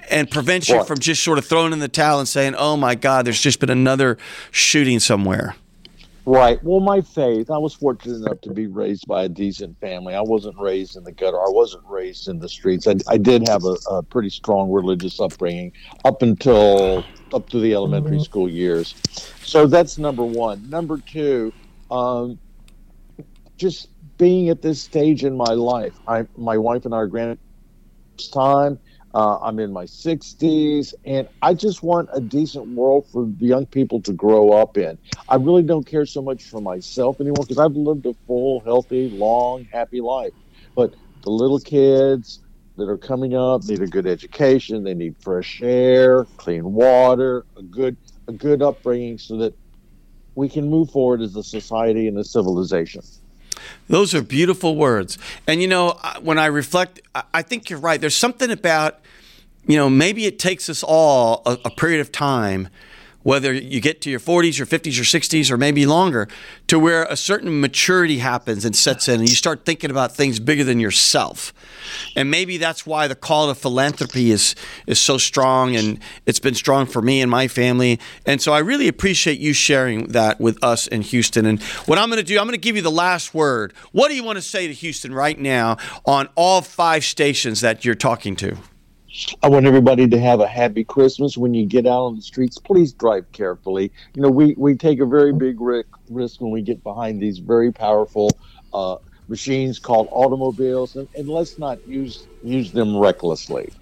And 0.09 0.31
prevents 0.31 0.69
you 0.69 0.77
What? 0.77 0.87
from 0.87 0.97
just 0.97 1.21
sort 1.21 1.37
of 1.37 1.45
throwing 1.45 1.71
in 1.71 1.79
the 1.79 1.87
towel 1.87 2.19
and 2.19 2.27
saying, 2.27 2.55
"Oh 2.57 2.75
my 2.77 2.95
God, 2.95 3.25
there's 3.25 3.41
just 3.41 3.59
been 3.59 3.69
another 3.69 4.17
shooting 4.51 4.99
somewhere." 4.99 5.55
Right. 6.29 6.63
Well, 6.63 6.79
my 6.79 7.01
faith, 7.01 7.49
I 7.49 7.57
was 7.57 7.73
fortunate 7.73 8.17
enough 8.17 8.41
to 8.41 8.53
be 8.53 8.67
raised 8.67 9.07
by 9.07 9.23
a 9.23 9.29
decent 9.29 9.79
family. 9.79 10.13
I 10.13 10.21
wasn't 10.21 10.59
raised 10.59 10.95
in 10.95 11.03
the 11.03 11.11
gutter. 11.11 11.37
I 11.37 11.49
wasn't 11.49 11.83
raised 11.87 12.27
in 12.27 12.37
the 12.37 12.47
streets. 12.47 12.85
I, 12.85 12.97
I 13.07 13.17
did 13.17 13.47
have 13.47 13.63
a, 13.65 13.75
a 13.89 14.03
pretty 14.03 14.29
strong 14.29 14.71
religious 14.71 15.19
upbringing 15.19 15.71
up 16.05 16.21
until 16.21 17.03
up 17.33 17.49
to 17.49 17.59
the 17.59 17.73
elementary 17.73 18.19
school 18.19 18.47
years. 18.47 18.93
So 19.41 19.65
that's 19.65 19.97
number 19.97 20.23
one. 20.23 20.69
Number 20.69 20.99
two, 20.99 21.51
um, 21.89 22.37
just 23.57 23.89
being 24.19 24.49
at 24.49 24.61
this 24.61 24.79
stage 24.83 25.23
in 25.23 25.35
my 25.35 25.53
life. 25.53 25.95
I, 26.07 26.27
my 26.37 26.59
wife 26.59 26.85
and 26.85 26.93
I 26.93 26.97
are 26.97 27.07
granted 27.07 27.39
time. 28.31 28.77
Uh, 29.13 29.39
I'm 29.39 29.59
in 29.59 29.73
my 29.73 29.85
60s, 29.85 30.93
and 31.05 31.27
I 31.41 31.53
just 31.53 31.81
want 31.83 32.09
a 32.13 32.21
decent 32.21 32.67
world 32.67 33.07
for 33.11 33.25
the 33.25 33.45
young 33.45 33.65
people 33.65 34.01
to 34.03 34.13
grow 34.13 34.51
up 34.51 34.77
in. 34.77 34.99
I 35.27 35.35
really 35.35 35.63
don't 35.63 35.85
care 35.85 36.05
so 36.05 36.21
much 36.21 36.43
for 36.43 36.61
myself 36.61 37.19
anymore 37.19 37.45
because 37.47 37.57
I've 37.57 37.73
lived 37.75 38.05
a 38.05 38.13
full, 38.27 38.61
healthy, 38.65 39.09
long, 39.11 39.65
happy 39.71 40.01
life. 40.01 40.33
But 40.75 40.95
the 41.23 41.31
little 41.31 41.59
kids 41.59 42.39
that 42.77 42.89
are 42.89 42.97
coming 42.97 43.35
up 43.35 43.63
need 43.65 43.81
a 43.81 43.87
good 43.87 44.07
education. 44.07 44.83
They 44.83 44.93
need 44.93 45.15
fresh 45.19 45.59
air, 45.61 46.25
clean 46.37 46.71
water, 46.73 47.45
a 47.57 47.63
good 47.63 47.97
a 48.27 48.31
good 48.33 48.61
upbringing, 48.61 49.17
so 49.17 49.37
that 49.37 49.53
we 50.35 50.49
can 50.49 50.69
move 50.69 50.89
forward 50.91 51.21
as 51.21 51.35
a 51.35 51.43
society 51.43 52.07
and 52.07 52.17
a 52.17 52.23
civilization. 52.23 53.01
Those 53.87 54.13
are 54.13 54.21
beautiful 54.21 54.75
words. 54.75 55.17
And 55.47 55.61
you 55.61 55.67
know, 55.67 55.99
when 56.21 56.37
I 56.37 56.47
reflect, 56.47 57.01
I- 57.15 57.41
think 57.41 57.69
you're 57.69 57.79
right. 57.79 57.99
There's 57.99 58.15
something 58.17 58.51
about, 58.51 58.99
you 59.67 59.77
know, 59.77 59.89
maybe 59.89 60.25
it 60.25 60.39
takes 60.39 60.69
us 60.69 60.83
all 60.83 61.41
a, 61.45 61.57
a 61.65 61.69
period 61.69 62.01
of 62.01 62.11
time, 62.11 62.69
whether 63.29 63.53
you 63.53 63.79
get 63.79 64.01
to 64.01 64.09
your 64.09 64.19
40s, 64.19 64.57
your 64.57 64.65
50s, 64.65 64.95
your 64.95 65.05
60s, 65.05 65.51
or 65.51 65.57
maybe 65.57 65.85
longer, 65.85 66.27
to 66.65 66.79
where 66.79 67.03
a 67.03 67.15
certain 67.15 67.61
maturity 67.61 68.17
happens 68.17 68.65
and 68.65 68.75
sets 68.75 69.07
in, 69.07 69.19
and 69.19 69.29
you 69.29 69.35
start 69.35 69.65
thinking 69.65 69.91
about 69.91 70.15
things 70.15 70.39
bigger 70.39 70.63
than 70.63 70.79
yourself. 70.79 71.53
And 72.15 72.31
maybe 72.31 72.57
that's 72.57 72.87
why 72.87 73.07
the 73.07 73.13
call 73.13 73.47
to 73.49 73.53
philanthropy 73.53 74.31
is 74.31 74.55
is 74.87 74.99
so 74.99 75.19
strong, 75.19 75.75
and 75.75 75.99
it's 76.25 76.39
been 76.39 76.55
strong 76.55 76.87
for 76.87 77.03
me 77.03 77.21
and 77.21 77.29
my 77.29 77.47
family. 77.47 77.99
And 78.25 78.41
so 78.41 78.51
I 78.51 78.59
really 78.59 78.87
appreciate 78.87 79.39
you 79.39 79.53
sharing 79.53 80.07
that 80.07 80.41
with 80.41 80.57
us 80.63 80.87
in 80.87 81.03
Houston. 81.03 81.45
And 81.45 81.61
what 81.85 81.99
I'm 81.99 82.09
going 82.09 82.17
to 82.17 82.25
do, 82.25 82.39
I'm 82.39 82.47
going 82.47 82.53
to 82.53 82.57
give 82.57 82.77
you 82.77 82.81
the 82.81 82.89
last 82.89 83.35
word. 83.35 83.73
What 83.91 84.07
do 84.07 84.15
you 84.15 84.23
want 84.23 84.37
to 84.37 84.41
say 84.41 84.65
to 84.65 84.73
Houston 84.73 85.13
right 85.13 85.39
now 85.39 85.77
on 86.03 86.29
all 86.33 86.63
five 86.63 87.03
stations 87.03 87.61
that 87.61 87.85
you're 87.85 87.93
talking 87.93 88.35
to? 88.37 88.57
I 89.41 89.49
want 89.49 89.65
everybody 89.65 90.07
to 90.07 90.19
have 90.19 90.39
a 90.41 90.47
happy 90.47 90.83
Christmas. 90.83 91.37
When 91.37 91.53
you 91.53 91.65
get 91.65 91.87
out 91.87 92.05
on 92.05 92.15
the 92.15 92.21
streets, 92.21 92.57
please 92.59 92.93
drive 92.93 93.31
carefully. 93.31 93.91
You 94.15 94.21
know, 94.23 94.29
we, 94.29 94.55
we 94.57 94.75
take 94.75 94.99
a 94.99 95.05
very 95.05 95.33
big 95.33 95.61
ri- 95.61 95.83
risk 96.09 96.41
when 96.41 96.51
we 96.51 96.61
get 96.61 96.83
behind 96.83 97.21
these 97.21 97.39
very 97.39 97.71
powerful 97.71 98.29
uh, 98.73 98.97
machines 99.27 99.79
called 99.79 100.09
automobiles, 100.11 100.95
and, 100.95 101.07
and 101.15 101.29
let's 101.29 101.57
not 101.57 101.79
use 101.85 102.27
use 102.41 102.71
them 102.73 102.97
recklessly. 102.97 103.73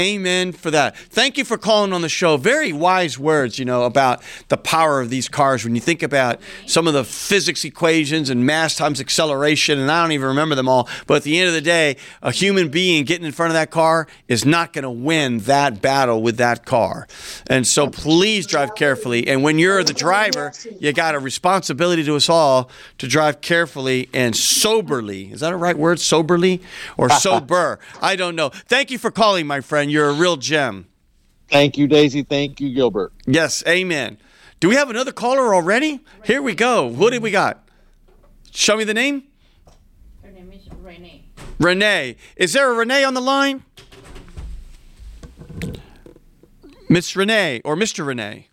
Amen 0.00 0.52
for 0.52 0.70
that. 0.70 0.96
Thank 0.96 1.36
you 1.36 1.44
for 1.44 1.58
calling 1.58 1.92
on 1.92 2.00
the 2.00 2.08
show. 2.08 2.38
Very 2.38 2.72
wise 2.72 3.18
words, 3.18 3.58
you 3.58 3.66
know, 3.66 3.84
about 3.84 4.22
the 4.48 4.56
power 4.56 4.98
of 4.98 5.10
these 5.10 5.28
cars. 5.28 5.62
When 5.62 5.74
you 5.74 5.80
think 5.80 6.02
about 6.02 6.40
some 6.64 6.86
of 6.86 6.94
the 6.94 7.04
physics 7.04 7.66
equations 7.66 8.30
and 8.30 8.46
mass 8.46 8.74
times 8.76 8.98
acceleration, 8.98 9.78
and 9.78 9.90
I 9.90 10.02
don't 10.02 10.12
even 10.12 10.28
remember 10.28 10.54
them 10.54 10.70
all, 10.70 10.88
but 11.06 11.16
at 11.16 11.22
the 11.24 11.38
end 11.38 11.48
of 11.48 11.54
the 11.54 11.60
day, 11.60 11.98
a 12.22 12.32
human 12.32 12.70
being 12.70 13.04
getting 13.04 13.26
in 13.26 13.32
front 13.32 13.50
of 13.50 13.54
that 13.54 13.70
car 13.70 14.06
is 14.26 14.46
not 14.46 14.72
going 14.72 14.84
to 14.84 14.90
win 14.90 15.38
that 15.40 15.82
battle 15.82 16.22
with 16.22 16.38
that 16.38 16.64
car. 16.64 17.06
And 17.48 17.66
so 17.66 17.90
please 17.90 18.46
drive 18.46 18.74
carefully. 18.74 19.28
And 19.28 19.42
when 19.42 19.58
you're 19.58 19.84
the 19.84 19.92
driver, 19.92 20.52
you 20.78 20.94
got 20.94 21.14
a 21.14 21.18
responsibility 21.18 22.04
to 22.04 22.16
us 22.16 22.30
all 22.30 22.70
to 22.96 23.06
drive 23.06 23.42
carefully 23.42 24.08
and 24.14 24.34
soberly. 24.34 25.30
Is 25.30 25.40
that 25.40 25.52
a 25.52 25.56
right 25.56 25.76
word? 25.76 25.98
Soberly 25.98 26.62
or 26.96 27.10
sober? 27.20 27.80
I 28.00 28.16
don't 28.16 28.34
know. 28.34 28.48
Thank 28.48 28.90
you 28.90 28.96
for 28.96 29.10
calling, 29.10 29.46
my 29.46 29.60
friend. 29.60 29.89
You're 29.90 30.08
a 30.08 30.12
real 30.12 30.36
gem. 30.36 30.86
Thank 31.48 31.76
you, 31.76 31.88
Daisy. 31.88 32.22
Thank 32.22 32.60
you, 32.60 32.72
Gilbert. 32.72 33.12
Yes, 33.26 33.64
amen. 33.66 34.18
Do 34.60 34.68
we 34.68 34.76
have 34.76 34.88
another 34.88 35.10
caller 35.10 35.54
already? 35.54 36.00
Here 36.24 36.40
we 36.40 36.54
go. 36.54 36.86
What 36.86 37.10
did 37.10 37.22
we 37.22 37.30
got? 37.30 37.68
Show 38.52 38.76
me 38.76 38.84
the 38.84 38.94
name. 38.94 39.24
Her 40.22 40.30
name 40.30 40.52
is 40.52 40.68
Renee. 40.78 41.24
Renee. 41.58 42.16
Is 42.36 42.52
there 42.52 42.70
a 42.70 42.74
Renee 42.74 43.02
on 43.04 43.14
the 43.14 43.20
line? 43.20 43.64
Miss 46.88 47.16
Renee 47.16 47.60
or 47.64 47.74
Mr. 47.76 48.06
Renee? 48.06 48.48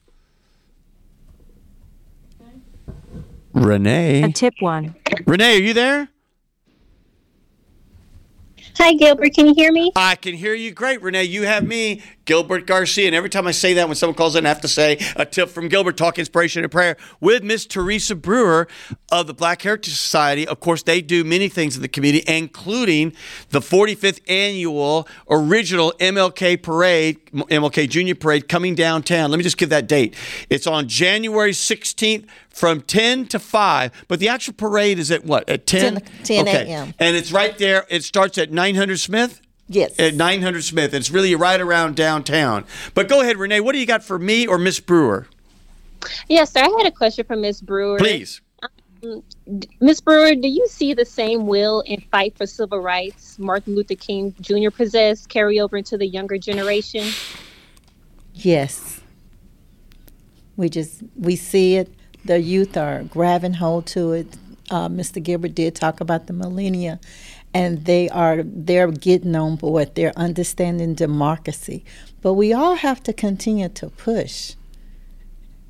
Renee. 3.54 4.24
A 4.24 4.32
tip 4.32 4.54
one. 4.60 4.96
Renee, 5.26 5.58
are 5.58 5.62
you 5.62 5.74
there? 5.74 6.10
Hi, 8.80 8.94
Gilbert. 8.94 9.34
Can 9.34 9.48
you 9.48 9.56
hear 9.56 9.72
me? 9.72 9.92
I 9.96 10.14
can 10.16 10.36
hear 10.36 10.54
you 10.54 10.70
great, 10.70 11.02
Renee. 11.02 11.24
You 11.24 11.48
have 11.48 11.66
me, 11.66 12.04
Gilbert 12.28 12.68
Garcia. 12.68 13.08
And 13.08 13.16
every 13.16 13.30
time 13.30 13.48
I 13.48 13.52
say 13.52 13.74
that, 13.74 13.88
when 13.88 13.96
someone 13.96 14.16
calls 14.16 14.36
in, 14.36 14.46
I 14.46 14.50
have 14.50 14.62
to 14.62 14.68
say 14.68 15.00
a 15.16 15.26
tip 15.26 15.50
from 15.50 15.68
Gilbert 15.70 15.98
Talk 15.98 16.20
Inspiration 16.20 16.62
and 16.62 16.72
Prayer 16.72 16.96
with 17.20 17.42
Miss 17.44 17.66
Teresa 17.66 18.16
Brewer 18.16 18.68
of 19.12 19.26
the 19.26 19.34
Black 19.34 19.64
Heritage 19.64 19.94
Society. 19.96 20.48
Of 20.48 20.60
course, 20.60 20.84
they 20.84 21.02
do 21.02 21.24
many 21.24 21.50
things 21.50 21.76
in 21.76 21.82
the 21.82 21.88
community, 21.88 22.24
including 22.32 23.14
the 23.50 23.62
45th 23.62 24.20
annual 24.30 25.08
original 25.30 25.94
MLK 26.00 26.62
Parade, 26.62 27.26
MLK 27.32 27.90
Junior 27.90 28.14
Parade 28.16 28.48
coming 28.48 28.76
downtown. 28.76 29.32
Let 29.32 29.38
me 29.38 29.44
just 29.44 29.58
give 29.58 29.70
that 29.70 29.88
date. 29.88 30.14
It's 30.50 30.68
on 30.68 30.88
January 30.88 31.52
16th 31.54 32.28
from 32.50 32.82
10 32.82 33.28
to 33.28 33.40
5, 33.40 34.06
but 34.08 34.20
the 34.20 34.28
actual 34.28 34.54
parade 34.54 35.00
is 35.00 35.12
at 35.12 35.24
what? 35.24 35.50
At 35.50 35.66
10? 35.66 36.02
10 36.24 36.48
Okay. 36.48 36.72
a.m.. 36.72 36.94
And 37.00 37.16
it's 37.16 37.32
right 37.32 37.58
there. 37.58 37.86
It 37.90 38.04
starts 38.04 38.38
at 38.38 38.52
900 38.52 39.00
Smith? 39.00 39.42
Yes. 39.68 40.00
At 40.00 40.16
900 40.16 40.64
Smith. 40.64 40.94
It's 40.94 41.12
really 41.12 41.36
right 41.36 41.60
around 41.60 41.96
downtown. 41.96 42.66
But 42.94 43.10
go 43.10 43.22
ahead, 43.22 43.38
Renee. 43.38 43.60
What 43.60 43.74
do 43.74 43.80
you 43.80 43.86
got 43.86 44.04
for 44.04 44.18
me 44.18 44.48
or 44.48 44.58
Miss 44.58 44.80
Brewer? 44.80 45.28
Yes, 46.30 46.54
sir. 46.54 46.62
I 46.62 46.76
had 46.78 46.88
a 46.88 46.92
question 46.92 47.26
for 47.26 47.36
Miss 47.36 47.60
Brewer. 47.60 47.98
Please. 47.98 48.42
Um, 49.04 49.24
Miss 49.80 50.00
Brewer, 50.02 50.36
do 50.36 50.48
you 50.48 50.68
see 50.68 50.94
the 50.94 51.06
same 51.06 51.48
will 51.48 51.84
and 51.88 52.04
fight 52.06 52.38
for 52.38 52.46
civil 52.46 52.80
rights 52.80 53.38
Martin 53.38 53.76
Luther 53.76 53.96
King 53.96 54.34
Jr. 54.42 54.70
possessed 54.70 55.30
carry 55.30 55.60
over 55.60 55.78
into 55.78 55.98
the 55.98 56.08
younger 56.08 56.38
generation? 56.38 57.06
Yes. 58.34 59.02
We 60.56 60.70
just 60.70 61.04
we 61.16 61.36
see 61.36 61.76
it. 61.76 61.94
The 62.26 62.40
youth 62.40 62.76
are 62.78 63.04
grabbing 63.04 63.54
hold 63.54 63.86
to 63.88 64.14
it. 64.14 64.38
Uh, 64.70 64.90
Mr. 64.90 65.24
Gilbert 65.24 65.56
did 65.56 65.76
talk 65.76 66.02
about 66.02 66.28
the 66.28 66.34
millennia, 66.34 67.00
and 67.58 67.86
they 67.86 68.08
are 68.10 68.44
they're 68.44 68.92
getting 68.92 69.36
on 69.36 69.56
board. 69.56 69.96
They're 69.96 70.14
understanding 70.16 70.94
democracy, 70.94 71.84
but 72.22 72.34
we 72.34 72.54
all 72.54 72.76
have 72.76 73.02
to 73.04 73.14
continue 73.14 73.68
to 73.70 73.90
push, 73.90 74.54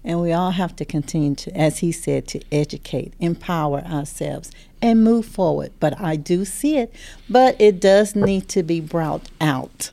and 0.03 0.19
we 0.19 0.33
all 0.33 0.51
have 0.51 0.75
to 0.75 0.85
continue 0.85 1.35
to, 1.35 1.55
as 1.55 1.77
he 1.77 1.93
said, 1.93 2.27
to 2.27 2.41
educate, 2.51 3.13
empower 3.21 3.79
ourselves, 3.85 4.51
and 4.81 5.01
move 5.01 5.25
forward. 5.25 5.71
But 5.79 6.01
I 6.01 6.17
do 6.17 6.43
see 6.43 6.75
it, 6.77 6.93
but 7.29 7.55
it 7.57 7.79
does 7.79 8.17
need 8.17 8.49
to 8.49 8.63
be 8.63 8.81
brought 8.81 9.29
out. 9.39 9.91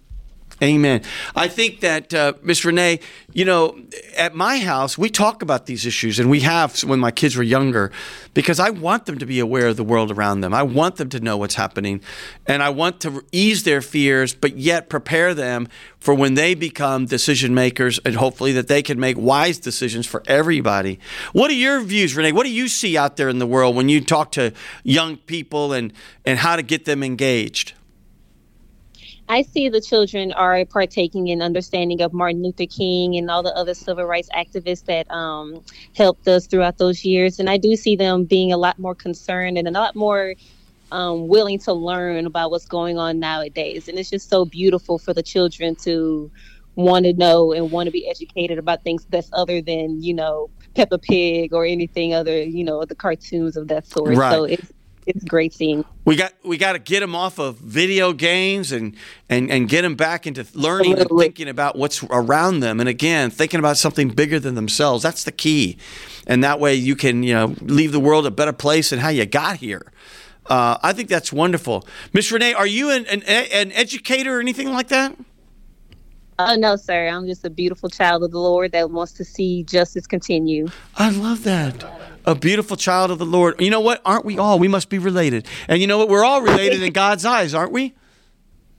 Amen. 0.62 1.02
I 1.34 1.48
think 1.48 1.80
that, 1.80 2.14
uh, 2.14 2.34
Miss 2.42 2.64
Renee, 2.64 3.00
you 3.32 3.44
know, 3.44 3.76
at 4.16 4.36
my 4.36 4.60
house, 4.60 4.96
we 4.96 5.10
talk 5.10 5.42
about 5.42 5.66
these 5.66 5.84
issues, 5.84 6.20
and 6.20 6.30
we 6.30 6.40
have 6.40 6.78
when 6.84 7.00
my 7.00 7.10
kids 7.10 7.36
were 7.36 7.42
younger, 7.42 7.90
because 8.34 8.60
I 8.60 8.70
want 8.70 9.06
them 9.06 9.18
to 9.18 9.26
be 9.26 9.40
aware 9.40 9.66
of 9.66 9.76
the 9.76 9.82
world 9.82 10.12
around 10.12 10.42
them. 10.42 10.54
I 10.54 10.62
want 10.62 10.96
them 10.96 11.08
to 11.08 11.18
know 11.18 11.36
what's 11.36 11.56
happening, 11.56 12.00
and 12.46 12.62
I 12.62 12.68
want 12.68 13.00
to 13.00 13.24
ease 13.32 13.64
their 13.64 13.82
fears, 13.82 14.32
but 14.32 14.56
yet 14.56 14.88
prepare 14.88 15.34
them 15.34 15.66
for 15.98 16.14
when 16.14 16.34
they 16.34 16.54
become 16.54 17.06
decision 17.06 17.52
makers, 17.52 17.98
and 18.04 18.14
hopefully 18.14 18.52
that 18.52 18.68
they 18.68 18.82
can 18.82 19.00
make 19.00 19.18
wise 19.18 19.58
decisions 19.58 20.06
for 20.06 20.22
everybody. 20.26 21.00
What 21.32 21.50
are 21.50 21.54
your 21.54 21.80
views, 21.80 22.14
Renee? 22.14 22.32
What 22.32 22.44
do 22.44 22.52
you 22.52 22.68
see 22.68 22.96
out 22.96 23.16
there 23.16 23.28
in 23.28 23.40
the 23.40 23.46
world 23.46 23.74
when 23.74 23.88
you 23.88 24.00
talk 24.00 24.30
to 24.32 24.52
young 24.84 25.16
people 25.16 25.72
and, 25.72 25.92
and 26.24 26.38
how 26.38 26.54
to 26.54 26.62
get 26.62 26.84
them 26.84 27.02
engaged? 27.02 27.72
I 29.28 29.42
see 29.42 29.68
the 29.68 29.80
children 29.80 30.32
are 30.32 30.64
partaking 30.66 31.28
in 31.28 31.40
understanding 31.40 32.02
of 32.02 32.12
Martin 32.12 32.42
Luther 32.42 32.66
King 32.66 33.16
and 33.16 33.30
all 33.30 33.42
the 33.42 33.54
other 33.56 33.74
civil 33.74 34.04
rights 34.04 34.28
activists 34.36 34.84
that 34.84 35.10
um, 35.10 35.62
helped 35.96 36.28
us 36.28 36.46
throughout 36.46 36.78
those 36.78 37.04
years. 37.04 37.38
And 37.38 37.48
I 37.48 37.56
do 37.56 37.74
see 37.76 37.96
them 37.96 38.24
being 38.24 38.52
a 38.52 38.58
lot 38.58 38.78
more 38.78 38.94
concerned 38.94 39.56
and 39.56 39.66
a 39.66 39.70
lot 39.70 39.96
more 39.96 40.34
um, 40.92 41.26
willing 41.28 41.58
to 41.60 41.72
learn 41.72 42.26
about 42.26 42.50
what's 42.50 42.66
going 42.66 42.98
on 42.98 43.18
nowadays. 43.18 43.88
And 43.88 43.98
it's 43.98 44.10
just 44.10 44.28
so 44.28 44.44
beautiful 44.44 44.98
for 44.98 45.14
the 45.14 45.22
children 45.22 45.74
to 45.76 46.30
want 46.76 47.04
to 47.06 47.12
know 47.14 47.52
and 47.52 47.70
want 47.70 47.86
to 47.86 47.90
be 47.92 48.08
educated 48.08 48.58
about 48.58 48.84
things 48.84 49.06
that's 49.08 49.30
other 49.32 49.62
than, 49.62 50.02
you 50.02 50.12
know, 50.12 50.50
Peppa 50.74 50.98
Pig 50.98 51.54
or 51.54 51.64
anything 51.64 52.12
other, 52.12 52.42
you 52.42 52.64
know, 52.64 52.84
the 52.84 52.94
cartoons 52.94 53.56
of 53.56 53.68
that 53.68 53.86
sort. 53.86 54.16
Right. 54.16 54.32
So 54.32 54.44
it's 54.44 54.72
it's 55.06 55.24
great 55.24 55.52
seeing. 55.52 55.84
We 56.04 56.16
got 56.16 56.32
we 56.44 56.56
got 56.56 56.72
to 56.72 56.78
get 56.78 57.00
them 57.00 57.14
off 57.14 57.38
of 57.38 57.58
video 57.58 58.12
games 58.12 58.72
and 58.72 58.96
and 59.28 59.50
and 59.50 59.68
get 59.68 59.82
them 59.82 59.94
back 59.94 60.26
into 60.26 60.46
learning 60.54 60.98
and 60.98 61.08
thinking 61.18 61.48
about 61.48 61.76
what's 61.76 62.02
around 62.04 62.60
them. 62.60 62.80
And 62.80 62.88
again, 62.88 63.30
thinking 63.30 63.58
about 63.58 63.76
something 63.76 64.08
bigger 64.08 64.38
than 64.38 64.54
themselves. 64.54 65.02
That's 65.02 65.24
the 65.24 65.32
key. 65.32 65.78
And 66.26 66.42
that 66.44 66.60
way, 66.60 66.74
you 66.74 66.96
can 66.96 67.22
you 67.22 67.34
know 67.34 67.54
leave 67.60 67.92
the 67.92 68.00
world 68.00 68.26
a 68.26 68.30
better 68.30 68.52
place 68.52 68.90
than 68.90 68.98
how 68.98 69.08
you 69.10 69.26
got 69.26 69.56
here. 69.56 69.92
Uh, 70.46 70.76
I 70.82 70.92
think 70.92 71.08
that's 71.08 71.32
wonderful, 71.32 71.86
Miss 72.12 72.30
Renee. 72.30 72.52
Are 72.52 72.66
you 72.66 72.90
an, 72.90 73.06
an 73.06 73.22
an 73.22 73.72
educator 73.72 74.36
or 74.36 74.40
anything 74.40 74.72
like 74.72 74.88
that? 74.88 75.16
Oh 76.38 76.56
no, 76.56 76.76
sir. 76.76 77.08
I'm 77.08 77.26
just 77.26 77.44
a 77.44 77.50
beautiful 77.50 77.88
child 77.88 78.24
of 78.24 78.32
the 78.32 78.40
Lord 78.40 78.72
that 78.72 78.90
wants 78.90 79.12
to 79.14 79.24
see 79.24 79.62
justice 79.62 80.06
continue. 80.06 80.66
I 80.96 81.10
love 81.10 81.44
that. 81.44 81.84
A 82.26 82.34
beautiful 82.34 82.76
child 82.76 83.10
of 83.10 83.18
the 83.18 83.26
Lord. 83.26 83.60
You 83.60 83.70
know 83.70 83.80
what? 83.80 84.00
Aren't 84.04 84.24
we 84.24 84.38
all? 84.38 84.58
We 84.58 84.68
must 84.68 84.88
be 84.88 84.98
related. 84.98 85.46
And 85.68 85.80
you 85.80 85.86
know 85.86 85.98
what? 85.98 86.08
We're 86.08 86.24
all 86.24 86.42
related 86.42 86.82
in 86.82 86.92
God's 86.92 87.24
eyes, 87.24 87.54
aren't 87.54 87.72
we? 87.72 87.94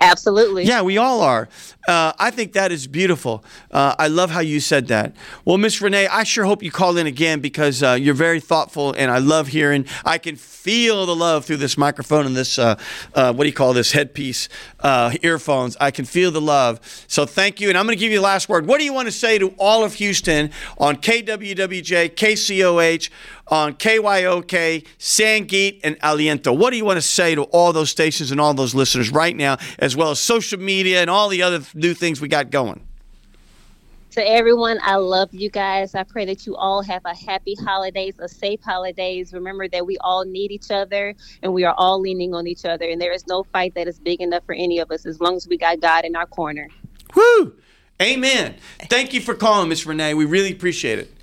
Absolutely. 0.02 0.66
Yeah, 0.66 0.82
we 0.82 0.98
all 0.98 1.22
are. 1.22 1.48
Uh, 1.88 2.12
I 2.20 2.30
think 2.32 2.54
that 2.54 2.72
is 2.72 2.86
beautiful. 2.88 3.46
Uh, 3.72 3.96
I 3.98 4.08
love 4.08 4.30
how 4.30 4.41
you 4.41 4.60
said 4.60 4.88
that. 4.88 5.16
Well, 5.46 5.58
Miss 5.58 5.82
Renee, 5.82 6.08
I 6.08 6.24
sure 6.24 6.46
hope 6.46 6.62
you 6.64 6.72
call 6.72 6.98
in 6.98 7.08
again 7.08 7.39
because 7.39 7.82
uh, 7.82 7.93
you're 7.93 8.14
very 8.14 8.39
thoughtful, 8.39 8.93
and 8.93 9.10
I 9.10 9.20
love 9.20 9.48
hearing. 9.48 9.86
I 10.04 10.18
can 10.18 10.36
feel 10.36 11.06
the 11.06 11.16
love 11.16 11.46
through 11.46 11.58
this 11.58 11.78
microphone 11.78 12.26
and 12.26 12.36
this 12.36 12.60
uh, 12.60 12.78
uh, 13.14 13.32
what 13.34 13.43
do 13.43 13.50
you 13.50 13.54
call 13.54 13.74
this 13.74 13.91
headpiece, 13.91 14.50
uh, 14.82 15.14
earphones. 15.22 15.78
I 15.80 15.91
can 15.91 16.06
feel 16.06 16.32
the 16.32 16.41
love. 16.41 16.80
So 17.08 17.26
thank 17.26 17.62
you, 17.62 17.70
and 17.70 17.78
I'm 17.78 17.86
going 17.86 17.96
to 17.96 18.00
give 18.00 18.12
you 18.12 18.18
the 18.18 18.24
last 18.24 18.50
word. 18.50 18.66
What 18.66 18.80
do 18.80 18.84
you 18.84 18.93
want 18.93 19.08
to 19.08 19.12
say 19.12 19.38
to 19.38 19.54
all 19.60 19.84
of 19.84 19.93
Houston 19.96 20.52
on 20.78 20.98
KWWJ, 20.98 22.16
KCOH? 22.16 23.10
On 23.48 23.74
KYOK, 23.74 24.86
Sangeet, 24.98 25.80
and 25.84 26.00
Aliento. 26.00 26.58
What 26.58 26.72
do 26.72 26.78
you 26.78 26.86
want 26.86 26.98
to 26.98 27.02
say 27.02 27.36
to 27.36 27.43
all 27.43 27.74
those 27.74 27.89
stations 27.89 28.32
and 28.32 28.41
all 28.41 28.54
those 28.54 28.74
listeners 28.74 29.12
right 29.12 29.36
now, 29.36 29.58
as 29.80 29.96
well 29.96 30.12
as 30.12 30.20
social 30.20 30.60
media 30.60 31.02
and 31.02 31.10
all 31.10 31.30
the 31.30 31.41
other 31.41 31.62
new 31.74 31.93
things 31.93 32.20
we 32.22 32.28
got 32.28 32.50
going? 32.50 32.86
To 34.12 34.26
everyone, 34.26 34.80
I 34.82 34.96
love 34.96 35.34
you 35.34 35.50
guys. 35.50 35.93
I 35.93 36.04
pray 36.04 36.24
that 36.24 36.46
you 36.46 36.56
all 36.56 36.82
have 36.82 37.02
a 37.04 37.14
happy 37.14 37.54
holidays, 37.56 38.16
a 38.18 38.30
safe 38.30 38.62
holidays. 38.64 39.34
Remember 39.34 39.68
that 39.68 39.86
we 39.86 39.98
all 39.98 40.24
need 40.24 40.52
each 40.52 40.72
other 40.72 41.14
and 41.43 41.54
we 41.54 41.66
are 41.66 41.74
all 41.78 42.00
leaning 42.00 42.34
on 42.34 42.48
each 42.48 42.64
other. 42.64 42.86
And 42.86 43.02
there 43.02 43.12
is 43.12 43.28
no 43.28 43.43
fight 43.43 43.76
that 43.76 43.89
is 43.89 44.00
big 44.00 44.22
enough 44.22 44.46
for 44.46 44.56
any 44.56 44.80
of 44.80 44.89
us 44.89 45.06
as 45.06 45.20
long 45.20 45.36
as 45.36 45.50
we 45.50 45.58
got 45.58 45.82
God 45.82 46.06
in 46.06 46.16
our 46.16 46.26
corner. 46.26 46.70
Woo! 47.14 47.56
Amen. 48.02 48.56
Thank 48.89 49.14
you 49.14 49.20
for 49.20 49.36
calling, 49.36 49.68
Miss 49.68 49.86
Renee. 49.86 50.14
We 50.14 50.24
really 50.24 50.54
appreciate 50.54 50.98
it. 50.98 51.14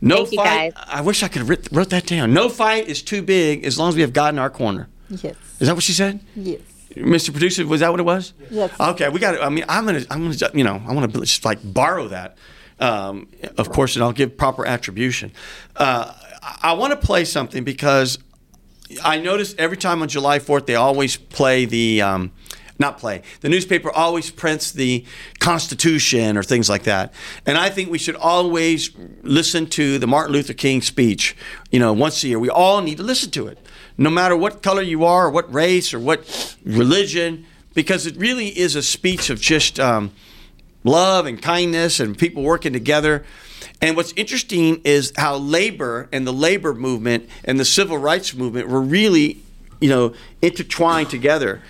No 0.00 0.24
Thank 0.24 0.36
fight. 0.36 0.72
I 0.76 1.00
wish 1.00 1.22
I 1.22 1.28
could 1.28 1.40
have 1.40 1.48
writ- 1.48 1.68
wrote 1.72 1.90
that 1.90 2.06
down. 2.06 2.32
No 2.32 2.48
fight 2.48 2.86
is 2.88 3.02
too 3.02 3.22
big 3.22 3.64
as 3.64 3.78
long 3.78 3.88
as 3.88 3.94
we 3.96 4.02
have 4.02 4.12
God 4.12 4.34
in 4.34 4.38
our 4.38 4.50
corner. 4.50 4.88
Yes. 5.10 5.34
Is 5.58 5.66
that 5.68 5.74
what 5.74 5.82
she 5.82 5.92
said? 5.92 6.20
Yes. 6.36 6.60
Mr. 6.94 7.30
Producer, 7.30 7.66
was 7.66 7.80
that 7.80 7.90
what 7.90 8.00
it 8.00 8.04
was? 8.04 8.32
Yes. 8.50 8.72
Okay, 8.80 9.08
we 9.08 9.20
got. 9.20 9.32
to 9.32 9.42
I 9.42 9.48
mean, 9.48 9.64
I'm 9.68 9.84
gonna, 9.86 10.04
I'm 10.10 10.22
gonna, 10.30 10.50
you 10.54 10.64
know, 10.64 10.82
I 10.86 10.92
want 10.92 11.12
to 11.12 11.20
just 11.20 11.44
like 11.44 11.58
borrow 11.62 12.08
that, 12.08 12.36
um, 12.80 13.28
of 13.56 13.70
course, 13.70 13.94
and 13.96 14.02
I'll 14.04 14.12
give 14.12 14.36
proper 14.36 14.66
attribution. 14.66 15.32
Uh, 15.76 16.12
I, 16.42 16.58
I 16.62 16.72
want 16.74 16.98
to 16.98 17.06
play 17.06 17.24
something 17.24 17.64
because 17.64 18.18
I 19.04 19.18
noticed 19.18 19.58
every 19.58 19.76
time 19.76 20.02
on 20.02 20.08
July 20.08 20.38
4th, 20.38 20.66
they 20.66 20.74
always 20.76 21.16
play 21.16 21.66
the, 21.66 22.02
um, 22.02 22.32
not 22.78 22.98
play, 22.98 23.22
the 23.40 23.48
newspaper 23.48 23.90
always 23.90 24.30
prints 24.30 24.70
the 24.72 25.04
Constitution 25.40 26.36
or 26.36 26.42
things 26.42 26.68
like 26.68 26.84
that. 26.84 27.12
And 27.44 27.58
I 27.58 27.70
think 27.70 27.90
we 27.90 27.98
should 27.98 28.16
always 28.16 28.90
listen 29.22 29.66
to 29.70 29.98
the 29.98 30.06
Martin 30.06 30.32
Luther 30.32 30.52
King 30.52 30.80
speech, 30.82 31.36
you 31.70 31.80
know, 31.80 31.92
once 31.92 32.22
a 32.22 32.28
year. 32.28 32.38
We 32.38 32.50
all 32.50 32.80
need 32.80 32.98
to 32.98 33.02
listen 33.02 33.30
to 33.32 33.48
it, 33.48 33.58
no 33.96 34.10
matter 34.10 34.36
what 34.36 34.62
color 34.62 34.82
you 34.82 35.04
are, 35.04 35.26
or 35.26 35.30
what 35.30 35.52
race, 35.52 35.92
or 35.92 35.98
what 35.98 36.56
religion, 36.64 37.46
because 37.74 38.06
it 38.06 38.16
really 38.16 38.48
is 38.48 38.76
a 38.76 38.82
speech 38.82 39.30
of 39.30 39.40
just 39.40 39.80
um, 39.80 40.12
love 40.84 41.26
and 41.26 41.40
kindness 41.40 42.00
and 42.00 42.16
people 42.16 42.42
working 42.42 42.72
together. 42.72 43.24
And 43.80 43.96
what's 43.96 44.12
interesting 44.12 44.80
is 44.84 45.12
how 45.16 45.36
labor 45.36 46.08
and 46.12 46.26
the 46.26 46.32
labor 46.32 46.74
movement 46.74 47.28
and 47.44 47.58
the 47.58 47.64
civil 47.64 47.98
rights 47.98 48.34
movement 48.34 48.68
were 48.68 48.80
really, 48.80 49.40
you 49.80 49.88
know, 49.88 50.14
intertwined 50.42 51.10
together. 51.10 51.62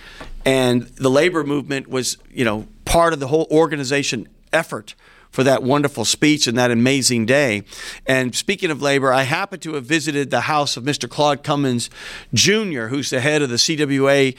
And 0.45 0.83
the 0.83 1.11
labor 1.11 1.45
movement 1.45 1.89
was, 1.89 2.17
you 2.31 2.45
know, 2.45 2.67
part 2.85 3.13
of 3.13 3.21
the 3.21 3.27
whole 3.29 3.47
organization 3.51 4.29
effort 4.53 4.95
for 5.31 5.45
that 5.45 5.63
wonderful 5.63 6.05
speech 6.05 6.47
and 6.47 6.57
that 6.57 6.71
amazing 6.71 7.27
day. 7.27 7.63
And 8.07 8.35
speaking 8.35 8.71
of 8.71 8.81
labor, 8.81 9.13
I 9.13 9.23
happen 9.23 9.61
to 9.61 9.75
have 9.75 9.85
visited 9.85 10.31
the 10.31 10.43
house 10.43 10.77
of 10.77 10.85
Mr. 10.85 11.09
Claude 11.09 11.43
Cummings 11.43 11.91
Jr., 12.33 12.87
who's 12.87 13.11
the 13.11 13.21
head 13.21 13.43
of 13.43 13.51
the 13.51 13.57
CWA 13.57 14.35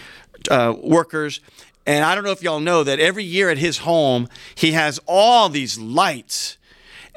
uh, 0.50 0.74
workers. 0.82 1.42
And 1.86 2.04
I 2.04 2.16
don't 2.16 2.24
know 2.24 2.32
if 2.32 2.44
y'all 2.44 2.60
know 2.60 2.84
that 2.84 3.00
every 3.00 3.24
year 3.24 3.50
at 3.50 3.58
his 3.58 3.80
home, 3.80 4.28
he 4.56 4.74
has 4.74 5.00
all 5.08 5.50
these 5.50 5.78
lights 5.78 6.58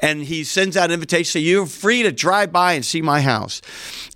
and 0.03 0.21
he 0.21 0.43
sends 0.43 0.75
out 0.75 0.91
invitations. 0.91 1.31
So 1.31 1.39
you're 1.39 1.65
free 1.65 2.03
to 2.03 2.11
drive 2.11 2.51
by 2.51 2.73
and 2.73 2.85
see 2.85 3.01
my 3.01 3.21
house. 3.21 3.61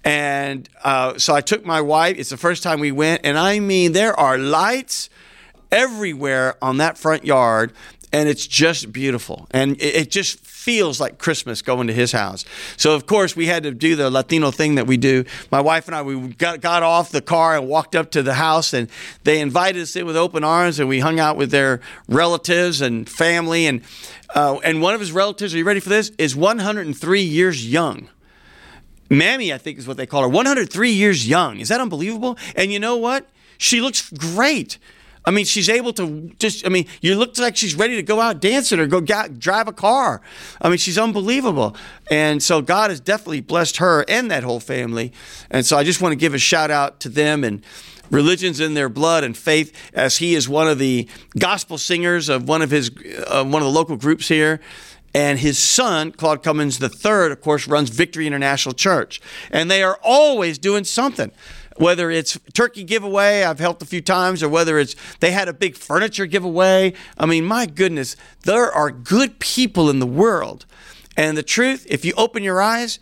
And 0.04 0.70
uh, 0.84 1.18
so 1.18 1.34
I 1.34 1.40
took 1.40 1.66
my 1.66 1.80
wife. 1.80 2.20
It's 2.20 2.30
the 2.30 2.38
first 2.38 2.62
time 2.62 2.82
we 2.82 2.92
went, 2.92 3.22
and 3.24 3.40
I 3.40 3.60
mean, 3.60 3.94
there 3.94 4.14
are 4.20 4.38
lights 4.38 5.10
everywhere 5.72 6.56
on 6.62 6.78
that 6.78 6.98
front 6.98 7.24
yard, 7.26 7.72
and 8.12 8.28
it's 8.28 8.46
just 8.46 8.92
beautiful. 8.92 9.48
And 9.52 9.78
it, 9.78 9.96
it 9.96 10.12
just 10.12 10.40
feels 10.68 11.00
like 11.00 11.18
Christmas 11.18 11.62
going 11.62 11.88
to 11.88 11.94
his 11.94 12.12
house. 12.12 12.44
So 12.76 12.94
of 12.94 13.06
course 13.06 13.38
we 13.38 13.46
had 13.46 13.64
to 13.64 13.72
do 13.72 13.96
the 13.96 14.12
Latino 14.12 14.52
thing 14.52 14.76
that 14.76 14.86
we 14.86 14.98
do. 14.98 15.24
My 15.50 15.62
wife 15.62 15.88
and 15.88 15.96
I 15.96 16.02
we 16.02 16.34
got, 16.34 16.60
got 16.60 16.84
off 16.84 17.10
the 17.10 17.22
car 17.22 17.56
and 17.56 17.70
walked 17.70 17.96
up 17.96 18.12
to 18.12 18.22
the 18.22 18.34
house 18.34 18.74
and 18.74 18.90
they 19.24 19.40
invited 19.40 19.82
us 19.82 19.96
in 19.96 20.06
with 20.06 20.18
open 20.18 20.44
arms 20.44 20.78
and 20.78 20.90
we 20.90 21.00
hung 21.00 21.22
out 21.22 21.38
with 21.38 21.52
their 21.52 21.80
relatives 22.10 22.82
and 22.82 23.10
family 23.10 23.66
and 23.66 23.82
uh, 24.36 24.60
and 24.62 24.82
one 24.82 24.94
of 24.94 25.00
his 25.00 25.14
relatives, 25.14 25.56
are 25.56 25.58
you 25.58 25.64
ready 25.64 25.80
for 25.80 25.88
this? 25.88 26.12
Is 26.18 26.36
103 26.36 27.22
years 27.22 27.66
young. 27.66 28.10
Mammy, 29.10 29.54
I 29.54 29.58
think 29.58 29.80
is 29.80 29.88
what 29.88 29.96
they 29.96 30.06
call 30.06 30.24
her. 30.24 30.28
103 30.28 30.92
years 30.92 31.26
young. 31.26 31.62
Is 31.62 31.70
that 31.70 31.80
unbelievable? 31.80 32.38
And 32.58 32.74
you 32.74 32.80
know 32.80 32.98
what? 32.98 33.26
She 33.58 33.80
looks 33.80 34.12
great. 34.12 34.80
I 35.28 35.32
mean, 35.32 35.44
she's 35.44 35.68
able 35.68 35.92
to 35.94 36.32
just, 36.40 36.66
I 36.66 36.70
mean, 36.70 36.88
you 37.02 37.18
look 37.18 37.38
like 37.38 37.58
she's 37.58 37.76
ready 37.76 37.98
to 37.98 38.02
go 38.02 38.22
out 38.22 38.40
dancing 38.40 38.80
or 38.80 38.88
go 38.88 39.02
drive 39.02 39.68
a 39.68 39.74
car. 39.74 40.22
I 40.62 40.70
mean, 40.70 40.78
she's 40.78 40.98
unbelievable. 40.98 41.76
And 42.10 42.42
so 42.42 42.62
God 42.62 42.92
has 42.92 43.02
definitely 43.02 43.42
blessed 43.42 43.76
her 43.78 44.06
and 44.08 44.32
that 44.32 44.44
whole 44.44 44.62
family. 44.62 45.12
And 45.52 45.66
so 45.66 45.76
I 45.76 45.84
just 45.84 46.02
want 46.02 46.14
to 46.14 46.16
give 46.16 46.34
a 46.34 46.38
shout 46.40 46.72
out 46.72 47.02
to 47.02 47.10
them 47.10 47.44
and 47.44 47.62
religions 48.10 48.62
in 48.62 48.74
their 48.74 48.88
blood 48.88 49.26
and 49.26 49.36
faith 49.36 49.76
as 49.94 50.20
he 50.20 50.34
is 50.34 50.48
one 50.48 50.70
of 50.70 50.80
the 50.80 51.10
gospel 51.38 51.78
singers 51.78 52.30
of 52.30 52.48
one 52.48 52.62
of 52.62 52.72
his 52.72 52.90
uh, 53.28 53.44
one 53.44 53.62
of 53.62 53.66
the 53.66 53.70
local 53.70 53.98
groups 53.98 54.30
here 54.30 54.62
and 55.14 55.40
his 55.40 55.60
son 55.60 56.14
claude 56.14 56.42
cummings 56.42 56.82
III, 56.82 57.32
of 57.32 57.42
course 57.42 57.68
runs 57.68 57.90
victory 57.90 58.26
international 58.26 58.74
church 58.74 59.20
and 59.52 59.70
they 59.70 59.84
are 59.84 60.00
always 60.02 60.58
doing 60.58 60.86
something 60.86 61.34
whether 61.80 62.10
it's 62.10 62.40
turkey 62.54 62.84
giveaway 62.84 63.44
i've 63.44 63.60
helped 63.60 63.82
a 63.82 63.86
few 63.86 64.02
times 64.02 64.42
or 64.44 64.50
whether 64.50 64.78
it's 64.80 64.96
they 65.20 65.32
had 65.32 65.48
a 65.48 65.54
big 65.54 65.76
furniture 65.76 66.26
giveaway. 66.26 66.94
I 67.18 67.26
mean 67.26 67.46
my 67.46 67.66
goodness 67.66 68.16
there 68.44 68.72
are 68.72 68.92
good 68.92 69.40
people 69.40 69.90
in 69.90 70.00
the 70.00 70.06
world. 70.06 70.66
And 71.16 71.38
the 71.38 71.44
truth 71.44 71.86
if 71.90 72.06
you 72.06 72.14
open 72.18 72.44
your 72.44 72.62
eyes 72.62 73.00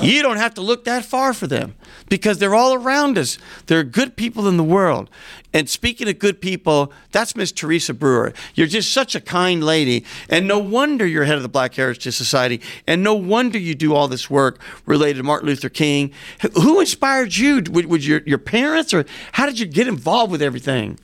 you 0.00 0.22
don't 0.22 0.36
have 0.36 0.54
to 0.54 0.60
look 0.60 0.84
that 0.84 1.04
far 1.04 1.32
for 1.32 1.46
them 1.46 1.74
because 2.08 2.38
they're 2.38 2.54
all 2.54 2.74
around 2.74 3.16
us. 3.16 3.38
There 3.66 3.78
are 3.78 3.84
good 3.84 4.16
people 4.16 4.46
in 4.46 4.56
the 4.56 4.64
world. 4.64 5.08
And 5.52 5.68
speaking 5.68 6.08
of 6.08 6.18
good 6.18 6.40
people, 6.40 6.92
that's 7.10 7.34
Miss 7.34 7.52
Teresa 7.52 7.94
Brewer. 7.94 8.34
You're 8.54 8.66
just 8.66 8.92
such 8.92 9.14
a 9.14 9.20
kind 9.20 9.64
lady. 9.64 10.04
And 10.28 10.46
no 10.46 10.58
wonder 10.58 11.06
you're 11.06 11.24
head 11.24 11.36
of 11.36 11.42
the 11.42 11.48
Black 11.48 11.74
Heritage 11.74 12.14
Society. 12.14 12.60
And 12.86 13.02
no 13.02 13.14
wonder 13.14 13.58
you 13.58 13.74
do 13.74 13.94
all 13.94 14.08
this 14.08 14.28
work 14.28 14.60
related 14.84 15.18
to 15.18 15.22
Martin 15.24 15.48
Luther 15.48 15.70
King. 15.70 16.12
Who 16.54 16.80
inspired 16.80 17.36
you? 17.36 17.62
Was 17.70 18.06
your, 18.06 18.20
your 18.26 18.38
parents 18.38 18.92
or 18.92 19.06
how 19.32 19.46
did 19.46 19.58
you 19.58 19.66
get 19.66 19.88
involved 19.88 20.30
with 20.30 20.42
everything? 20.42 20.98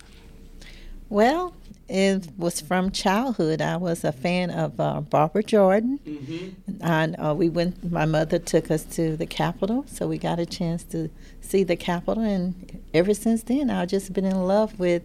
Well, 1.09 1.55
it 1.89 2.29
was 2.39 2.61
from 2.61 2.91
childhood. 2.91 3.61
I 3.61 3.77
was 3.77 4.05
a 4.05 4.13
fan 4.13 4.51
of 4.51 4.79
uh, 4.81 5.01
Barbara 5.03 5.43
Jordan, 5.43 5.99
Mm-hmm. 6.07 6.77
and 6.83 7.17
uh, 7.19 7.35
we 7.37 7.49
went. 7.49 7.91
My 7.91 8.05
mother 8.07 8.39
took 8.39 8.71
us 8.71 8.85
to 8.97 9.17
the 9.17 9.27
Capitol, 9.27 9.85
so 9.89 10.07
we 10.09 10.19
got 10.19 10.39
a 10.39 10.47
chance 10.47 10.83
to 10.85 11.11
see 11.41 11.63
the 11.65 11.77
Capitol. 11.77 12.23
And 12.25 12.83
ever 12.95 13.15
since 13.15 13.43
then, 13.43 13.71
I've 13.71 13.89
just 13.89 14.13
been 14.13 14.25
in 14.25 14.47
love 14.47 14.79
with 14.79 15.03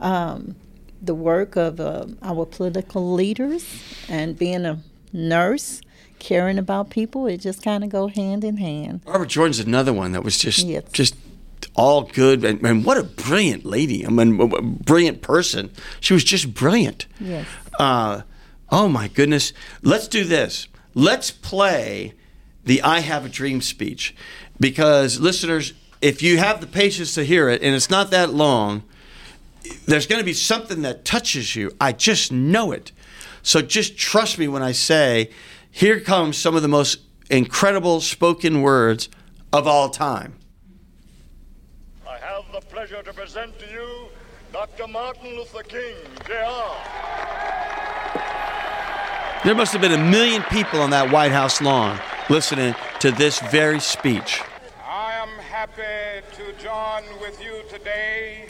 um, 0.00 0.54
the 1.02 1.14
work 1.14 1.56
of 1.56 1.78
uh, 1.80 2.06
our 2.22 2.46
political 2.46 3.12
leaders 3.12 3.66
and 4.08 4.38
being 4.38 4.64
a 4.64 4.78
nurse, 5.12 5.80
caring 6.18 6.58
about 6.58 6.88
people. 6.90 7.26
It 7.26 7.38
just 7.38 7.62
kind 7.62 7.84
of 7.84 7.90
go 7.90 8.08
hand 8.08 8.44
in 8.44 8.56
hand. 8.56 9.04
Barbara 9.04 9.26
Jordan's 9.26 9.60
another 9.60 9.92
one 9.92 10.12
that 10.12 10.24
was 10.24 10.38
just 10.38 10.64
Yes. 10.66 10.84
just 10.92 11.14
all 11.74 12.02
good 12.02 12.44
and, 12.44 12.64
and 12.64 12.84
what 12.84 12.98
a 12.98 13.02
brilliant 13.02 13.64
lady. 13.64 14.06
I 14.06 14.10
mean, 14.10 14.40
a 14.40 14.62
brilliant 14.62 15.22
person. 15.22 15.70
She 16.00 16.12
was 16.14 16.24
just 16.24 16.54
brilliant. 16.54 17.06
Yes. 17.20 17.46
Uh, 17.78 18.22
oh 18.70 18.88
my 18.88 19.08
goodness. 19.08 19.52
Let's 19.82 20.08
do 20.08 20.24
this. 20.24 20.68
Let's 20.94 21.30
play 21.30 22.14
the 22.64 22.82
I 22.82 23.00
Have 23.00 23.24
a 23.26 23.28
Dream 23.28 23.60
speech 23.60 24.14
because 24.60 25.20
listeners, 25.20 25.72
if 26.00 26.22
you 26.22 26.38
have 26.38 26.60
the 26.60 26.66
patience 26.66 27.14
to 27.14 27.24
hear 27.24 27.48
it 27.48 27.62
and 27.62 27.74
it's 27.74 27.90
not 27.90 28.10
that 28.10 28.32
long, 28.32 28.84
there's 29.86 30.06
going 30.06 30.20
to 30.20 30.24
be 30.24 30.32
something 30.32 30.82
that 30.82 31.04
touches 31.04 31.56
you. 31.56 31.72
I 31.80 31.92
just 31.92 32.30
know 32.30 32.72
it. 32.72 32.92
So 33.42 33.60
just 33.60 33.96
trust 33.96 34.38
me 34.38 34.48
when 34.48 34.62
I 34.62 34.72
say, 34.72 35.30
here 35.70 36.00
comes 36.00 36.36
some 36.36 36.56
of 36.56 36.62
the 36.62 36.68
most 36.68 37.00
incredible 37.30 38.00
spoken 38.00 38.62
words 38.62 39.08
of 39.52 39.66
all 39.66 39.90
time. 39.90 40.34
I 42.08 42.18
have 42.18 42.44
the 42.52 42.60
pleasure 42.60 42.93
to 43.04 43.12
present 43.12 43.58
to 43.58 43.66
you 43.70 44.08
Dr. 44.50 44.86
Martin 44.86 45.36
Luther 45.36 45.62
King, 45.62 45.94
Jr. 46.24 46.32
There 49.44 49.54
must 49.54 49.72
have 49.72 49.82
been 49.82 49.92
a 49.92 50.10
million 50.10 50.42
people 50.44 50.80
on 50.80 50.88
that 50.90 51.10
White 51.12 51.32
House 51.32 51.60
lawn 51.60 52.00
listening 52.30 52.74
to 53.00 53.10
this 53.10 53.40
very 53.40 53.78
speech. 53.78 54.40
I 54.82 55.12
am 55.12 55.28
happy 55.50 56.24
to 56.36 56.52
join 56.62 57.02
with 57.20 57.42
you 57.44 57.62
today 57.68 58.48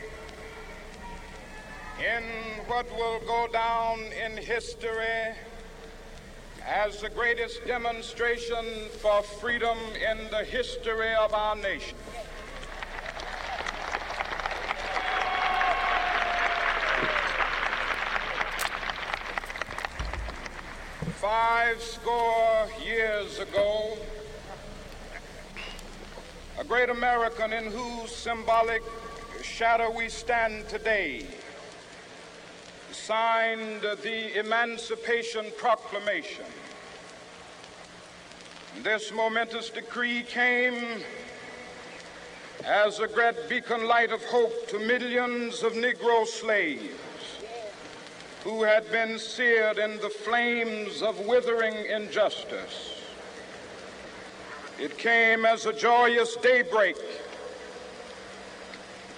in 1.98 2.22
what 2.68 2.88
will 2.92 3.18
go 3.26 3.48
down 3.52 3.98
in 4.24 4.36
history 4.36 5.34
as 6.64 7.00
the 7.00 7.08
greatest 7.08 7.66
demonstration 7.66 8.64
for 9.00 9.22
freedom 9.22 9.78
in 10.08 10.30
the 10.30 10.44
history 10.44 11.12
of 11.14 11.34
our 11.34 11.56
nation. 11.56 11.96
Five 21.24 21.80
score 21.80 22.68
years 22.84 23.38
ago, 23.38 23.96
a 26.58 26.64
great 26.64 26.90
American 26.90 27.50
in 27.54 27.72
whose 27.72 28.14
symbolic 28.14 28.82
shadow 29.42 29.90
we 29.90 30.10
stand 30.10 30.68
today 30.68 31.26
signed 32.92 33.80
the 33.80 34.38
Emancipation 34.38 35.46
Proclamation. 35.56 36.44
This 38.82 39.10
momentous 39.10 39.70
decree 39.70 40.24
came 40.24 41.00
as 42.66 43.00
a 43.00 43.08
great 43.08 43.48
beacon 43.48 43.86
light 43.86 44.12
of 44.12 44.22
hope 44.26 44.68
to 44.68 44.78
millions 44.78 45.62
of 45.62 45.72
Negro 45.72 46.26
slaves 46.26 46.92
who 48.44 48.62
had 48.62 48.90
been 48.92 49.18
seared 49.18 49.78
in 49.78 49.98
the 50.00 50.10
flames 50.10 51.00
of 51.00 51.18
withering 51.20 51.74
injustice. 51.86 53.00
It 54.78 54.98
came 54.98 55.46
as 55.46 55.64
a 55.64 55.72
joyous 55.72 56.36
daybreak 56.36 56.96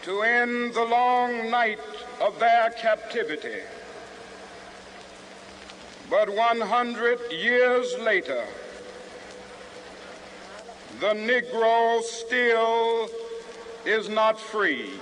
to 0.03 0.23
end 0.23 0.75
the 0.75 0.85
long 0.85 1.51
night 1.51 1.81
of 2.21 2.39
their 2.39 2.71
captivity. 2.71 3.63
But 6.09 6.31
100 6.31 7.33
years 7.33 7.97
later, 7.99 8.45
the 11.01 11.15
Negro 11.15 12.01
still 12.03 13.11
is 13.85 14.09
not 14.09 14.39
free. 14.39 14.93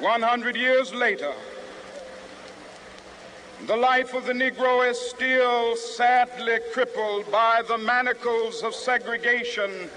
100 0.00 0.56
years 0.56 0.94
later, 0.94 1.32
the 3.66 3.76
life 3.76 4.12
of 4.14 4.26
the 4.26 4.32
Negro 4.32 4.88
is 4.90 4.98
still 4.98 5.76
sadly 5.76 6.58
crippled 6.72 7.30
by 7.30 7.62
the 7.68 7.78
manacles 7.78 8.62
of 8.64 8.74
segregation 8.74 9.88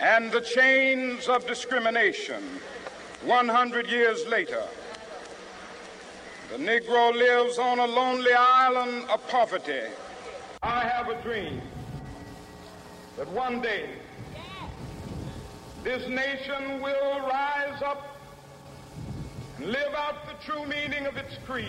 and 0.00 0.32
the 0.32 0.40
chains 0.40 1.28
of 1.28 1.46
discrimination. 1.46 2.42
100 3.24 3.88
years 3.88 4.26
later, 4.26 4.62
the 6.50 6.58
Negro 6.58 7.12
lives 7.12 7.58
on 7.58 7.80
a 7.80 7.86
lonely 7.86 8.32
island 8.32 9.04
of 9.10 9.26
poverty. 9.28 9.82
I 10.62 10.84
have 10.84 11.10
a 11.10 11.20
dream 11.22 11.60
that 13.18 13.28
one 13.28 13.60
day 13.60 13.90
this 15.82 16.08
nation 16.08 16.80
will 16.80 17.20
rise 17.28 17.82
up 17.82 18.16
and 19.58 19.66
live 19.66 19.94
out 19.94 20.26
the 20.26 20.50
true 20.50 20.64
meaning 20.64 21.04
of 21.04 21.18
its 21.18 21.36
creed. 21.44 21.68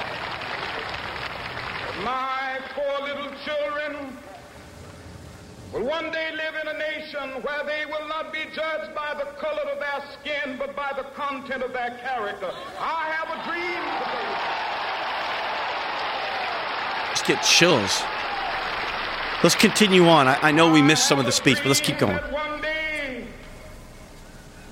My 2.03 2.59
four 2.73 3.07
little 3.07 3.31
children 3.45 4.17
will 5.71 5.83
one 5.83 6.11
day 6.11 6.31
live 6.31 6.55
in 6.59 6.67
a 6.67 6.73
nation 6.79 7.43
where 7.43 7.63
they 7.63 7.85
will 7.85 8.07
not 8.07 8.33
be 8.33 8.39
judged 8.55 8.95
by 8.95 9.13
the 9.13 9.25
color 9.39 9.61
of 9.71 9.79
their 9.79 10.01
skin, 10.19 10.57
but 10.57 10.75
by 10.75 10.93
the 10.97 11.03
content 11.15 11.61
of 11.61 11.73
their 11.73 11.99
character. 12.01 12.49
I 12.79 13.11
have 13.11 13.29
a 13.29 13.43
dream 13.47 13.83
today. 13.99 14.41
Just 17.11 17.25
get 17.25 17.43
chills. 17.43 18.01
Let's 19.43 19.55
continue 19.55 20.07
on. 20.07 20.27
I, 20.27 20.39
I 20.41 20.51
know 20.51 20.71
we 20.71 20.81
missed 20.81 21.07
some 21.07 21.19
of 21.19 21.25
the 21.25 21.31
speech, 21.31 21.57
but 21.57 21.67
let's 21.67 21.81
keep 21.81 21.99
going. 21.99 22.17
One 22.17 22.61
day, 22.61 23.27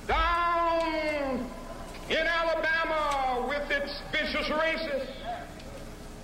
down 0.08 1.46
in 2.10 2.18
Alabama 2.18 3.46
with 3.48 3.70
its 3.70 4.02
vicious 4.12 4.48
racists, 4.48 5.06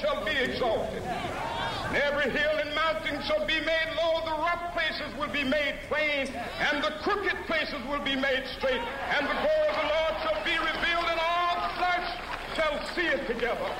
shall 0.00 0.24
be 0.24 0.32
exalted. 0.32 1.02
And 1.02 1.96
every 1.96 2.30
hill 2.30 2.58
and 2.58 2.74
mountain 2.74 3.22
shall 3.22 3.46
be 3.46 3.60
made 3.60 3.88
low, 3.96 4.20
the 4.24 4.36
rough 4.42 4.72
places 4.72 5.14
will 5.18 5.32
be 5.32 5.44
made 5.44 5.76
plain, 5.88 6.28
and 6.60 6.84
the 6.84 6.92
crooked 7.02 7.36
places 7.46 7.80
will 7.88 8.02
be 8.04 8.14
made 8.14 8.44
straight, 8.56 8.80
and 9.16 9.26
the 9.26 9.32
glory 9.32 9.68
of 9.68 9.76
the 9.76 9.88
Lord 9.88 10.14
shall 10.22 10.44
be 10.44 10.56
revealed, 10.58 11.06
and 11.08 11.20
all 11.20 11.70
flesh 11.78 12.08
shall 12.54 12.94
see 12.94 13.06
it 13.06 13.26
together. 13.26 13.70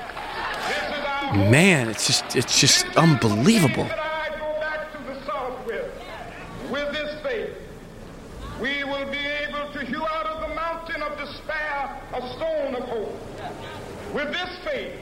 This 0.67 0.97
is 0.97 1.05
our. 1.05 1.49
Man, 1.51 1.89
it's 1.89 2.07
just 2.07 2.35
it's 2.35 2.59
just 2.59 2.85
unbelievable. 2.97 3.83
I 3.83 4.29
go 4.39 4.59
back 4.59 4.91
to 4.93 5.03
the 5.03 5.25
south 5.25 5.65
with. 5.65 5.91
With 6.71 6.91
this 6.93 7.21
faith, 7.23 7.55
we 8.61 8.83
will 8.83 9.09
be 9.09 9.25
able 9.47 9.71
to 9.73 9.85
hew 9.85 10.03
out 10.05 10.25
of 10.25 10.49
the 10.49 10.55
mountain 10.55 11.01
of 11.01 11.17
despair 11.17 12.01
a 12.13 12.21
stone 12.35 12.75
of 12.75 12.83
hope. 12.89 13.15
With 14.13 14.31
this 14.31 14.49
faith, 14.63 14.99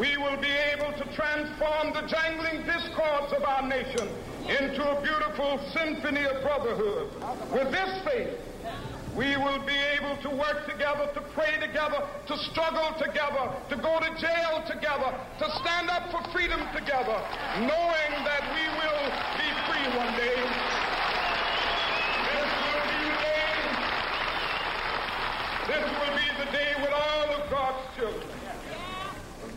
we 0.00 0.16
will 0.16 0.40
be 0.40 0.48
able 0.72 0.90
to 0.96 1.04
transform 1.14 1.92
the 1.92 2.00
jangling 2.08 2.64
discords 2.64 3.34
of 3.36 3.44
our 3.44 3.68
nation 3.68 4.08
into 4.48 4.80
a 4.80 4.98
beautiful 5.02 5.60
symphony 5.76 6.24
of 6.24 6.40
brotherhood. 6.40 7.12
With 7.52 7.70
this 7.70 8.02
faith, 8.08 8.32
we 9.14 9.36
will 9.36 9.60
be 9.66 9.76
able 10.00 10.16
to 10.22 10.30
work 10.30 10.64
together, 10.64 11.04
to 11.12 11.20
pray 11.36 11.52
together, 11.60 12.00
to 12.28 12.38
struggle 12.48 12.96
together, 12.96 13.52
to 13.68 13.76
go 13.76 14.00
to 14.00 14.08
jail 14.16 14.64
together, 14.66 15.12
to 15.38 15.50
stand 15.60 15.90
up 15.90 16.10
for 16.10 16.24
freedom 16.32 16.60
together, 16.72 17.20
knowing 17.60 18.12
that 18.24 18.40
we 18.56 18.64
will 18.80 19.04
be 19.36 19.52
free 19.68 19.84
one 20.00 20.16
day. 20.16 20.40
This 22.24 22.48
will 22.64 22.88
be 22.88 23.04
the 23.04 23.20
day. 23.20 23.52
This 25.68 25.84
will 25.92 26.14
be 26.16 26.28
the 26.40 26.48
day 26.56 26.72
when 26.80 26.92
all 26.94 27.28
of 27.36 27.50
God's 27.50 27.84
children 27.96 28.40
will 29.42 29.56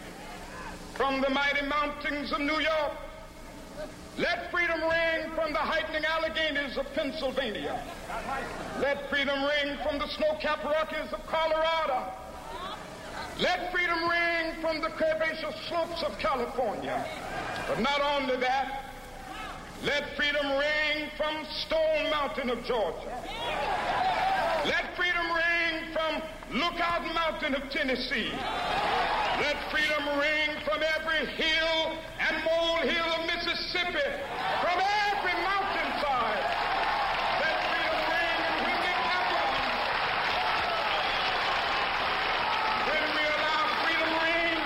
From 0.95 1.21
the 1.21 1.29
mighty 1.29 1.65
mountains 1.65 2.31
of 2.31 2.39
New 2.39 2.59
York, 2.59 2.93
let 4.17 4.51
freedom 4.51 4.81
ring 4.81 5.31
from 5.35 5.53
the 5.53 5.59
heightening 5.59 6.03
Alleghenies 6.03 6.77
of 6.77 6.85
Pennsylvania. 6.93 7.81
Let 8.79 9.09
freedom 9.09 9.41
ring 9.43 9.77
from 9.83 9.99
the 9.99 10.07
snow-capped 10.07 10.65
Rockies 10.65 11.13
of 11.13 11.25
Colorado. 11.27 12.11
Let 13.39 13.71
freedom 13.71 14.09
ring 14.09 14.61
from 14.61 14.81
the 14.81 14.89
curvaceous 14.89 15.55
slopes 15.67 16.03
of 16.03 16.19
California. 16.19 17.03
But 17.67 17.79
not 17.79 18.01
only 18.01 18.35
that, 18.37 18.90
let 19.83 20.15
freedom 20.15 20.45
ring 20.57 21.09
from 21.17 21.45
Stone 21.65 22.09
Mountain 22.11 22.49
of 22.49 22.63
Georgia. 22.63 23.23
Let 24.65 24.95
freedom 24.95 25.25
ring 25.31 25.91
from 25.91 26.21
Lookout 26.51 27.03
Mountain 27.13 27.55
of 27.55 27.69
Tennessee. 27.71 28.31
Let 29.39 29.57
freedom 29.71 30.19
ring 30.19 30.49
from 30.65 30.83
every 30.99 31.25
hill 31.33 31.97
and 32.19 32.43
molehill 32.43 33.05
of 33.05 33.25
Mississippi, 33.25 34.05
from 34.61 34.77
every 35.09 35.33
mountainside. 35.41 36.45
Let 37.41 37.55
freedom 37.73 37.97
ring 38.05 38.37
and 38.45 38.57
when 38.61 38.81
it 38.85 38.99
happens, 39.09 39.57
when 42.85 43.05
we 43.17 43.23
allow 43.33 43.61
freedom 43.81 44.11
ring, 44.21 44.59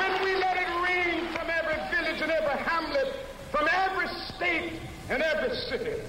when 0.00 0.12
we 0.24 0.34
let 0.34 0.56
it 0.56 0.70
ring 0.82 1.30
from 1.30 1.46
every 1.48 1.78
village 1.94 2.20
and 2.22 2.32
every 2.32 2.58
hamlet, 2.64 3.14
from 3.52 3.68
every 3.70 4.08
and 5.08 5.22
every 5.22 5.56
city, 5.56 6.02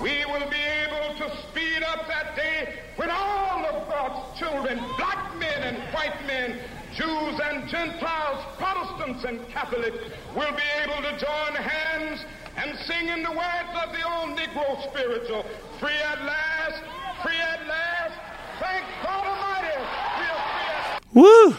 we 0.00 0.24
will 0.26 0.48
be 0.50 0.56
able 0.56 1.18
to 1.18 1.36
speed 1.48 1.82
up 1.82 2.06
that 2.08 2.34
day 2.34 2.80
when 2.96 3.10
all 3.10 3.64
of 3.66 3.88
God's 3.88 4.38
children, 4.38 4.78
black 4.96 5.36
men 5.38 5.62
and 5.62 5.94
white 5.94 6.26
men, 6.26 6.58
Jews 6.94 7.40
and 7.44 7.68
Gentiles, 7.68 8.44
Protestants 8.56 9.24
and 9.24 9.48
Catholics 9.48 9.98
will 10.34 10.52
be 10.52 10.68
able 10.82 11.02
to 11.02 11.18
join 11.18 11.54
hands 11.54 12.24
and 12.56 12.78
sing 12.86 13.08
in 13.08 13.22
the 13.22 13.30
words 13.30 13.70
of 13.84 13.92
the 13.92 14.02
old 14.08 14.38
Negro 14.38 14.82
spiritual, 14.90 15.44
free 15.80 15.90
at 15.90 16.24
last, 16.24 16.82
free 17.22 17.36
at 17.36 17.66
last, 17.66 18.14
thank 18.60 18.84
God 19.02 19.26
Almighty, 19.26 19.78
we 20.18 20.24
are 20.26 21.00
free 21.12 21.20
Woo! 21.22 21.56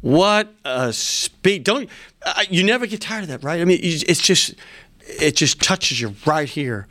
What 0.00 0.52
a 0.64 0.92
speed! 0.92 1.62
Don't 1.62 1.88
uh, 2.24 2.44
you 2.50 2.64
never 2.64 2.86
get 2.86 3.00
tired 3.00 3.22
of 3.22 3.28
that, 3.28 3.44
right? 3.44 3.60
I 3.60 3.64
mean, 3.64 3.78
it's 3.82 4.20
just 4.20 4.54
it 5.20 5.36
just 5.36 5.60
touches 5.60 6.00
you 6.00 6.14
right 6.26 6.48
here. 6.48 6.86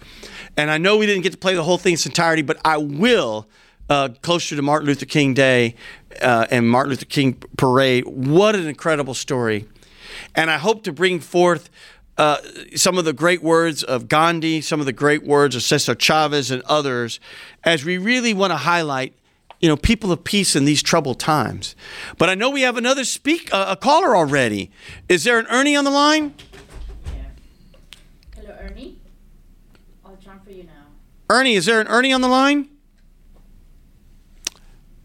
And 0.57 0.69
I 0.69 0.77
know 0.77 0.97
we 0.97 1.05
didn't 1.05 1.23
get 1.23 1.31
to 1.31 1.37
play 1.37 1.55
the 1.55 1.63
whole 1.63 1.77
thing 1.77 1.91
in 1.91 1.95
its 1.95 2.05
entirety, 2.05 2.41
but 2.41 2.59
I 2.65 2.77
will 2.77 3.47
uh, 3.89 4.09
closer 4.21 4.55
to 4.55 4.61
Martin 4.61 4.87
Luther 4.87 5.05
King 5.05 5.33
Day 5.33 5.75
uh, 6.21 6.47
and 6.49 6.69
Martin 6.69 6.91
Luther 6.91 7.05
King 7.05 7.33
Parade. 7.57 8.05
What 8.07 8.55
an 8.55 8.67
incredible 8.67 9.13
story! 9.13 9.67
And 10.35 10.49
I 10.51 10.57
hope 10.57 10.83
to 10.83 10.93
bring 10.93 11.19
forth. 11.19 11.69
Uh, 12.17 12.37
some 12.75 12.99
of 12.99 13.05
the 13.05 13.13
great 13.13 13.41
words 13.41 13.83
of 13.83 14.07
Gandhi, 14.07 14.61
some 14.61 14.79
of 14.79 14.85
the 14.85 14.93
great 14.93 15.23
words 15.23 15.55
of 15.55 15.63
Cesar 15.63 15.95
Chavez 15.95 16.51
and 16.51 16.61
others, 16.63 17.19
as 17.63 17.83
we 17.83 17.97
really 17.97 18.33
want 18.33 18.51
to 18.51 18.57
highlight 18.57 19.15
you 19.61 19.69
know, 19.69 19.77
people 19.77 20.11
of 20.11 20.23
peace 20.23 20.55
in 20.55 20.65
these 20.65 20.83
troubled 20.83 21.19
times. 21.19 21.75
But 22.17 22.29
I 22.29 22.35
know 22.35 22.49
we 22.49 22.61
have 22.61 22.77
another 22.77 23.05
speak 23.05 23.53
uh, 23.53 23.65
a 23.69 23.75
caller 23.75 24.15
already. 24.15 24.71
Is 25.07 25.23
there 25.23 25.39
an 25.39 25.45
Ernie 25.47 25.75
on 25.75 25.83
the 25.85 25.91
line? 25.91 26.33
Hello, 28.61 28.69
Ernie. 28.73 28.97
I'll 30.05 30.17
transfer 30.17 30.51
you 30.51 30.63
now. 30.63 30.85
Ernie, 31.29 31.55
is 31.55 31.65
there 31.65 31.81
an 31.81 31.87
Ernie 31.87 32.13
on 32.13 32.21
the 32.21 32.27
line? 32.27 32.69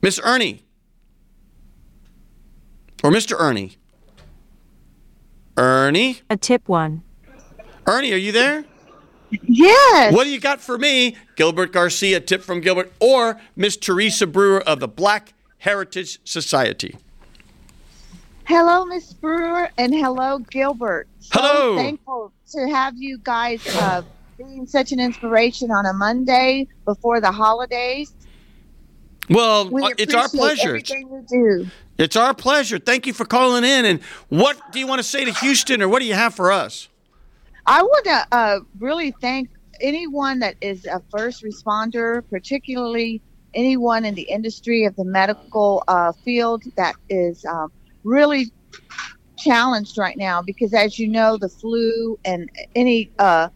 Miss 0.02 0.20
Ernie. 0.22 0.62
Or 3.02 3.10
Mr. 3.10 3.38
Ernie? 3.38 3.76
Ernie? 5.56 6.20
A 6.28 6.36
tip 6.36 6.68
one. 6.68 7.02
Ernie, 7.86 8.12
are 8.12 8.18
you 8.18 8.32
there? 8.32 8.64
Yes. 9.42 10.12
What 10.12 10.24
do 10.24 10.30
you 10.30 10.40
got 10.40 10.60
for 10.60 10.76
me? 10.76 11.16
Gilbert 11.34 11.72
Garcia, 11.72 12.18
A 12.18 12.20
tip 12.20 12.42
from 12.42 12.60
Gilbert, 12.60 12.92
or 13.00 13.40
Miss 13.54 13.76
Teresa 13.76 14.26
Brewer 14.26 14.60
of 14.62 14.80
the 14.80 14.88
Black 14.88 15.32
Heritage 15.58 16.20
Society. 16.24 16.96
Hello, 18.44 18.84
Miss 18.84 19.12
Brewer, 19.14 19.70
and 19.78 19.94
hello, 19.94 20.38
Gilbert. 20.38 21.08
So 21.20 21.40
Hello. 21.40 21.76
Thankful 21.76 22.32
to 22.52 22.68
have 22.68 22.94
you 22.96 23.18
guys 23.18 23.66
uh, 23.76 24.02
being 24.38 24.66
such 24.66 24.92
an 24.92 25.00
inspiration 25.00 25.70
on 25.70 25.86
a 25.86 25.92
Monday 25.92 26.68
before 26.84 27.20
the 27.20 27.32
holidays. 27.32 28.12
Well, 29.28 29.68
We 29.70 29.82
uh, 29.82 29.90
it's 29.98 30.14
our 30.14 30.28
pleasure. 30.28 30.78
It's 31.98 32.16
our 32.16 32.34
pleasure. 32.34 32.78
Thank 32.78 33.06
you 33.06 33.12
for 33.12 33.24
calling 33.24 33.64
in. 33.64 33.84
And 33.84 34.02
what 34.28 34.72
do 34.72 34.78
you 34.78 34.86
want 34.86 35.00
to 35.00 35.02
say 35.02 35.24
to 35.24 35.32
Houston, 35.32 35.82
or 35.82 35.88
what 35.88 36.00
do 36.00 36.04
you 36.06 36.14
have 36.14 36.34
for 36.34 36.52
us? 36.52 36.88
I 37.66 37.82
want 37.82 38.04
to 38.04 38.26
uh, 38.30 38.60
really 38.78 39.12
thank 39.20 39.48
anyone 39.80 40.38
that 40.40 40.54
is 40.60 40.86
a 40.86 41.02
first 41.10 41.42
responder, 41.42 42.22
particularly 42.30 43.20
anyone 43.54 44.04
in 44.04 44.14
the 44.14 44.22
industry 44.22 44.84
of 44.84 44.94
the 44.96 45.04
medical 45.04 45.82
uh, 45.88 46.12
field 46.12 46.62
that 46.76 46.94
is 47.08 47.44
um, 47.46 47.72
really 48.04 48.52
challenged 49.46 49.98
right 49.98 50.16
now 50.16 50.42
because, 50.42 50.74
as 50.74 50.98
you 50.98 51.08
know, 51.08 51.36
the 51.36 51.48
flu 51.48 52.18
and 52.24 52.50
any 52.74 53.10
uh, 53.18 53.48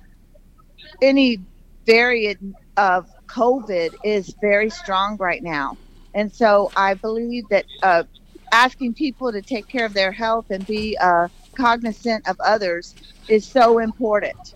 any 1.03 1.38
variant 1.86 2.57
of 2.76 3.09
COVID 3.26 3.95
is 4.05 4.34
very 4.41 4.70
strong 4.70 5.16
right 5.18 5.43
now, 5.43 5.76
and 6.14 6.32
so 6.32 6.70
I 6.76 6.95
believe 6.95 7.45
that 7.51 7.66
uh, 7.82 8.05
asking 8.53 8.95
people 8.95 9.32
to 9.32 9.43
take 9.43 9.68
care 9.68 9.86
of 9.86 9.95
their 9.95 10.12
health 10.12 10.47
and 10.51 10.66
be 10.66 10.97
uh, 10.99 11.28
cognizant 11.55 12.28
of 12.28 12.36
others 12.41 12.95
is 13.28 13.47
so 13.47 13.78
important. 13.78 14.55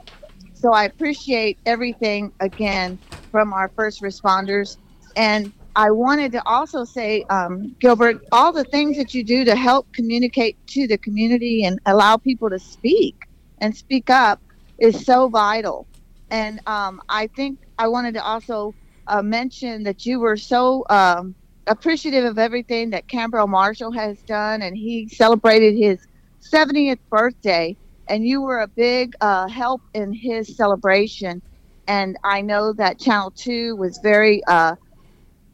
So 0.55 0.72
I 0.72 0.85
appreciate 0.85 1.59
everything 1.66 2.32
again 2.41 2.99
from 3.30 3.53
our 3.53 3.68
first 3.68 4.01
responders. 4.03 4.78
And 5.16 5.53
I 5.77 5.91
wanted 5.91 6.33
to 6.33 6.43
also 6.47 6.85
say, 6.85 7.25
um, 7.31 7.75
Gilbert, 7.81 8.18
all 8.31 8.53
the 8.53 8.64
things 8.64 8.97
that 8.97 9.12
you 9.12 9.25
do 9.25 9.45
to 9.45 9.57
help 9.57 9.87
communicate 9.93 10.57
to 10.68 10.87
the 10.87 10.99
community 10.99 11.64
and 11.64 11.79
allow 11.87 12.16
people 12.16 12.49
to 12.51 12.59
speak 12.59 13.16
and 13.61 13.77
speak 13.77 14.09
up 14.09 14.41
is 14.79 15.05
so 15.05 15.29
vital. 15.29 15.89
And 16.31 16.61
um, 16.66 17.01
I 17.09 17.29
think 17.29 17.59
I 17.79 17.89
wanted 17.89 18.14
to 18.14 18.25
also 18.25 18.75
uh, 19.09 19.22
mention 19.22 19.83
that 19.83 20.07
you 20.07 20.20
were 20.20 20.37
so 20.37 20.85
um, 20.91 21.35
appreciative 21.66 22.25
of 22.25 22.39
everything 22.39 22.91
that 22.91 23.09
Khambrel 23.09 23.49
Marshall 23.49 23.93
has 23.93 24.22
done, 24.22 24.62
and 24.62 24.77
he 24.77 25.09
celebrated 25.09 25.77
his 25.77 25.99
70th 26.53 26.99
birthday, 27.11 27.77
and 28.09 28.25
you 28.25 28.43
were 28.43 28.61
a 28.61 28.68
big 28.68 29.12
uh, 29.20 29.49
help 29.49 29.83
in 29.93 30.12
his 30.12 30.57
celebration. 30.57 31.43
And 31.89 32.16
I 32.25 32.43
know 32.43 32.72
that 32.75 33.01
Channel 33.01 33.33
2 33.37 33.77
was 33.77 33.99
very 34.03 34.43
uh, 34.47 34.77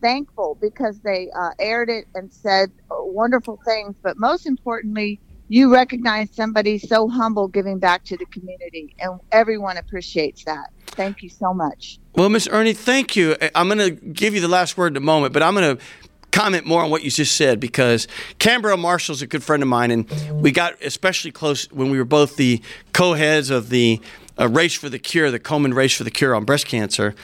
thankful 0.00 0.56
because 0.60 1.00
they 1.00 1.30
uh, 1.36 1.50
aired 1.58 1.88
it 1.90 2.06
and 2.14 2.32
said 2.32 2.70
wonderful 2.90 3.58
things. 3.64 3.94
But 4.02 4.18
most 4.18 4.46
importantly, 4.46 5.20
you 5.48 5.72
recognize 5.72 6.28
somebody 6.32 6.78
so 6.78 7.08
humble 7.08 7.48
giving 7.48 7.78
back 7.78 8.04
to 8.04 8.16
the 8.16 8.26
community, 8.26 8.94
and 9.00 9.18
everyone 9.32 9.76
appreciates 9.76 10.44
that. 10.44 10.70
Thank 10.86 11.22
you 11.22 11.28
so 11.28 11.52
much. 11.52 11.98
Well, 12.14 12.28
Miss 12.28 12.48
Ernie, 12.48 12.72
thank 12.72 13.16
you. 13.16 13.36
I- 13.40 13.50
I'm 13.54 13.68
going 13.68 13.78
to 13.78 13.90
give 13.90 14.34
you 14.34 14.40
the 14.40 14.48
last 14.48 14.76
word 14.76 14.92
in 14.92 14.96
a 14.96 15.00
moment, 15.00 15.32
but 15.32 15.42
I'm 15.42 15.54
going 15.54 15.76
to 15.76 15.82
comment 16.30 16.66
more 16.66 16.82
on 16.82 16.90
what 16.90 17.02
you 17.02 17.10
just 17.10 17.36
said 17.36 17.58
because 17.58 18.06
Khambrel 18.38 18.78
Marshall's 18.78 19.22
a 19.22 19.26
good 19.26 19.42
friend 19.42 19.62
of 19.62 19.68
mine, 19.68 19.90
and 19.90 20.40
we 20.40 20.52
got 20.52 20.80
especially 20.82 21.32
close 21.32 21.70
when 21.72 21.90
we 21.90 21.98
were 21.98 22.04
both 22.04 22.36
the 22.36 22.62
co-heads 22.92 23.50
of 23.50 23.68
the 23.70 24.00
uh, 24.38 24.48
Race 24.48 24.74
for 24.74 24.88
the 24.88 24.98
Cure, 24.98 25.30
the 25.30 25.40
Komen 25.40 25.74
Race 25.74 25.96
for 25.96 26.04
the 26.04 26.10
Cure 26.10 26.34
on 26.34 26.44
breast 26.44 26.66
cancer. 26.66 27.14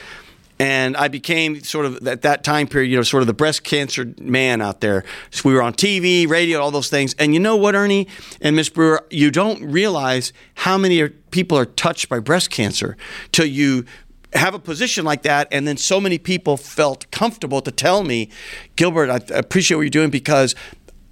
And 0.59 0.97
I 0.97 1.07
became 1.07 1.61
sort 1.61 1.85
of 1.85 2.07
at 2.07 2.23
that 2.23 2.43
time 2.43 2.67
period, 2.67 2.89
you 2.89 2.97
know, 2.97 3.03
sort 3.03 3.21
of 3.21 3.27
the 3.27 3.33
breast 3.33 3.63
cancer 3.63 4.13
man 4.19 4.61
out 4.61 4.81
there. 4.81 5.03
So 5.29 5.47
we 5.47 5.53
were 5.53 5.61
on 5.61 5.73
TV, 5.73 6.27
radio, 6.27 6.59
all 6.59 6.71
those 6.71 6.89
things. 6.89 7.13
And 7.19 7.33
you 7.33 7.39
know 7.39 7.55
what, 7.55 7.75
Ernie 7.75 8.07
and 8.41 8.55
Miss 8.55 8.69
Brewer, 8.69 9.05
you 9.11 9.29
don't 9.29 9.61
realize 9.63 10.33
how 10.55 10.77
many 10.77 11.07
people 11.31 11.57
are 11.57 11.65
touched 11.65 12.09
by 12.09 12.19
breast 12.19 12.49
cancer 12.49 12.97
till 13.31 13.45
you 13.45 13.85
have 14.33 14.53
a 14.53 14.59
position 14.59 15.05
like 15.05 15.23
that, 15.23 15.47
and 15.51 15.67
then 15.67 15.77
so 15.77 16.01
many 16.01 16.17
people 16.17 16.57
felt 16.57 17.09
comfortable 17.11 17.61
to 17.61 17.71
tell 17.71 18.03
me, 18.03 18.29
Gilbert, 18.75 19.09
I 19.09 19.21
appreciate 19.33 19.77
what 19.77 19.83
you're 19.83 19.89
doing 19.89 20.09
because 20.09 20.53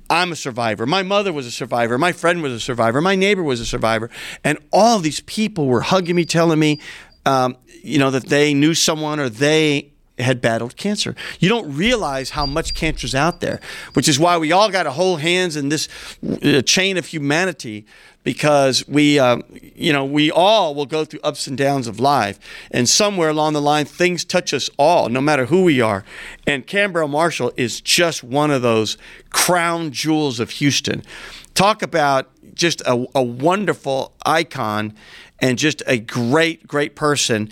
I'm 0.10 0.32
a 0.32 0.36
survivor. 0.36 0.86
My 0.86 1.02
mother 1.02 1.34
was 1.34 1.48
a 1.48 1.52
survivor. 1.52 1.98
My 1.98 2.12
friend 2.12 2.44
was 2.44 2.54
a 2.54 2.60
survivor. 2.60 3.02
My 3.02 3.16
neighbor 3.16 3.42
was 3.42 3.60
a 3.60 3.66
survivor. 3.66 4.12
And 4.44 4.60
all 4.72 5.00
these 5.00 5.22
people 5.22 5.66
were 5.66 5.82
hugging 5.82 6.16
me, 6.16 6.26
telling 6.26 6.60
me, 6.60 6.80
um, 7.26 7.58
you 7.82 8.00
know, 8.00 8.12
that 8.12 8.28
they 8.28 8.54
knew 8.54 8.74
someone 8.74 9.20
or 9.20 9.30
they 9.30 9.92
had 10.18 10.42
battled 10.42 10.78
cancer. 10.78 11.16
You 11.40 11.50
don't 11.50 11.76
realize 11.76 12.32
how 12.32 12.46
much 12.46 12.74
cancer's 12.74 13.14
out 13.14 13.42
there, 13.42 13.60
which 13.94 14.08
is 14.08 14.18
why 14.18 14.38
we 14.38 14.52
all 14.52 14.70
got 14.70 14.84
to 14.84 14.92
hold 14.92 15.22
hands 15.22 15.56
in 15.56 15.70
this 15.70 15.90
uh, 16.44 16.62
chain 16.62 16.98
of 16.98 17.08
humanity 17.08 17.86
because 18.24 18.88
we, 18.88 19.20
um, 19.20 19.44
you 19.76 19.94
know, 19.94 20.04
we 20.04 20.32
all 20.32 20.74
will 20.74 20.88
go 20.88 21.06
through 21.06 21.20
ups 21.24 21.48
and 21.48 21.58
downs 21.58 21.86
of 21.86 22.00
life. 22.00 22.40
And 22.72 22.90
somewhere 22.90 23.30
along 23.30 23.54
the 23.54 23.62
line, 23.62 23.86
things 23.86 24.26
touch 24.26 24.54
us 24.54 24.70
all, 24.78 25.10
no 25.10 25.22
matter 25.22 25.46
who 25.46 25.64
we 25.64 25.80
are. 25.80 26.04
And 26.48 26.66
Khambrel 26.66 27.10
Marshall 27.10 27.52
is 27.56 27.82
just 27.82 28.24
one 28.24 28.52
of 28.52 28.64
those 28.64 28.98
crown 29.30 29.92
jewels 29.92 30.40
of 30.40 30.50
Houston. 30.52 31.04
Talk 31.54 31.84
about 31.84 32.32
just 32.56 32.82
a, 32.82 33.06
a 33.14 33.22
wonderful 33.22 34.14
icon 34.26 34.96
and 35.40 35.58
just 35.58 35.84
a 35.88 35.98
great, 35.98 36.68
great 36.68 36.96
person. 36.96 37.50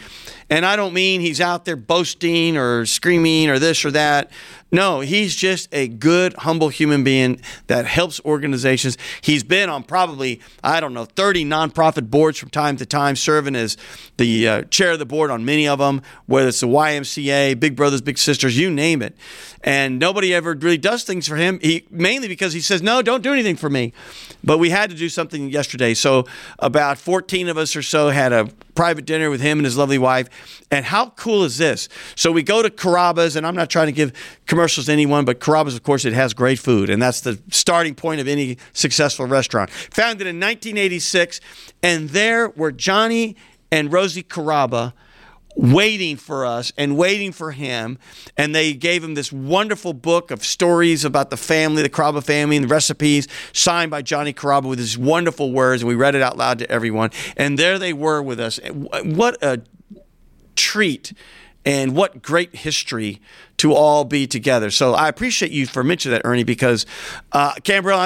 And 0.54 0.68
I 0.68 0.76
don't 0.76 0.94
mean 0.94 1.20
he's 1.20 1.42
out 1.42 1.66
there 1.66 1.76
boasting 1.76 2.58
or 2.58 2.86
screaming 2.86 3.50
or 3.50 3.58
this 3.58 3.84
or 3.84 3.90
that. 3.90 4.30
No, 4.72 5.00
he's 5.00 5.36
just 5.36 5.68
a 5.72 5.88
good, 5.88 6.34
humble 6.34 6.70
human 6.70 7.04
being 7.04 7.42
that 7.68 7.88
helps 7.88 8.20
organizations. 8.24 8.98
He's 9.22 9.44
been 9.44 9.68
on 9.70 9.82
probably, 9.82 10.42
I 10.64 10.80
don't 10.80 10.94
know, 10.94 11.06
30 11.06 11.46
nonprofit 11.46 12.12
boards 12.12 12.38
from 12.38 12.50
time 12.50 12.78
to 12.78 12.86
time, 12.86 13.16
serving 13.16 13.56
as 13.56 13.78
the 14.18 14.48
uh, 14.48 14.62
chair 14.66 14.92
of 14.92 15.00
the 15.00 15.08
board 15.08 15.32
on 15.32 15.44
many 15.44 15.68
of 15.68 15.80
them, 15.80 16.04
whether 16.28 16.50
it's 16.50 16.60
the 16.60 16.68
YMCA, 16.68 17.60
Big 17.60 17.76
Brothers, 17.76 18.02
Big 18.02 18.20
Sisters, 18.20 18.56
you 18.56 18.70
name 18.70 19.02
it. 19.02 19.16
And 19.64 19.98
nobody 19.98 20.36
ever 20.36 20.54
really 20.54 20.78
does 20.78 21.04
things 21.04 21.28
for 21.28 21.36
him, 21.36 21.60
he, 21.64 21.88
mainly 21.90 22.28
because 22.28 22.54
he 22.54 22.62
says, 22.62 22.84
no, 22.84 23.02
don't 23.02 23.24
do 23.24 23.34
anything 23.34 23.56
for 23.56 23.72
me. 23.72 23.92
But 24.44 24.60
we 24.60 24.70
had 24.70 24.92
to 24.92 24.96
do 24.96 25.10
something 25.10 25.50
yesterday. 25.50 25.96
So 25.96 26.26
about 26.60 27.00
14 27.00 27.48
of 27.48 27.58
us 27.58 27.76
or 27.76 27.82
so 27.82 28.10
had 28.10 28.34
a 28.34 28.50
private 28.76 29.06
dinner 29.06 29.30
with 29.30 29.42
him 29.42 29.60
and 29.60 29.66
his 29.66 29.78
lovely 29.78 29.98
wife. 29.98 30.30
And 30.72 30.86
how 30.86 31.12
cool 31.12 31.44
is 31.44 31.58
this? 31.58 31.90
So 32.16 32.32
we 32.32 32.44
go 32.44 32.62
to 32.62 32.70
Carrabba's, 32.70 33.36
and 33.36 33.46
I'm 33.46 33.56
not 33.56 33.70
trying 33.70 33.88
to 33.88 33.92
give 33.92 34.14
commercials 34.46 34.88
to 34.88 34.92
anyone, 34.92 35.26
but 35.26 35.40
Carrabba's, 35.40 35.76
of 35.76 35.84
course, 35.84 36.06
it 36.06 36.14
has 36.14 36.34
great 36.34 36.60
food, 36.60 36.90
and 36.90 37.02
that's 37.02 37.22
the 37.22 37.40
starting 37.52 37.96
point 37.96 38.22
of 38.22 38.28
any 38.28 38.58
successful 38.74 39.26
restaurant. 39.26 39.70
Founded 39.70 40.28
in 40.28 40.40
1986, 40.40 41.40
and 41.82 42.10
there 42.10 42.50
were 42.50 42.72
Johnny 42.72 43.36
and 43.72 43.92
Rosie 43.92 44.24
Carrabba 44.24 44.94
waiting 45.56 46.18
for 46.18 46.46
us 46.46 46.72
and 46.78 46.98
waiting 46.98 47.32
for 47.32 47.52
him. 47.52 47.98
And 48.38 48.54
they 48.54 48.74
gave 48.74 49.04
him 49.04 49.14
this 49.14 49.32
wonderful 49.32 49.94
book 49.94 50.32
of 50.32 50.44
stories 50.44 51.06
about 51.06 51.30
the 51.30 51.38
family, 51.38 51.82
the 51.82 51.90
Carrabba 51.90 52.24
family, 52.24 52.58
and 52.58 52.66
the 52.66 52.70
recipes 52.70 53.28
signed 53.52 53.92
by 53.92 54.02
Johnny 54.02 54.34
Carrabba 54.34 54.68
with 54.68 54.80
his 54.80 54.98
wonderful 54.98 55.52
words. 55.52 55.82
And 55.82 55.90
we 55.90 55.96
read 55.96 56.16
it 56.16 56.22
out 56.22 56.38
loud 56.38 56.60
to 56.60 56.72
everyone. 56.72 57.12
And 57.38 57.58
there 57.58 57.78
they 57.78 57.94
were 57.94 58.22
with 58.22 58.40
us. 58.40 58.60
What 59.04 59.42
a 59.44 59.62
treat 60.56 61.14
and 61.66 61.96
what 61.96 62.22
great 62.22 62.56
history 62.56 63.22
to 63.64 63.74
all 63.74 64.04
be 64.04 64.28
together. 64.28 64.70
So 64.70 64.94
I 64.94 65.08
appreciate 65.08 65.54
you 65.54 65.66
for 65.66 65.86
mentioning 65.86 66.18
that, 66.18 66.28
Ernie, 66.28 66.44
because 66.44 66.86
uh, 67.32 67.54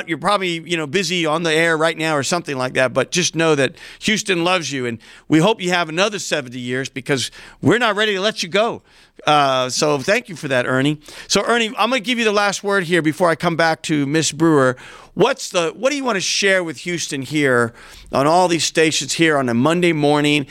you're 0.06 0.20
probably 0.20 0.60
you 0.60 0.78
know 0.78 0.86
busy 0.86 1.26
on 1.26 1.42
the 1.42 1.52
air 1.52 1.76
right 1.76 1.98
now 1.98 2.16
or 2.16 2.22
something 2.22 2.56
like 2.56 2.74
that. 2.74 2.94
But 2.94 3.10
just 3.10 3.36
know 3.36 3.56
that 3.56 3.76
Houston 4.02 4.44
loves 4.44 4.72
you, 4.72 4.86
and 4.86 5.00
we 5.28 5.40
hope 5.40 5.60
you 5.60 5.72
have 5.72 5.90
another 5.90 6.20
70 6.20 6.60
years 6.60 6.90
because 6.90 7.32
we're 7.60 7.80
not 7.80 7.96
ready 7.96 8.14
to 8.14 8.22
let 8.22 8.44
you 8.44 8.50
go. 8.50 8.84
Uh, 9.26 9.68
so 9.68 9.98
thank 9.98 10.30
you 10.30 10.36
for 10.36 10.48
that, 10.48 10.68
Ernie. 10.68 11.02
So 11.28 11.44
Ernie, 11.44 11.70
I'm 11.70 11.90
going 11.90 12.04
to 12.04 12.06
give 12.06 12.20
you 12.20 12.26
the 12.26 12.32
last 12.32 12.64
word 12.64 12.84
here 12.84 13.02
before 13.02 13.28
I 13.28 13.34
come 13.34 13.56
back 13.56 13.82
to 13.84 14.06
Miss 14.06 14.32
Brewer. 14.32 14.78
What's 15.16 15.50
the 15.50 15.72
what 15.72 15.90
do 15.90 15.96
you 15.96 16.04
want 16.04 16.18
to 16.18 16.22
share 16.22 16.64
with 16.64 16.78
Houston 16.82 17.24
here 17.24 17.74
on 18.12 18.28
all 18.28 18.48
these 18.48 18.64
stations 18.64 19.14
here 19.14 19.40
on 19.40 19.50
a 19.50 19.56
Monday 19.56 19.92
morning, 19.92 20.46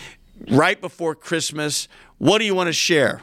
right 0.50 0.80
before 0.80 1.14
Christmas? 1.14 1.86
What 2.18 2.38
do 2.38 2.44
you 2.44 2.56
want 2.56 2.66
to 2.66 2.72
share? 2.72 3.22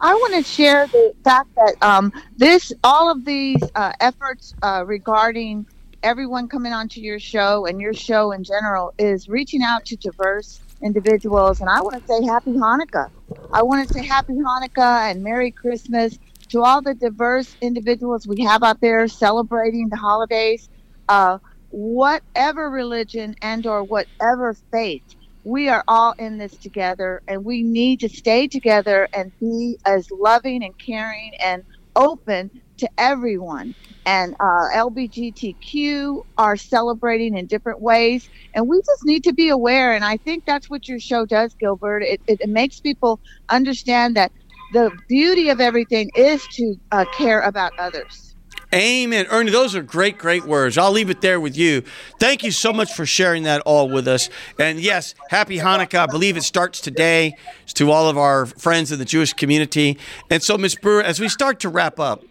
I 0.00 0.14
want 0.14 0.34
to 0.34 0.50
share 0.50 0.86
the 0.86 1.12
fact 1.24 1.50
that 1.56 1.76
um, 1.82 2.12
this, 2.36 2.72
all 2.82 3.10
of 3.10 3.24
these 3.24 3.62
uh, 3.74 3.92
efforts 4.00 4.54
uh, 4.62 4.82
regarding 4.86 5.66
everyone 6.02 6.48
coming 6.48 6.72
onto 6.72 7.00
your 7.00 7.18
show 7.18 7.66
and 7.66 7.80
your 7.80 7.92
show 7.92 8.32
in 8.32 8.42
general 8.42 8.94
is 8.98 9.28
reaching 9.28 9.62
out 9.62 9.84
to 9.86 9.96
diverse 9.96 10.62
individuals. 10.82 11.60
And 11.60 11.68
I 11.68 11.82
want 11.82 12.00
to 12.00 12.06
say 12.06 12.24
Happy 12.24 12.52
Hanukkah. 12.52 13.10
I 13.52 13.62
want 13.62 13.86
to 13.86 13.92
say 13.92 14.06
Happy 14.06 14.32
Hanukkah 14.32 15.10
and 15.10 15.22
Merry 15.22 15.50
Christmas 15.50 16.18
to 16.48 16.62
all 16.62 16.80
the 16.80 16.94
diverse 16.94 17.54
individuals 17.60 18.26
we 18.26 18.42
have 18.44 18.62
out 18.62 18.80
there 18.80 19.06
celebrating 19.06 19.90
the 19.90 19.96
holidays. 19.96 20.70
Uh, 21.10 21.38
whatever 21.68 22.70
religion 22.70 23.34
and 23.42 23.66
or 23.66 23.84
whatever 23.84 24.56
faith 24.72 25.02
we 25.44 25.68
are 25.68 25.84
all 25.88 26.14
in 26.18 26.38
this 26.38 26.58
together 26.58 27.22
and 27.28 27.44
we 27.44 27.62
need 27.62 28.00
to 28.00 28.08
stay 28.08 28.48
together 28.48 29.08
and 29.14 29.32
be 29.40 29.78
as 29.86 30.06
loving 30.12 30.62
and 30.64 30.74
caring 30.84 31.32
and 31.44 31.62
open 31.96 32.50
to 32.78 32.88
everyone. 32.98 33.74
And 34.06 34.34
uh, 34.40 34.68
LBGTQ 34.74 36.22
are 36.38 36.56
celebrating 36.56 37.36
in 37.36 37.46
different 37.46 37.80
ways. 37.82 38.28
And 38.54 38.68
we 38.68 38.78
just 38.78 39.04
need 39.04 39.24
to 39.24 39.32
be 39.34 39.48
aware. 39.48 39.92
And 39.94 40.04
I 40.04 40.18
think 40.18 40.44
that's 40.46 40.70
what 40.70 40.88
your 40.88 41.00
show 41.00 41.26
does, 41.26 41.54
Gilbert. 41.60 42.02
It, 42.02 42.20
it, 42.26 42.38
it 42.42 42.50
makes 42.50 42.80
people 42.80 43.20
understand 43.50 44.16
that 44.16 44.32
the 44.72 44.90
beauty 45.08 45.50
of 45.50 45.60
everything 45.60 46.10
is 46.16 46.46
to 46.54 46.76
uh, 46.92 47.04
care 47.16 47.40
about 47.40 47.72
others. 47.78 48.29
Amen. 48.72 49.26
Ernie, 49.30 49.50
those 49.50 49.74
are 49.74 49.82
great, 49.82 50.16
great 50.16 50.44
words. 50.44 50.78
I'll 50.78 50.92
leave 50.92 51.10
it 51.10 51.20
there 51.20 51.40
with 51.40 51.56
you. 51.56 51.82
Thank 52.20 52.44
you 52.44 52.52
so 52.52 52.72
much 52.72 52.92
for 52.92 53.04
sharing 53.04 53.42
that 53.42 53.62
all 53.62 53.88
with 53.88 54.06
us. 54.06 54.30
And 54.60 54.78
yes, 54.78 55.16
happy 55.28 55.58
Hanukkah. 55.58 55.98
I 55.98 56.06
believe 56.06 56.36
it 56.36 56.44
starts 56.44 56.80
today 56.80 57.36
to 57.74 57.90
all 57.90 58.08
of 58.08 58.16
our 58.16 58.46
friends 58.46 58.92
in 58.92 59.00
the 59.00 59.04
Jewish 59.04 59.32
community. 59.32 59.98
And 60.30 60.40
so, 60.40 60.56
Ms. 60.56 60.76
Brewer, 60.76 61.02
as 61.02 61.18
we 61.18 61.28
start 61.28 61.58
to 61.60 61.68
wrap 61.68 61.98
up, 61.98 62.22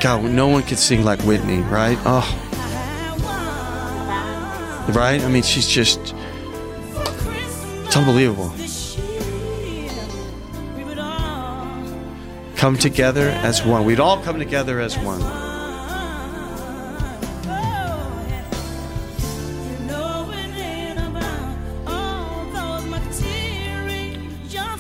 God, 0.10 0.24
no 0.24 0.48
one 0.48 0.64
could 0.64 0.80
sing 0.80 1.06
like 1.06 1.22
Whitney, 1.22 1.60
right? 1.60 1.96
Oh. 2.04 2.26
Right? 4.92 5.22
I 5.22 5.28
mean, 5.28 5.44
she's 5.44 5.68
just. 5.68 6.00
It's 7.86 7.96
unbelievable. 7.96 8.52
Come 12.56 12.76
together 12.76 13.30
as 13.30 13.64
one. 13.64 13.86
We'd 13.86 14.00
all 14.00 14.20
come 14.24 14.40
together 14.40 14.80
as 14.80 14.98
one. 14.98 15.20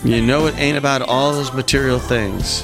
You 0.03 0.23
know 0.23 0.47
it 0.47 0.57
ain't 0.57 0.79
about 0.79 1.03
all 1.03 1.33
those 1.33 1.53
material 1.53 1.99
things. 1.99 2.63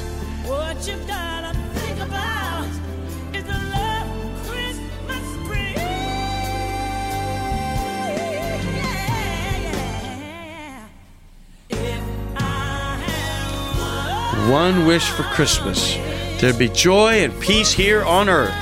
one 14.50 14.86
wish 14.86 15.10
for 15.10 15.24
Christmas 15.24 15.96
there'd 16.40 16.60
be 16.60 16.70
joy 16.70 17.24
and 17.24 17.40
peace 17.42 17.72
here 17.72 18.04
on 18.04 18.30
earth. 18.30 18.54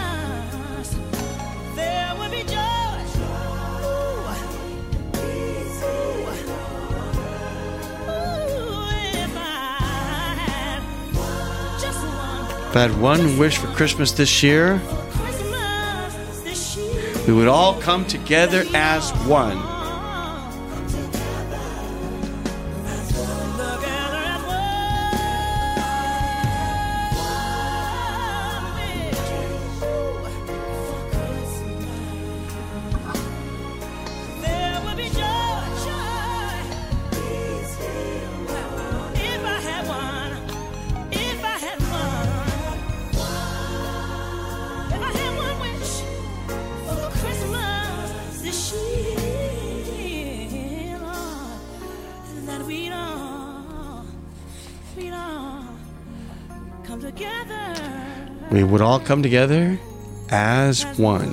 If 12.69 12.77
I 12.77 12.81
had 12.81 12.99
one 12.99 13.37
wish 13.37 13.57
for 13.57 13.67
Christmas 13.67 14.11
this 14.13 14.41
year, 14.41 14.81
we 17.27 17.33
would 17.33 17.47
all 17.47 17.79
come 17.81 18.05
together 18.05 18.63
as 18.73 19.11
one. 19.27 19.72
We 58.53 58.63
would 58.63 58.81
all 58.81 58.99
come 58.99 59.23
together 59.23 59.79
as 60.29 60.85
one. 60.99 61.31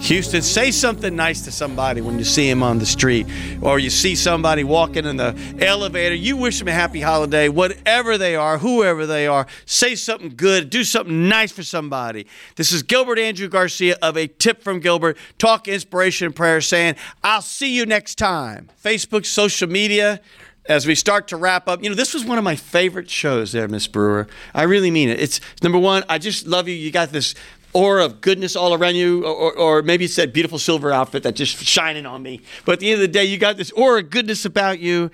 Houston, 0.00 0.42
say 0.42 0.72
something 0.72 1.14
nice 1.14 1.42
to 1.42 1.52
somebody 1.52 2.00
when 2.00 2.18
you 2.18 2.24
see 2.24 2.50
him 2.50 2.64
on 2.64 2.80
the 2.80 2.84
street 2.84 3.28
or 3.60 3.78
you 3.78 3.90
see 3.90 4.16
somebody 4.16 4.64
walking 4.64 5.04
in 5.04 5.18
the 5.18 5.36
elevator. 5.60 6.16
You 6.16 6.36
wish 6.36 6.58
them 6.58 6.66
a 6.66 6.72
happy 6.72 7.00
holiday, 7.00 7.48
whatever 7.48 8.18
they 8.18 8.34
are, 8.34 8.58
whoever 8.58 9.06
they 9.06 9.28
are. 9.28 9.46
Say 9.66 9.94
something 9.94 10.34
good, 10.34 10.68
do 10.68 10.82
something 10.82 11.28
nice 11.28 11.52
for 11.52 11.62
somebody. 11.62 12.26
This 12.56 12.72
is 12.72 12.82
Gilbert 12.82 13.20
Andrew 13.20 13.46
Garcia 13.46 13.96
of 14.02 14.16
A 14.16 14.26
Tip 14.26 14.64
from 14.64 14.80
Gilbert, 14.80 15.16
Talk 15.38 15.68
Inspiration 15.68 16.26
and 16.26 16.34
Prayer, 16.34 16.60
saying, 16.60 16.96
I'll 17.22 17.40
see 17.40 17.72
you 17.72 17.86
next 17.86 18.16
time. 18.18 18.68
Facebook, 18.82 19.24
social 19.24 19.68
media, 19.68 20.20
as 20.66 20.86
we 20.86 20.94
start 20.94 21.28
to 21.28 21.36
wrap 21.36 21.68
up, 21.68 21.82
you 21.82 21.88
know, 21.88 21.96
this 21.96 22.14
was 22.14 22.24
one 22.24 22.38
of 22.38 22.44
my 22.44 22.56
favorite 22.56 23.10
shows 23.10 23.52
there, 23.52 23.68
Miss 23.68 23.86
Brewer. 23.86 24.28
I 24.54 24.62
really 24.62 24.90
mean 24.90 25.08
it. 25.08 25.20
It's 25.20 25.40
number 25.62 25.78
one, 25.78 26.04
I 26.08 26.18
just 26.18 26.46
love 26.46 26.68
you. 26.68 26.74
You 26.74 26.90
got 26.90 27.10
this 27.10 27.34
aura 27.72 28.04
of 28.04 28.20
goodness 28.20 28.54
all 28.54 28.74
around 28.74 28.96
you, 28.96 29.24
or, 29.24 29.52
or 29.56 29.82
maybe 29.82 30.04
it's 30.04 30.16
that 30.16 30.32
beautiful 30.32 30.58
silver 30.58 30.92
outfit 30.92 31.22
that's 31.22 31.38
just 31.38 31.56
shining 31.64 32.06
on 32.06 32.22
me. 32.22 32.40
But 32.64 32.74
at 32.74 32.80
the 32.80 32.90
end 32.90 32.94
of 32.96 33.00
the 33.00 33.08
day, 33.08 33.24
you 33.24 33.38
got 33.38 33.56
this 33.56 33.72
aura 33.72 34.00
of 34.00 34.10
goodness 34.10 34.44
about 34.44 34.78
you. 34.78 35.10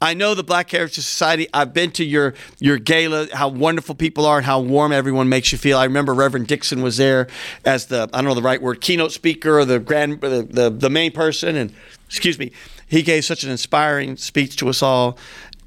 I 0.00 0.14
know 0.14 0.34
the 0.34 0.44
Black 0.44 0.70
Heritage 0.70 0.94
Society. 0.94 1.48
I've 1.52 1.74
been 1.74 1.90
to 1.92 2.04
your 2.04 2.34
your 2.60 2.78
gala. 2.78 3.26
How 3.32 3.48
wonderful 3.48 3.96
people 3.96 4.26
are, 4.26 4.36
and 4.36 4.46
how 4.46 4.60
warm 4.60 4.92
everyone 4.92 5.28
makes 5.28 5.50
you 5.50 5.58
feel. 5.58 5.76
I 5.76 5.84
remember 5.84 6.14
Reverend 6.14 6.46
Dixon 6.46 6.82
was 6.82 6.98
there 6.98 7.26
as 7.64 7.86
the 7.86 8.08
I 8.12 8.18
don't 8.18 8.26
know 8.26 8.34
the 8.34 8.42
right 8.42 8.62
word 8.62 8.80
keynote 8.80 9.10
speaker 9.10 9.58
or 9.58 9.64
the 9.64 9.80
grand 9.80 10.20
the 10.20 10.46
the, 10.48 10.70
the 10.70 10.90
main 10.90 11.10
person, 11.10 11.56
and 11.56 11.72
excuse 12.06 12.38
me, 12.38 12.52
he 12.88 13.02
gave 13.02 13.24
such 13.24 13.44
an 13.44 13.50
inspiring 13.50 14.16
speech 14.16 14.56
to 14.56 14.68
us 14.68 14.82
all. 14.82 15.18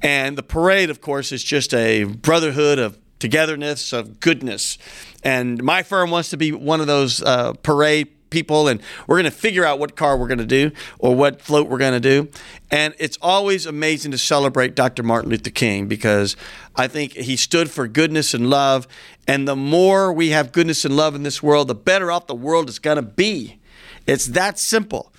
And 0.02 0.36
the 0.36 0.42
parade, 0.42 0.90
of 0.90 1.00
course, 1.00 1.30
is 1.32 1.44
just 1.44 1.72
a 1.72 2.04
brotherhood 2.04 2.78
of 2.78 2.98
togetherness, 3.20 3.92
of 3.92 4.18
goodness. 4.18 4.76
And 5.22 5.62
my 5.62 5.84
firm 5.84 6.10
wants 6.10 6.30
to 6.30 6.36
be 6.36 6.50
one 6.50 6.80
of 6.80 6.88
those 6.88 7.22
uh, 7.22 7.52
parade 7.62 8.08
people, 8.30 8.66
and 8.66 8.80
we're 9.06 9.16
going 9.16 9.30
to 9.30 9.38
figure 9.38 9.64
out 9.64 9.78
what 9.78 9.94
car 9.94 10.16
we're 10.16 10.26
going 10.26 10.38
to 10.38 10.44
do 10.46 10.72
or 10.98 11.14
what 11.14 11.40
float 11.40 11.68
we're 11.68 11.78
going 11.78 11.92
to 11.92 12.00
do. 12.00 12.28
And 12.70 12.94
it's 12.98 13.16
always 13.22 13.66
amazing 13.66 14.10
to 14.10 14.18
celebrate 14.18 14.74
Dr. 14.74 15.04
Martin 15.04 15.30
Luther 15.30 15.50
King 15.50 15.86
because 15.86 16.34
I 16.74 16.88
think 16.88 17.12
he 17.12 17.36
stood 17.36 17.70
for 17.70 17.86
goodness 17.86 18.34
and 18.34 18.50
love. 18.50 18.88
And 19.28 19.46
the 19.46 19.54
more 19.54 20.12
we 20.12 20.30
have 20.30 20.50
goodness 20.50 20.84
and 20.84 20.96
love 20.96 21.14
in 21.14 21.22
this 21.22 21.42
world, 21.42 21.68
the 21.68 21.76
better 21.76 22.10
off 22.10 22.26
the 22.26 22.34
world 22.34 22.68
is 22.68 22.80
going 22.80 22.96
to 22.96 23.02
be. 23.02 23.60
It's 24.06 24.26
that 24.26 24.58
simple. 24.58 25.11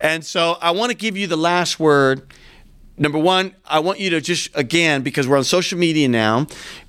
And 0.00 0.24
so 0.24 0.56
I 0.60 0.70
want 0.72 0.90
to 0.90 0.96
give 0.96 1.16
you 1.16 1.26
the 1.26 1.36
last 1.36 1.80
word. 1.80 2.22
Number 2.98 3.18
one, 3.18 3.54
I 3.66 3.80
want 3.80 4.00
you 4.00 4.08
to 4.10 4.20
just, 4.22 4.48
again, 4.54 5.02
because 5.02 5.28
we're 5.28 5.36
on 5.36 5.44
social 5.44 5.78
media 5.78 6.08
now, 6.08 6.46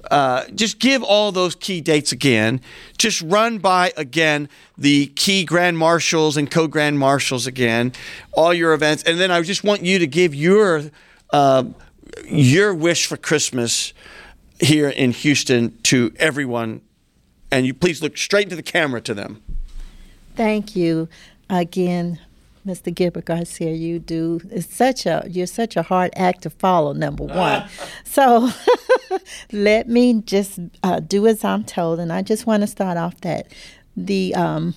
uh, 0.09 0.45
just 0.55 0.79
give 0.79 1.03
all 1.03 1.33
those 1.33 1.53
key 1.53 1.81
dates 1.81 2.13
again. 2.13 2.61
Just 2.97 3.21
run 3.21 3.57
by, 3.57 3.91
again, 3.97 4.47
the 4.77 5.07
key 5.07 5.43
grand 5.43 5.77
marshals 5.77 6.37
and 6.37 6.49
co 6.49 6.67
grand 6.67 6.97
marshals 6.97 7.45
again, 7.45 7.91
all 8.31 8.53
your 8.53 8.73
events. 8.73 9.03
And 9.03 9.19
then 9.19 9.31
I 9.31 9.41
just 9.41 9.65
want 9.65 9.81
you 9.81 9.99
to 9.99 10.07
give 10.07 10.33
your, 10.33 10.83
uh, 11.31 11.65
your 12.25 12.73
wish 12.73 13.05
for 13.05 13.17
Christmas 13.17 13.93
here 14.59 14.89
in 14.89 15.11
Houston 15.11 15.77
to 15.83 16.13
everyone. 16.17 16.81
And 17.51 17.65
you 17.65 17.73
please 17.73 18.01
look 18.01 18.17
straight 18.17 18.43
into 18.43 18.55
the 18.55 18.63
camera 18.63 19.01
to 19.01 19.13
them. 19.13 19.41
Thank 20.35 20.75
you 20.75 21.09
again, 21.49 22.19
Mr. 22.67 22.93
Gilbert 22.93 23.25
Garcia. 23.25 23.71
You 23.71 23.99
do 23.99 24.41
it's 24.51 24.73
such 24.73 25.05
a 25.05 25.25
you're 25.29 25.47
such 25.47 25.75
a 25.75 25.81
hard 25.81 26.11
act 26.15 26.43
to 26.43 26.49
follow. 26.49 26.93
Number 26.93 27.23
one, 27.23 27.67
so 28.03 28.49
let 29.51 29.87
me 29.87 30.21
just 30.21 30.59
uh, 30.83 30.99
do 30.99 31.25
as 31.25 31.43
I'm 31.43 31.63
told, 31.63 31.99
and 31.99 32.11
I 32.11 32.21
just 32.21 32.45
want 32.45 32.61
to 32.61 32.67
start 32.67 32.97
off 32.97 33.19
that 33.21 33.51
the 33.95 34.35
um, 34.35 34.75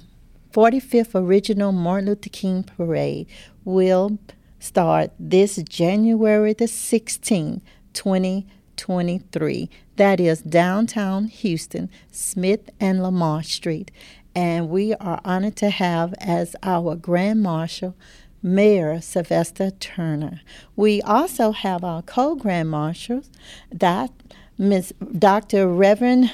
45th 0.53 1.15
original 1.15 1.73
Martin 1.73 2.09
Luther 2.09 2.31
King 2.31 2.63
Parade 2.63 3.27
will 3.65 4.19
start 4.59 5.11
this 5.19 5.57
January 5.57 6.53
the 6.53 6.67
16th, 6.67 7.61
2023. 7.93 9.71
That 9.97 10.21
is 10.21 10.43
downtown 10.43 11.27
Houston, 11.27 11.91
Smith 12.11 12.71
and 12.81 13.03
Lamar 13.03 13.43
Street. 13.43 13.91
And 14.35 14.69
we 14.69 14.95
are 14.95 15.21
honored 15.25 15.57
to 15.57 15.71
have 15.71 16.15
as 16.19 16.55
our 16.63 16.95
Grand 16.95 17.43
Marshal 17.43 17.95
Mayor 18.43 19.01
Sylvester 19.01 19.71
Turner. 19.71 20.41
We 20.77 21.03
also 21.03 21.53
have 21.53 21.85
our 21.85 22.03
co 22.03 22.37
Grand 22.37 22.71
Marshals, 22.71 23.31
that 23.71 24.11
Ms. 24.57 24.95
Dr. 25.19 25.69
Reverend 25.69 26.33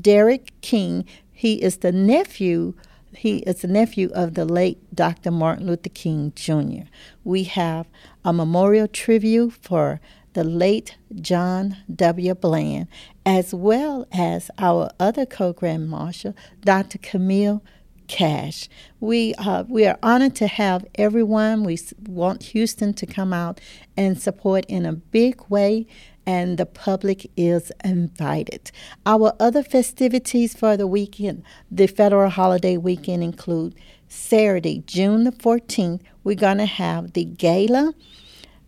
Derek 0.00 0.52
King. 0.60 1.04
He 1.32 1.62
is 1.62 1.78
the 1.78 1.92
nephew. 1.92 2.74
He 3.14 3.38
is 3.38 3.62
the 3.62 3.68
nephew 3.68 4.10
of 4.14 4.34
the 4.34 4.44
late 4.44 4.78
Dr. 4.94 5.30
Martin 5.30 5.66
Luther 5.66 5.88
King 5.88 6.32
Jr. 6.34 6.88
We 7.22 7.44
have 7.44 7.86
a 8.24 8.32
memorial 8.32 8.88
tribute 8.88 9.52
for 9.62 10.00
the 10.34 10.44
late 10.44 10.96
John 11.20 11.78
W. 11.94 12.34
Bland, 12.34 12.88
as 13.24 13.54
well 13.54 14.06
as 14.12 14.50
our 14.58 14.90
other 15.00 15.24
co-grand 15.24 15.88
marshal, 15.88 16.34
Dr. 16.60 16.98
Camille 16.98 17.62
Cash. 18.06 18.68
We 19.00 19.34
uh, 19.36 19.64
we 19.66 19.86
are 19.86 19.98
honored 20.02 20.34
to 20.36 20.46
have 20.46 20.84
everyone. 20.96 21.64
We 21.64 21.78
want 22.06 22.42
Houston 22.44 22.92
to 22.94 23.06
come 23.06 23.32
out 23.32 23.60
and 23.96 24.20
support 24.20 24.66
in 24.66 24.84
a 24.84 24.92
big 24.92 25.40
way, 25.48 25.86
and 26.26 26.58
the 26.58 26.66
public 26.66 27.30
is 27.36 27.72
invited. 27.82 28.70
Our 29.06 29.34
other 29.40 29.62
festivities 29.62 30.54
for 30.54 30.76
the 30.76 30.86
weekend, 30.86 31.44
the 31.70 31.86
federal 31.86 32.30
holiday 32.30 32.76
weekend, 32.76 33.22
include 33.22 33.74
Saturday, 34.08 34.82
June 34.86 35.24
the 35.24 35.32
14th. 35.32 36.02
We're 36.24 36.34
going 36.36 36.58
to 36.58 36.66
have 36.66 37.14
the 37.14 37.24
gala 37.24 37.94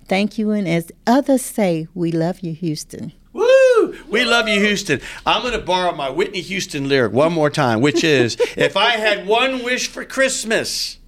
Thank 0.09 0.37
you, 0.37 0.51
and 0.51 0.67
as 0.67 0.91
others 1.07 1.43
say, 1.43 1.87
we 1.95 2.11
love 2.11 2.41
you, 2.41 2.53
Houston. 2.55 3.13
Woo! 3.33 3.97
We 4.09 4.25
love 4.25 4.49
you, 4.49 4.59
Houston. 4.59 5.01
I'm 5.25 5.43
going 5.43 5.55
to 5.55 5.65
borrow 5.65 5.95
my 5.95 6.11
Whitney 6.11 6.41
Houston 6.41 6.89
lyric 6.89 7.13
one 7.13 7.33
more 7.33 7.51
time, 7.51 7.83
which 7.83 8.03
is 8.03 8.37
If 8.57 8.77
I 8.77 8.97
had 8.97 9.29
one 9.29 9.63
wish 9.63 9.87
for 9.87 10.05
Christmas, 10.05 10.99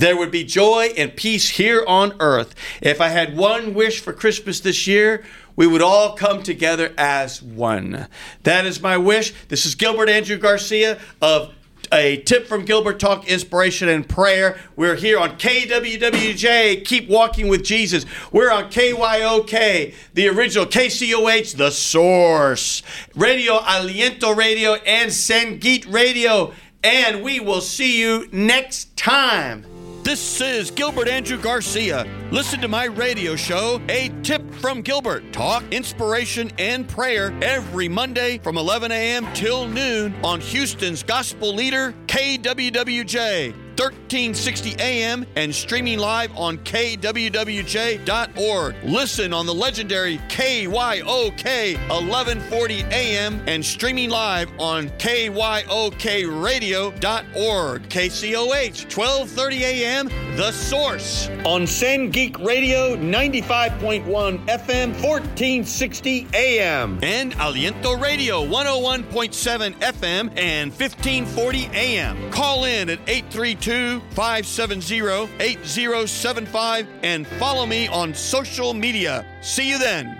there 0.00 0.16
would 0.16 0.30
be 0.30 0.44
joy 0.44 0.92
and 0.96 1.14
peace 1.14 1.50
here 1.50 1.84
on 1.86 2.14
earth. 2.20 2.54
If 2.80 3.02
I 3.02 3.08
had 3.08 3.36
one 3.36 3.74
wish 3.74 4.00
for 4.00 4.14
Christmas 4.14 4.60
this 4.60 4.86
year, 4.86 5.22
we 5.56 5.66
would 5.66 5.82
all 5.82 6.14
come 6.14 6.42
together 6.42 6.94
as 6.96 7.42
one. 7.42 8.06
That 8.44 8.64
is 8.64 8.80
my 8.80 8.96
wish. 8.96 9.34
This 9.48 9.66
is 9.66 9.74
Gilbert 9.74 10.08
Andrew 10.08 10.38
Garcia 10.38 10.98
of 11.20 11.54
a 11.92 12.18
tip 12.18 12.46
from 12.46 12.64
Gilbert 12.64 12.98
Talk 12.98 13.28
Inspiration 13.28 13.90
and 13.90 14.08
Prayer. 14.08 14.58
We're 14.74 14.94
here 14.94 15.18
on 15.18 15.36
KWWJ, 15.36 16.84
Keep 16.86 17.10
Walking 17.10 17.48
with 17.48 17.62
Jesus. 17.62 18.06
We're 18.32 18.50
on 18.50 18.70
KYOK, 18.70 19.94
the 20.14 20.28
original 20.28 20.64
KCOH, 20.64 21.56
The 21.56 21.70
Source, 21.70 22.82
Radio 23.14 23.58
Aliento 23.58 24.34
Radio, 24.34 24.74
and 24.74 25.10
Sangeet 25.10 25.92
Radio. 25.92 26.54
And 26.82 27.22
we 27.22 27.38
will 27.38 27.60
see 27.60 28.00
you 28.00 28.28
next 28.32 28.96
time. 28.96 29.79
This 30.02 30.40
is 30.40 30.70
Gilbert 30.70 31.08
Andrew 31.08 31.36
Garcia. 31.36 32.06
Listen 32.30 32.58
to 32.62 32.68
my 32.68 32.84
radio 32.84 33.36
show, 33.36 33.80
A 33.90 34.10
Tip 34.22 34.42
from 34.54 34.80
Gilbert. 34.80 35.30
Talk, 35.30 35.62
inspiration, 35.70 36.50
and 36.58 36.88
prayer 36.88 37.36
every 37.42 37.86
Monday 37.86 38.38
from 38.38 38.56
11 38.56 38.92
a.m. 38.92 39.30
till 39.34 39.68
noon 39.68 40.14
on 40.24 40.40
Houston's 40.40 41.02
gospel 41.02 41.54
leader, 41.54 41.94
KWWJ. 42.06 43.69
1360 43.80 44.76
AM 44.78 45.24
and 45.36 45.54
streaming 45.54 45.98
live 45.98 46.36
on 46.36 46.58
kwwj.org. 46.58 48.74
Listen 48.84 49.32
on 49.32 49.46
the 49.46 49.54
legendary 49.54 50.18
KYOK 50.28 51.78
1140 51.88 52.84
AM 52.92 53.42
and 53.46 53.64
streaming 53.64 54.10
live 54.10 54.50
on 54.60 54.90
kyokradio.org. 54.90 57.88
KCOH 57.88 58.94
1230 58.94 59.64
AM 59.64 60.08
The 60.36 60.52
Source 60.52 61.28
on 61.46 61.62
Sangeet 61.62 62.44
Radio 62.44 62.96
95.1 62.96 64.04
FM 64.04 64.92
1460 65.02 66.26
AM 66.34 66.98
and 67.02 67.32
Aliento 67.36 67.98
Radio 67.98 68.44
101.7 68.44 69.72
FM 69.72 70.38
and 70.38 70.70
1540 70.70 71.70
AM. 71.72 72.30
Call 72.30 72.64
in 72.64 72.90
at 72.90 72.98
832 73.08 73.69
570 73.70 75.28
8075 75.38 76.88
and 77.02 77.26
follow 77.26 77.66
me 77.66 77.86
on 77.88 78.14
social 78.14 78.74
media. 78.74 79.24
See 79.42 79.68
you 79.68 79.78
then. 79.78 80.19